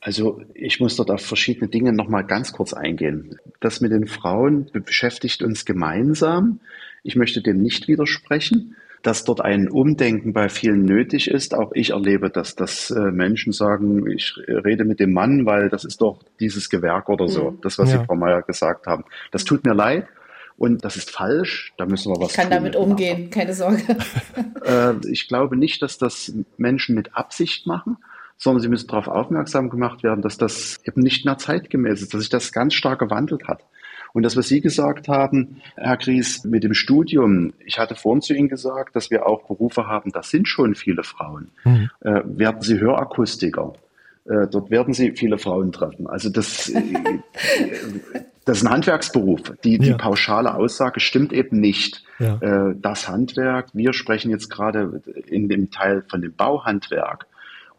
Also 0.00 0.40
ich 0.54 0.80
muss 0.80 0.96
dort 0.96 1.10
auf 1.10 1.20
verschiedene 1.20 1.68
Dinge 1.68 1.92
nochmal 1.92 2.24
ganz 2.24 2.52
kurz 2.52 2.72
eingehen. 2.72 3.38
Das 3.60 3.82
mit 3.82 3.92
den 3.92 4.06
Frauen 4.06 4.70
beschäftigt 4.72 5.42
uns 5.42 5.66
gemeinsam. 5.66 6.60
Ich 7.02 7.14
möchte 7.14 7.42
dem 7.42 7.60
nicht 7.60 7.86
widersprechen, 7.86 8.76
dass 9.04 9.22
dort 9.22 9.42
ein 9.42 9.68
Umdenken 9.68 10.32
bei 10.32 10.48
vielen 10.48 10.82
nötig 10.82 11.28
ist. 11.30 11.54
Auch 11.54 11.72
ich 11.74 11.90
erlebe, 11.90 12.30
dass, 12.30 12.56
dass 12.56 12.90
äh, 12.90 13.10
Menschen 13.12 13.52
sagen, 13.52 14.10
ich 14.10 14.34
rede 14.48 14.84
mit 14.84 14.98
dem 14.98 15.12
Mann, 15.12 15.44
weil 15.44 15.68
das 15.68 15.84
ist 15.84 16.00
doch 16.00 16.22
dieses 16.40 16.70
Gewerk 16.70 17.10
oder 17.10 17.28
so. 17.28 17.50
Mhm. 17.50 17.60
Das, 17.60 17.78
was 17.78 17.92
ja. 17.92 18.00
Sie, 18.00 18.06
Frau 18.06 18.16
Mayer, 18.16 18.40
gesagt 18.40 18.86
haben. 18.86 19.04
Das 19.30 19.44
tut 19.44 19.64
mir 19.64 19.74
leid. 19.74 20.06
Und 20.56 20.84
das 20.84 20.96
ist 20.96 21.10
falsch, 21.10 21.74
da 21.76 21.84
müssen 21.84 22.12
wir 22.12 22.20
was 22.20 22.30
Ich 22.30 22.36
kann 22.36 22.44
tun 22.44 22.52
damit 22.52 22.76
umgehen, 22.76 23.28
keine 23.28 23.54
Sorge. 23.54 23.82
äh, 24.64 24.94
ich 25.10 25.28
glaube 25.28 25.56
nicht, 25.56 25.82
dass 25.82 25.98
das 25.98 26.32
Menschen 26.56 26.94
mit 26.94 27.14
Absicht 27.14 27.66
machen, 27.66 27.98
sondern 28.38 28.62
sie 28.62 28.68
müssen 28.68 28.86
darauf 28.86 29.08
aufmerksam 29.08 29.68
gemacht 29.68 30.02
werden, 30.02 30.22
dass 30.22 30.38
das 30.38 30.80
eben 30.84 31.02
nicht 31.02 31.24
mehr 31.24 31.38
zeitgemäß 31.38 32.02
ist, 32.02 32.14
dass 32.14 32.20
sich 32.20 32.30
das 32.30 32.52
ganz 32.52 32.74
stark 32.74 33.00
gewandelt 33.00 33.48
hat. 33.48 33.64
Und 34.14 34.22
das, 34.22 34.36
was 34.36 34.46
Sie 34.46 34.60
gesagt 34.60 35.08
haben, 35.08 35.60
Herr 35.74 35.96
Gries, 35.96 36.44
mit 36.44 36.62
dem 36.62 36.72
Studium, 36.72 37.52
ich 37.66 37.80
hatte 37.80 37.96
vorhin 37.96 38.22
zu 38.22 38.32
Ihnen 38.32 38.48
gesagt, 38.48 38.94
dass 38.94 39.10
wir 39.10 39.26
auch 39.26 39.42
Berufe 39.42 39.88
haben, 39.88 40.12
da 40.12 40.22
sind 40.22 40.46
schon 40.46 40.76
viele 40.76 41.02
Frauen. 41.02 41.50
Mhm. 41.64 41.90
Äh, 42.00 42.20
werden 42.24 42.62
Sie 42.62 42.78
Hörakustiker? 42.78 43.72
Äh, 44.24 44.46
dort 44.48 44.70
werden 44.70 44.94
Sie 44.94 45.10
viele 45.16 45.36
Frauen 45.36 45.72
treffen. 45.72 46.06
Also 46.06 46.30
das, 46.30 46.68
äh, 46.70 46.80
das 48.44 48.58
ist 48.58 48.64
ein 48.64 48.72
Handwerksberuf. 48.72 49.40
Die, 49.64 49.78
die 49.78 49.88
ja. 49.88 49.96
pauschale 49.96 50.54
Aussage 50.54 51.00
stimmt 51.00 51.32
eben 51.32 51.58
nicht. 51.58 52.04
Ja. 52.20 52.36
Äh, 52.40 52.76
das 52.80 53.08
Handwerk, 53.08 53.70
wir 53.72 53.92
sprechen 53.92 54.30
jetzt 54.30 54.48
gerade 54.48 55.02
in 55.26 55.48
dem 55.48 55.72
Teil 55.72 56.04
von 56.08 56.22
dem 56.22 56.34
Bauhandwerk. 56.34 57.26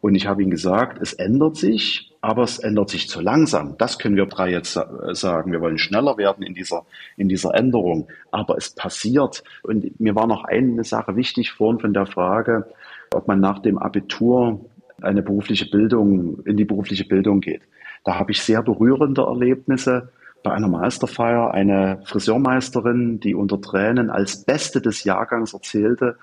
Und 0.00 0.14
ich 0.14 0.26
habe 0.26 0.42
Ihnen 0.42 0.50
gesagt, 0.50 0.98
es 1.00 1.14
ändert 1.14 1.56
sich, 1.56 2.14
aber 2.20 2.42
es 2.42 2.58
ändert 2.58 2.90
sich 2.90 3.08
zu 3.08 3.20
langsam. 3.20 3.76
Das 3.78 3.98
können 3.98 4.16
wir 4.16 4.26
drei 4.26 4.50
jetzt 4.50 4.78
sagen. 5.12 5.52
Wir 5.52 5.60
wollen 5.60 5.78
schneller 5.78 6.16
werden 6.16 6.44
in 6.44 6.54
dieser, 6.54 6.84
in 7.16 7.28
dieser 7.28 7.54
Änderung. 7.54 8.08
Aber 8.30 8.56
es 8.56 8.70
passiert. 8.70 9.42
Und 9.62 9.98
mir 9.98 10.14
war 10.14 10.26
noch 10.26 10.44
eine 10.44 10.84
Sache 10.84 11.16
wichtig 11.16 11.52
vorhin 11.52 11.80
von 11.80 11.94
der 11.94 12.06
Frage, 12.06 12.66
ob 13.14 13.26
man 13.26 13.40
nach 13.40 13.60
dem 13.60 13.78
Abitur 13.78 14.64
eine 15.00 15.22
berufliche 15.22 15.68
Bildung, 15.70 16.40
in 16.44 16.56
die 16.56 16.64
berufliche 16.64 17.04
Bildung 17.04 17.40
geht. 17.40 17.62
Da 18.04 18.18
habe 18.18 18.32
ich 18.32 18.42
sehr 18.42 18.62
berührende 18.62 19.22
Erlebnisse 19.22 20.12
bei 20.42 20.52
einer 20.52 20.68
Meisterfeier 20.68 21.52
eine 21.52 22.00
Friseurmeisterin, 22.04 23.18
die 23.18 23.34
unter 23.34 23.60
Tränen 23.60 24.10
als 24.10 24.44
Beste 24.44 24.80
des 24.80 25.02
Jahrgangs 25.04 25.54
erzählte, 25.54 26.16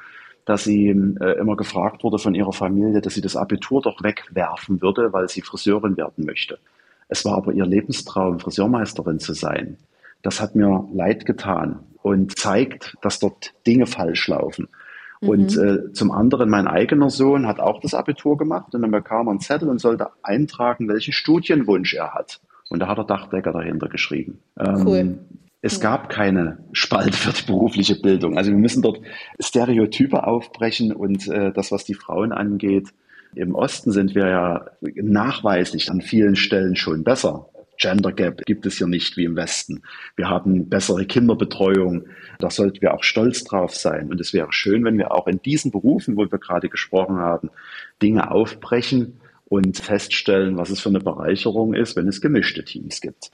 dass 0.45 0.63
sie 0.63 0.87
äh, 0.87 1.39
immer 1.39 1.55
gefragt 1.55 2.03
wurde 2.03 2.17
von 2.17 2.35
ihrer 2.35 2.53
Familie, 2.53 3.01
dass 3.01 3.13
sie 3.13 3.21
das 3.21 3.35
Abitur 3.35 3.81
doch 3.81 4.03
wegwerfen 4.03 4.81
würde, 4.81 5.13
weil 5.13 5.29
sie 5.29 5.41
Friseurin 5.41 5.97
werden 5.97 6.25
möchte. 6.25 6.59
Es 7.07 7.25
war 7.25 7.37
aber 7.37 7.53
ihr 7.53 7.65
Lebenstraum, 7.65 8.39
Friseurmeisterin 8.39 9.19
zu 9.19 9.33
sein. 9.33 9.77
Das 10.21 10.41
hat 10.41 10.55
mir 10.55 10.87
leid 10.93 11.25
getan 11.25 11.79
und 12.01 12.37
zeigt, 12.37 12.95
dass 13.01 13.19
dort 13.19 13.53
Dinge 13.65 13.85
falsch 13.85 14.27
laufen. 14.27 14.67
Mhm. 15.21 15.29
Und 15.29 15.57
äh, 15.57 15.91
zum 15.93 16.11
anderen, 16.11 16.49
mein 16.49 16.67
eigener 16.67 17.09
Sohn 17.09 17.47
hat 17.47 17.59
auch 17.59 17.79
das 17.79 17.93
Abitur 17.93 18.37
gemacht 18.37 18.73
und 18.73 18.81
dann 18.81 18.91
bekam 18.91 19.27
er 19.27 19.31
einen 19.31 19.39
Zettel 19.39 19.69
und 19.69 19.79
sollte 19.79 20.07
eintragen, 20.21 20.87
welchen 20.87 21.13
Studienwunsch 21.13 21.93
er 21.93 22.13
hat. 22.13 22.41
Und 22.69 22.79
da 22.79 22.87
hat 22.87 22.97
er 22.97 23.05
Dachdecker 23.05 23.51
dahinter 23.51 23.87
geschrieben. 23.87 24.39
Ähm, 24.59 24.87
cool. 24.87 25.19
Es 25.65 25.79
gab 25.79 26.09
keine 26.09 26.57
Spalte 26.73 27.13
für 27.13 27.31
die 27.31 27.45
berufliche 27.45 27.95
Bildung. 27.95 28.37
Also 28.37 28.51
wir 28.51 28.57
müssen 28.57 28.81
dort 28.81 28.99
Stereotype 29.39 30.27
aufbrechen 30.27 30.91
und 30.91 31.29
äh, 31.29 31.53
das, 31.53 31.71
was 31.71 31.85
die 31.85 31.93
Frauen 31.93 32.33
angeht, 32.33 32.89
im 33.33 33.55
Osten 33.55 33.93
sind 33.93 34.13
wir 34.13 34.27
ja 34.27 34.65
nachweislich 34.81 35.89
an 35.89 36.01
vielen 36.01 36.35
Stellen 36.35 36.75
schon 36.75 37.05
besser. 37.05 37.49
Gender 37.77 38.11
Gap 38.11 38.41
gibt 38.45 38.65
es 38.65 38.77
hier 38.77 38.87
nicht 38.87 39.15
wie 39.15 39.23
im 39.23 39.37
Westen. 39.37 39.83
Wir 40.17 40.29
haben 40.29 40.67
bessere 40.67 41.05
Kinderbetreuung. 41.05 42.07
Da 42.39 42.49
sollten 42.49 42.81
wir 42.81 42.93
auch 42.93 43.03
stolz 43.03 43.45
drauf 43.45 43.73
sein. 43.73 44.11
Und 44.11 44.19
es 44.19 44.33
wäre 44.33 44.51
schön, 44.51 44.83
wenn 44.83 44.97
wir 44.97 45.13
auch 45.13 45.27
in 45.27 45.41
diesen 45.41 45.71
Berufen, 45.71 46.17
wo 46.17 46.29
wir 46.29 46.39
gerade 46.39 46.67
gesprochen 46.67 47.19
haben, 47.19 47.49
Dinge 48.01 48.31
aufbrechen, 48.31 49.21
und 49.53 49.77
feststellen, 49.77 50.57
was 50.57 50.71
es 50.71 50.79
für 50.79 50.89
eine 50.89 50.99
Bereicherung 50.99 51.75
ist, 51.75 51.95
wenn 51.95 52.07
es 52.07 52.21
gemischte 52.21 52.65
Teams 52.65 53.01
gibt. 53.01 53.29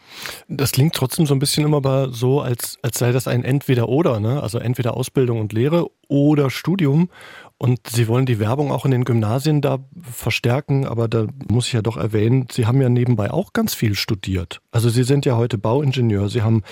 Das 0.49 0.73
klingt 0.73 0.93
trotzdem 0.93 1.25
so 1.25 1.33
ein 1.33 1.39
bisschen 1.39 1.63
immer 1.63 2.11
so, 2.11 2.41
als, 2.41 2.77
als 2.81 2.99
sei 2.99 3.13
das 3.13 3.29
ein 3.29 3.45
Entweder-Oder, 3.45 4.19
ne? 4.19 4.43
also 4.43 4.59
entweder 4.59 4.97
Ausbildung 4.97 5.39
und 5.39 5.53
Lehre 5.53 5.89
oder 6.09 6.49
Studium. 6.49 7.09
Und 7.57 7.87
Sie 7.87 8.09
wollen 8.09 8.25
die 8.25 8.37
Werbung 8.37 8.69
auch 8.69 8.83
in 8.83 8.91
den 8.91 9.05
Gymnasien 9.05 9.61
da 9.61 9.79
verstärken, 10.01 10.85
aber 10.85 11.07
da 11.07 11.27
muss 11.49 11.67
ich 11.67 11.73
ja 11.73 11.81
doch 11.81 11.95
erwähnen, 11.95 12.47
Sie 12.51 12.65
haben 12.65 12.81
ja 12.81 12.89
nebenbei 12.89 13.31
auch 13.31 13.53
ganz 13.53 13.73
viel 13.73 13.95
studiert. 13.95 14.59
Also 14.71 14.89
Sie 14.89 15.03
sind 15.03 15.25
ja 15.25 15.37
heute 15.37 15.57
Bauingenieur, 15.57 16.27
Sie 16.27 16.41
haben, 16.41 16.63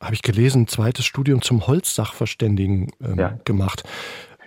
habe 0.00 0.14
ich 0.14 0.22
gelesen, 0.22 0.62
ein 0.62 0.66
zweites 0.66 1.04
Studium 1.04 1.42
zum 1.42 1.66
Holzsachverständigen 1.66 2.90
ähm, 3.02 3.18
ja. 3.18 3.38
gemacht. 3.44 3.84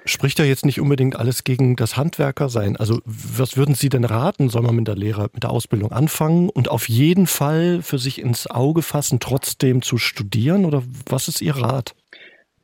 Spricht 0.07 0.39
ja 0.39 0.45
jetzt 0.45 0.65
nicht 0.65 0.79
unbedingt 0.81 1.15
alles 1.15 1.43
gegen 1.43 1.75
das 1.75 1.97
Handwerker 1.97 2.49
sein. 2.49 2.75
Also 2.77 3.01
was 3.05 3.57
würden 3.57 3.75
Sie 3.75 3.89
denn 3.89 4.05
raten? 4.05 4.49
Soll 4.49 4.63
man 4.63 4.75
mit 4.75 4.87
der 4.87 4.95
Lehre, 4.95 5.29
mit 5.33 5.43
der 5.43 5.51
Ausbildung 5.51 5.91
anfangen 5.91 6.49
und 6.49 6.69
auf 6.69 6.89
jeden 6.89 7.27
Fall 7.27 7.81
für 7.81 7.99
sich 7.99 8.19
ins 8.19 8.49
Auge 8.49 8.81
fassen, 8.81 9.19
trotzdem 9.19 9.81
zu 9.81 9.97
studieren? 9.97 10.65
Oder 10.65 10.83
was 11.07 11.27
ist 11.27 11.41
Ihr 11.41 11.55
Rat? 11.55 11.95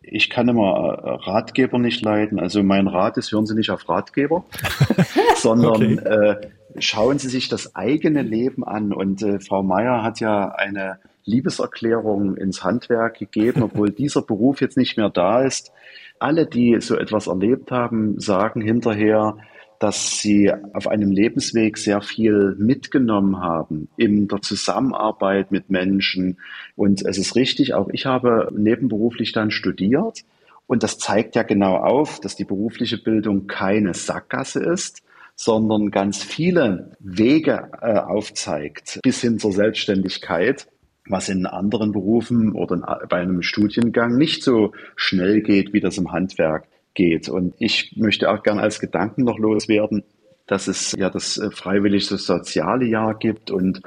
Ich 0.02 0.30
kann 0.30 0.50
immer 0.50 1.00
äh, 1.04 1.10
Ratgeber 1.30 1.80
nicht 1.80 2.02
leiden. 2.02 2.40
Also 2.40 2.62
mein 2.62 2.88
Rat 2.88 3.18
ist, 3.18 3.32
hören 3.32 3.46
Sie 3.46 3.56
nicht 3.56 3.70
auf 3.70 3.88
Ratgeber, 3.88 4.44
sondern 5.38 6.00
okay. 6.00 6.30
äh, 6.30 6.36
schauen 6.80 7.20
Sie 7.20 7.30
sich 7.30 7.48
das 7.48 7.76
eigene 7.76 8.22
Leben 8.22 8.64
an. 8.66 8.92
Und 8.94 9.22
äh, 9.22 9.40
Frau 9.40 9.64
Meier 9.64 10.04
hat 10.04 10.20
ja 10.20 10.50
eine 10.50 11.00
Liebeserklärung 11.26 12.36
ins 12.36 12.64
Handwerk 12.64 13.18
gegeben, 13.18 13.64
obwohl 13.64 13.92
dieser 13.92 14.22
Beruf 14.22 14.62
jetzt 14.62 14.78
nicht 14.78 14.98
mehr 14.98 15.10
da 15.10 15.42
ist. 15.42 15.72
Alle, 16.24 16.46
die 16.46 16.78
so 16.80 16.96
etwas 16.96 17.28
erlebt 17.28 17.70
haben, 17.70 18.18
sagen 18.18 18.62
hinterher, 18.62 19.36
dass 19.78 20.20
sie 20.20 20.50
auf 20.72 20.88
einem 20.88 21.12
Lebensweg 21.12 21.78
sehr 21.78 22.02
viel 22.02 22.56
mitgenommen 22.58 23.42
haben 23.42 23.90
in 23.98 24.30
der 24.30 24.42
Zusammenarbeit 24.42 25.52
mit 25.52 25.70
Menschen. 25.70 26.38
Und 26.78 27.06
es 27.06 27.18
ist 27.18 27.36
richtig, 27.36 27.74
auch 27.74 27.90
ich 27.92 28.06
habe 28.06 28.48
nebenberuflich 28.56 29.34
dann 29.34 29.52
studiert. 29.52 30.22
Und 30.66 30.84
das 30.84 30.98
zeigt 30.98 31.36
ja 31.36 31.44
genau 31.44 31.76
auf, 31.76 32.22
dass 32.22 32.38
die 32.38 32.46
berufliche 32.46 32.98
Bildung 32.98 33.48
keine 33.48 33.94
Sackgasse 33.94 34.64
ist, 34.64 35.04
sondern 35.36 35.92
ganz 35.92 36.24
viele 36.24 36.96
Wege 37.00 37.70
äh, 37.82 37.98
aufzeigt 37.98 39.02
bis 39.04 39.20
hin 39.20 39.40
zur 39.40 39.52
Selbstständigkeit 39.52 40.68
was 41.08 41.30
in 41.30 41.46
anderen 41.46 41.92
Berufen 41.92 42.54
oder 42.54 43.06
bei 43.10 43.18
einem 43.18 43.42
Studiengang 43.42 44.18
nicht 44.18 44.44
so 44.44 44.72
schnell 44.96 45.42
geht, 45.42 45.74
wie 45.74 45.82
das 45.82 45.98
im 45.98 46.12
Handwerk 46.12 46.66
geht. 46.94 47.30
Und 47.30 47.56
ich 47.60 47.96
möchte 47.98 48.32
auch 48.32 48.44
gerne 48.44 48.62
als 48.62 48.80
Gedanken 48.80 49.24
noch 49.24 49.38
loswerden, 49.38 50.04
dass 50.48 50.68
es 50.68 50.94
ja 50.98 51.10
das 51.10 51.38
äh, 51.38 51.52
freiwillige 51.52 52.18
soziale 52.18 52.86
Jahr 52.86 53.16
gibt 53.18 53.52
und 53.52 53.82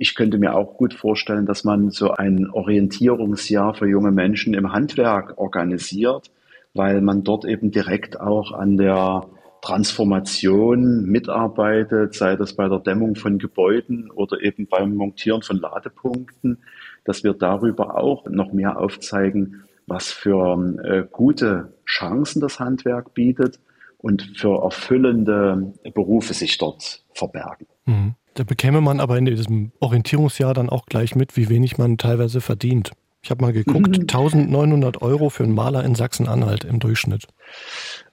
ich 0.00 0.14
könnte 0.14 0.38
mir 0.38 0.54
auch 0.54 0.76
gut 0.76 0.94
vorstellen, 0.94 1.44
dass 1.44 1.64
man 1.64 1.90
so 1.90 2.12
ein 2.12 2.48
Orientierungsjahr 2.48 3.74
für 3.74 3.88
junge 3.88 4.12
Menschen 4.12 4.54
im 4.54 4.72
Handwerk 4.72 5.36
organisiert, 5.38 6.30
weil 6.72 7.00
man 7.00 7.24
dort 7.24 7.44
eben 7.44 7.72
direkt 7.72 8.20
auch 8.20 8.52
an 8.52 8.76
der 8.76 9.26
Transformation 9.60 11.04
mitarbeitet, 11.04 12.14
sei 12.14 12.36
das 12.36 12.54
bei 12.54 12.68
der 12.68 12.78
Dämmung 12.78 13.16
von 13.16 13.38
Gebäuden 13.38 14.10
oder 14.10 14.40
eben 14.42 14.66
beim 14.66 14.94
Montieren 14.94 15.42
von 15.42 15.58
Ladepunkten, 15.58 16.58
dass 17.04 17.24
wir 17.24 17.34
darüber 17.34 17.96
auch 17.96 18.26
noch 18.28 18.52
mehr 18.52 18.78
aufzeigen, 18.78 19.64
was 19.86 20.12
für 20.12 20.76
äh, 20.84 21.04
gute 21.10 21.72
Chancen 21.86 22.40
das 22.40 22.60
Handwerk 22.60 23.14
bietet 23.14 23.58
und 23.98 24.32
für 24.36 24.62
erfüllende 24.62 25.72
Berufe 25.94 26.34
sich 26.34 26.58
dort 26.58 27.02
verbergen. 27.14 27.66
Mhm. 27.86 28.14
Da 28.34 28.44
bekäme 28.44 28.80
man 28.80 29.00
aber 29.00 29.18
in 29.18 29.24
diesem 29.24 29.72
Orientierungsjahr 29.80 30.54
dann 30.54 30.68
auch 30.68 30.86
gleich 30.86 31.16
mit, 31.16 31.36
wie 31.36 31.48
wenig 31.48 31.76
man 31.76 31.98
teilweise 31.98 32.40
verdient. 32.40 32.92
Ich 33.28 33.30
habe 33.30 33.44
mal 33.44 33.52
geguckt, 33.52 33.94
1900 33.94 35.02
Euro 35.02 35.28
für 35.28 35.44
einen 35.44 35.54
Maler 35.54 35.84
in 35.84 35.94
Sachsen-Anhalt 35.94 36.64
im 36.64 36.78
Durchschnitt. 36.78 37.26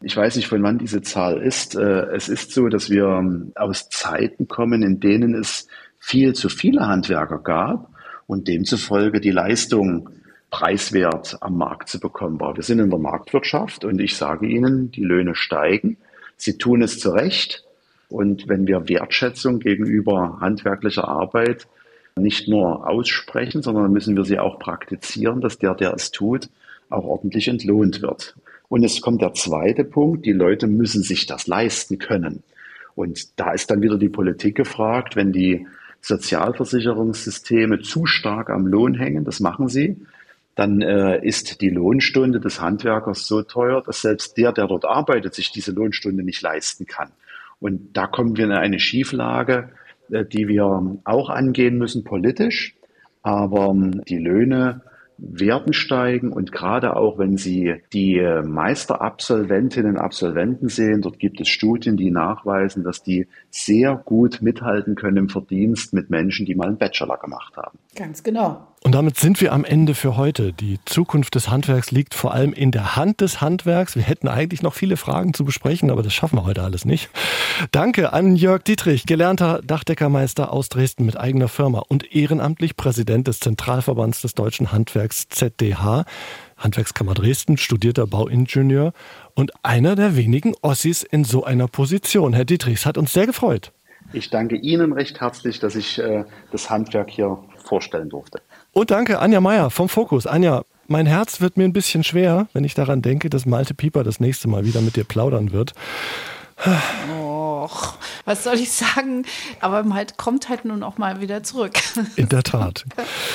Ich 0.02 0.18
weiß 0.18 0.36
nicht, 0.36 0.50
von 0.50 0.62
wann 0.62 0.78
diese 0.78 1.02
Zahl 1.04 1.38
ist. 1.42 1.74
Äh, 1.74 2.08
es 2.14 2.28
ist 2.28 2.52
so, 2.52 2.68
dass 2.68 2.90
wir 2.90 3.06
ähm, 3.06 3.54
aus 3.56 3.88
Zeiten 3.88 4.50
kommen, 4.50 4.84
in 4.84 5.00
denen 5.00 5.34
es 5.34 5.70
viel 6.00 6.34
zu 6.34 6.50
viele 6.50 6.86
Handwerker 6.86 7.38
gab 7.38 7.92
und 8.28 8.50
demzufolge 8.50 9.22
die 9.22 9.32
Leistung 9.32 10.10
preiswert 10.52 11.38
am 11.40 11.56
Markt 11.56 11.88
zu 11.88 12.02
bekommen 12.02 12.42
war. 12.42 12.58
Wir 12.58 12.64
sind 12.64 12.80
in 12.80 12.90
der 12.90 13.00
Marktwirtschaft 13.00 13.86
und 13.86 14.02
ich 14.02 14.18
sage 14.18 14.48
Ihnen, 14.48 14.92
die 14.92 15.06
Löhne 15.06 15.34
steigen. 15.34 15.96
Sie 16.36 16.58
tun 16.58 16.82
es 16.82 17.00
zu 17.00 17.12
Recht. 17.12 17.64
Und 18.10 18.50
wenn 18.50 18.68
wir 18.68 18.90
Wertschätzung 18.90 19.60
gegenüber 19.60 20.40
handwerklicher 20.42 21.08
Arbeit 21.08 21.68
nicht 22.18 22.48
nur 22.48 22.88
aussprechen, 22.88 23.62
sondern 23.62 23.92
müssen 23.92 24.16
wir 24.16 24.24
sie 24.24 24.40
auch 24.40 24.58
praktizieren, 24.58 25.42
dass 25.42 25.58
der, 25.58 25.76
der 25.76 25.94
es 25.94 26.12
tut, 26.12 26.50
auch 26.90 27.04
ordentlich 27.04 27.48
entlohnt 27.48 28.02
wird. 28.02 28.36
Und 28.70 28.84
es 28.84 29.02
kommt 29.02 29.22
der 29.22 29.34
zweite 29.34 29.84
Punkt, 29.84 30.26
die 30.26 30.32
Leute 30.32 30.68
müssen 30.68 31.04
sich 31.04 31.26
das 31.26 31.48
leisten 31.48 32.00
können. 32.00 32.44
Und 32.96 33.38
da 33.40 33.52
ist 33.52 33.70
dann 33.70 33.82
wieder 33.82 33.98
die 33.98 34.10
Politik 34.10 34.56
gefragt, 34.56 35.16
wenn 35.18 35.34
die 35.34 35.68
Sozialversicherungssysteme 36.02 37.82
zu 37.82 38.06
stark 38.06 38.50
am 38.50 38.66
Lohn 38.66 38.94
hängen, 38.94 39.26
das 39.26 39.42
machen 39.42 39.68
sie, 39.68 39.98
dann 40.56 40.82
äh, 40.82 41.20
ist 41.26 41.60
die 41.60 41.70
Lohnstunde 41.70 42.40
des 42.40 42.62
Handwerkers 42.62 43.28
so 43.28 43.42
teuer, 43.42 43.84
dass 43.86 44.02
selbst 44.02 44.38
der, 44.38 44.54
der 44.54 44.68
dort 44.68 44.86
arbeitet, 44.86 45.34
sich 45.36 45.52
diese 45.52 45.72
Lohnstunde 45.72 46.24
nicht 46.24 46.42
leisten 46.42 46.86
kann. 46.86 47.10
Und 47.60 47.98
da 47.98 48.08
kommen 48.08 48.38
wir 48.38 48.46
in 48.46 48.52
eine 48.54 48.80
Schieflage, 48.80 49.70
die 50.10 50.48
wir 50.48 50.98
auch 51.04 51.30
angehen 51.30 51.78
müssen 51.78 52.04
politisch. 52.04 52.76
Aber 53.24 53.70
ähm, 53.70 54.04
die 54.08 54.18
Löhne 54.18 54.82
werden 55.18 55.74
steigen 55.74 56.32
und 56.32 56.52
gerade 56.52 56.96
auch 56.96 57.18
wenn 57.18 57.38
Sie 57.38 57.76
die 57.94 58.18
äh, 58.18 58.42
Meisterabsolventinnen 58.42 59.96
und 59.96 59.98
Absolventen 59.98 60.68
sehen, 60.70 61.02
dort 61.02 61.20
gibt 61.20 61.40
es 61.40 61.48
Studien, 61.48 61.96
die 61.96 62.12
nachweisen, 62.12 62.84
dass 62.84 63.02
die 63.02 63.28
sehr 63.50 63.96
gut 63.96 64.42
mithalten 64.42 64.96
können 64.96 65.18
im 65.18 65.30
Verdienst 65.30 65.94
mit 65.94 66.10
Menschen, 66.10 66.46
die 66.46 66.56
mal 66.56 66.68
einen 66.68 66.78
Bachelor 66.78 67.18
gemacht 67.18 67.56
haben. 67.56 67.80
Ganz 67.96 68.24
genau. 68.24 68.68
Und 68.86 68.92
damit 68.92 69.18
sind 69.18 69.42
wir 69.42 69.52
am 69.52 69.66
Ende 69.66 69.96
für 69.96 70.16
heute. 70.16 70.54
Die 70.54 70.78
Zukunft 70.86 71.34
des 71.34 71.50
Handwerks 71.50 71.90
liegt 71.90 72.14
vor 72.14 72.36
allem 72.36 72.54
in 72.54 72.70
der 72.70 72.96
Hand 72.96 73.20
des 73.20 73.42
Handwerks. 73.42 73.96
Wir 73.96 74.04
hätten 74.04 74.28
eigentlich 74.28 74.62
noch 74.62 74.76
viele 74.76 74.96
Fragen 74.96 75.34
zu 75.34 75.44
besprechen, 75.44 75.90
aber 75.90 76.04
das 76.04 76.14
schaffen 76.14 76.38
wir 76.38 76.46
heute 76.46 76.62
alles 76.62 76.86
nicht. 76.86 77.10
Danke 77.72 78.14
an 78.14 78.36
Jörg 78.36 78.62
Dietrich, 78.62 79.08
gelernter 79.08 79.64
Dachdeckermeister 79.64 80.54
aus 80.54 80.70
Dresden 80.70 81.04
mit 81.04 81.18
eigener 81.20 81.48
Firma 81.48 81.80
und 81.80 82.16
ehrenamtlich 82.16 82.78
Präsident 82.78 83.28
des 83.28 83.40
Zentralverbands 83.40 84.22
des 84.22 84.36
deutschen 84.36 84.72
Handwerks 84.72 85.30
ZDH. 85.30 86.06
Handwerkskammer 86.56 87.16
Dresden, 87.16 87.58
studierter 87.58 88.06
Bauingenieur 88.06 88.94
und 89.34 89.52
einer 89.64 89.96
der 89.96 90.16
wenigen 90.16 90.54
Ossis 90.62 91.02
in 91.02 91.24
so 91.24 91.44
einer 91.44 91.68
Position. 91.68 92.34
Herr 92.34 92.46
Dietrich, 92.46 92.76
es 92.76 92.86
hat 92.86 93.00
uns 93.00 93.14
sehr 93.14 93.26
gefreut. 93.26 93.72
Ich 94.14 94.30
danke 94.30 94.56
Ihnen 94.56 94.94
recht 94.94 95.20
herzlich, 95.20 95.60
dass 95.60 95.76
ich 95.76 95.98
äh, 95.98 96.26
das 96.52 96.70
Handwerk 96.70 97.10
hier 97.10 97.40
vorstellen 97.58 98.10
durfte. 98.10 98.42
Und 98.78 98.92
danke 98.92 99.20
Anja 99.20 99.40
Meier 99.40 99.70
vom 99.70 99.88
Fokus. 99.88 100.28
Anja, 100.28 100.66
mein 100.88 101.06
Herz 101.06 101.40
wird 101.40 101.56
mir 101.56 101.64
ein 101.64 101.72
bisschen 101.72 102.04
schwer, 102.04 102.50
wenn 102.52 102.66
ich 102.66 102.74
daran 102.74 103.02
denke, 103.02 103.30
dass 103.30 103.46
Malte 103.46 103.74
Pieper 103.74 104.04
das 104.04 104.20
nächste 104.20 104.50
Mal 104.50 104.66
wieder 104.66 104.82
mit 104.82 104.98
dir 104.98 105.06
plaudern 105.06 105.54
wird. 105.54 105.74
Och, 107.66 107.98
was 108.26 108.44
soll 108.44 108.56
ich 108.56 108.72
sagen? 108.72 109.26
Aber 109.60 109.84
halt 109.94 110.18
kommt 110.18 110.50
halt 110.50 110.66
nun 110.66 110.84
auch 110.84 111.00
mal 111.00 111.20
wieder 111.20 111.42
zurück. 111.42 111.80
In 112.16 112.30
der 112.30 112.44
Tat. 112.44 112.86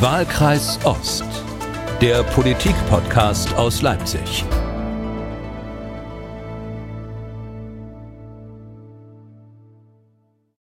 Wahlkreis 0.00 0.78
Ost, 0.84 1.24
der 2.00 2.22
Politik-Podcast 2.22 3.54
aus 3.56 3.82
Leipzig. 3.82 4.44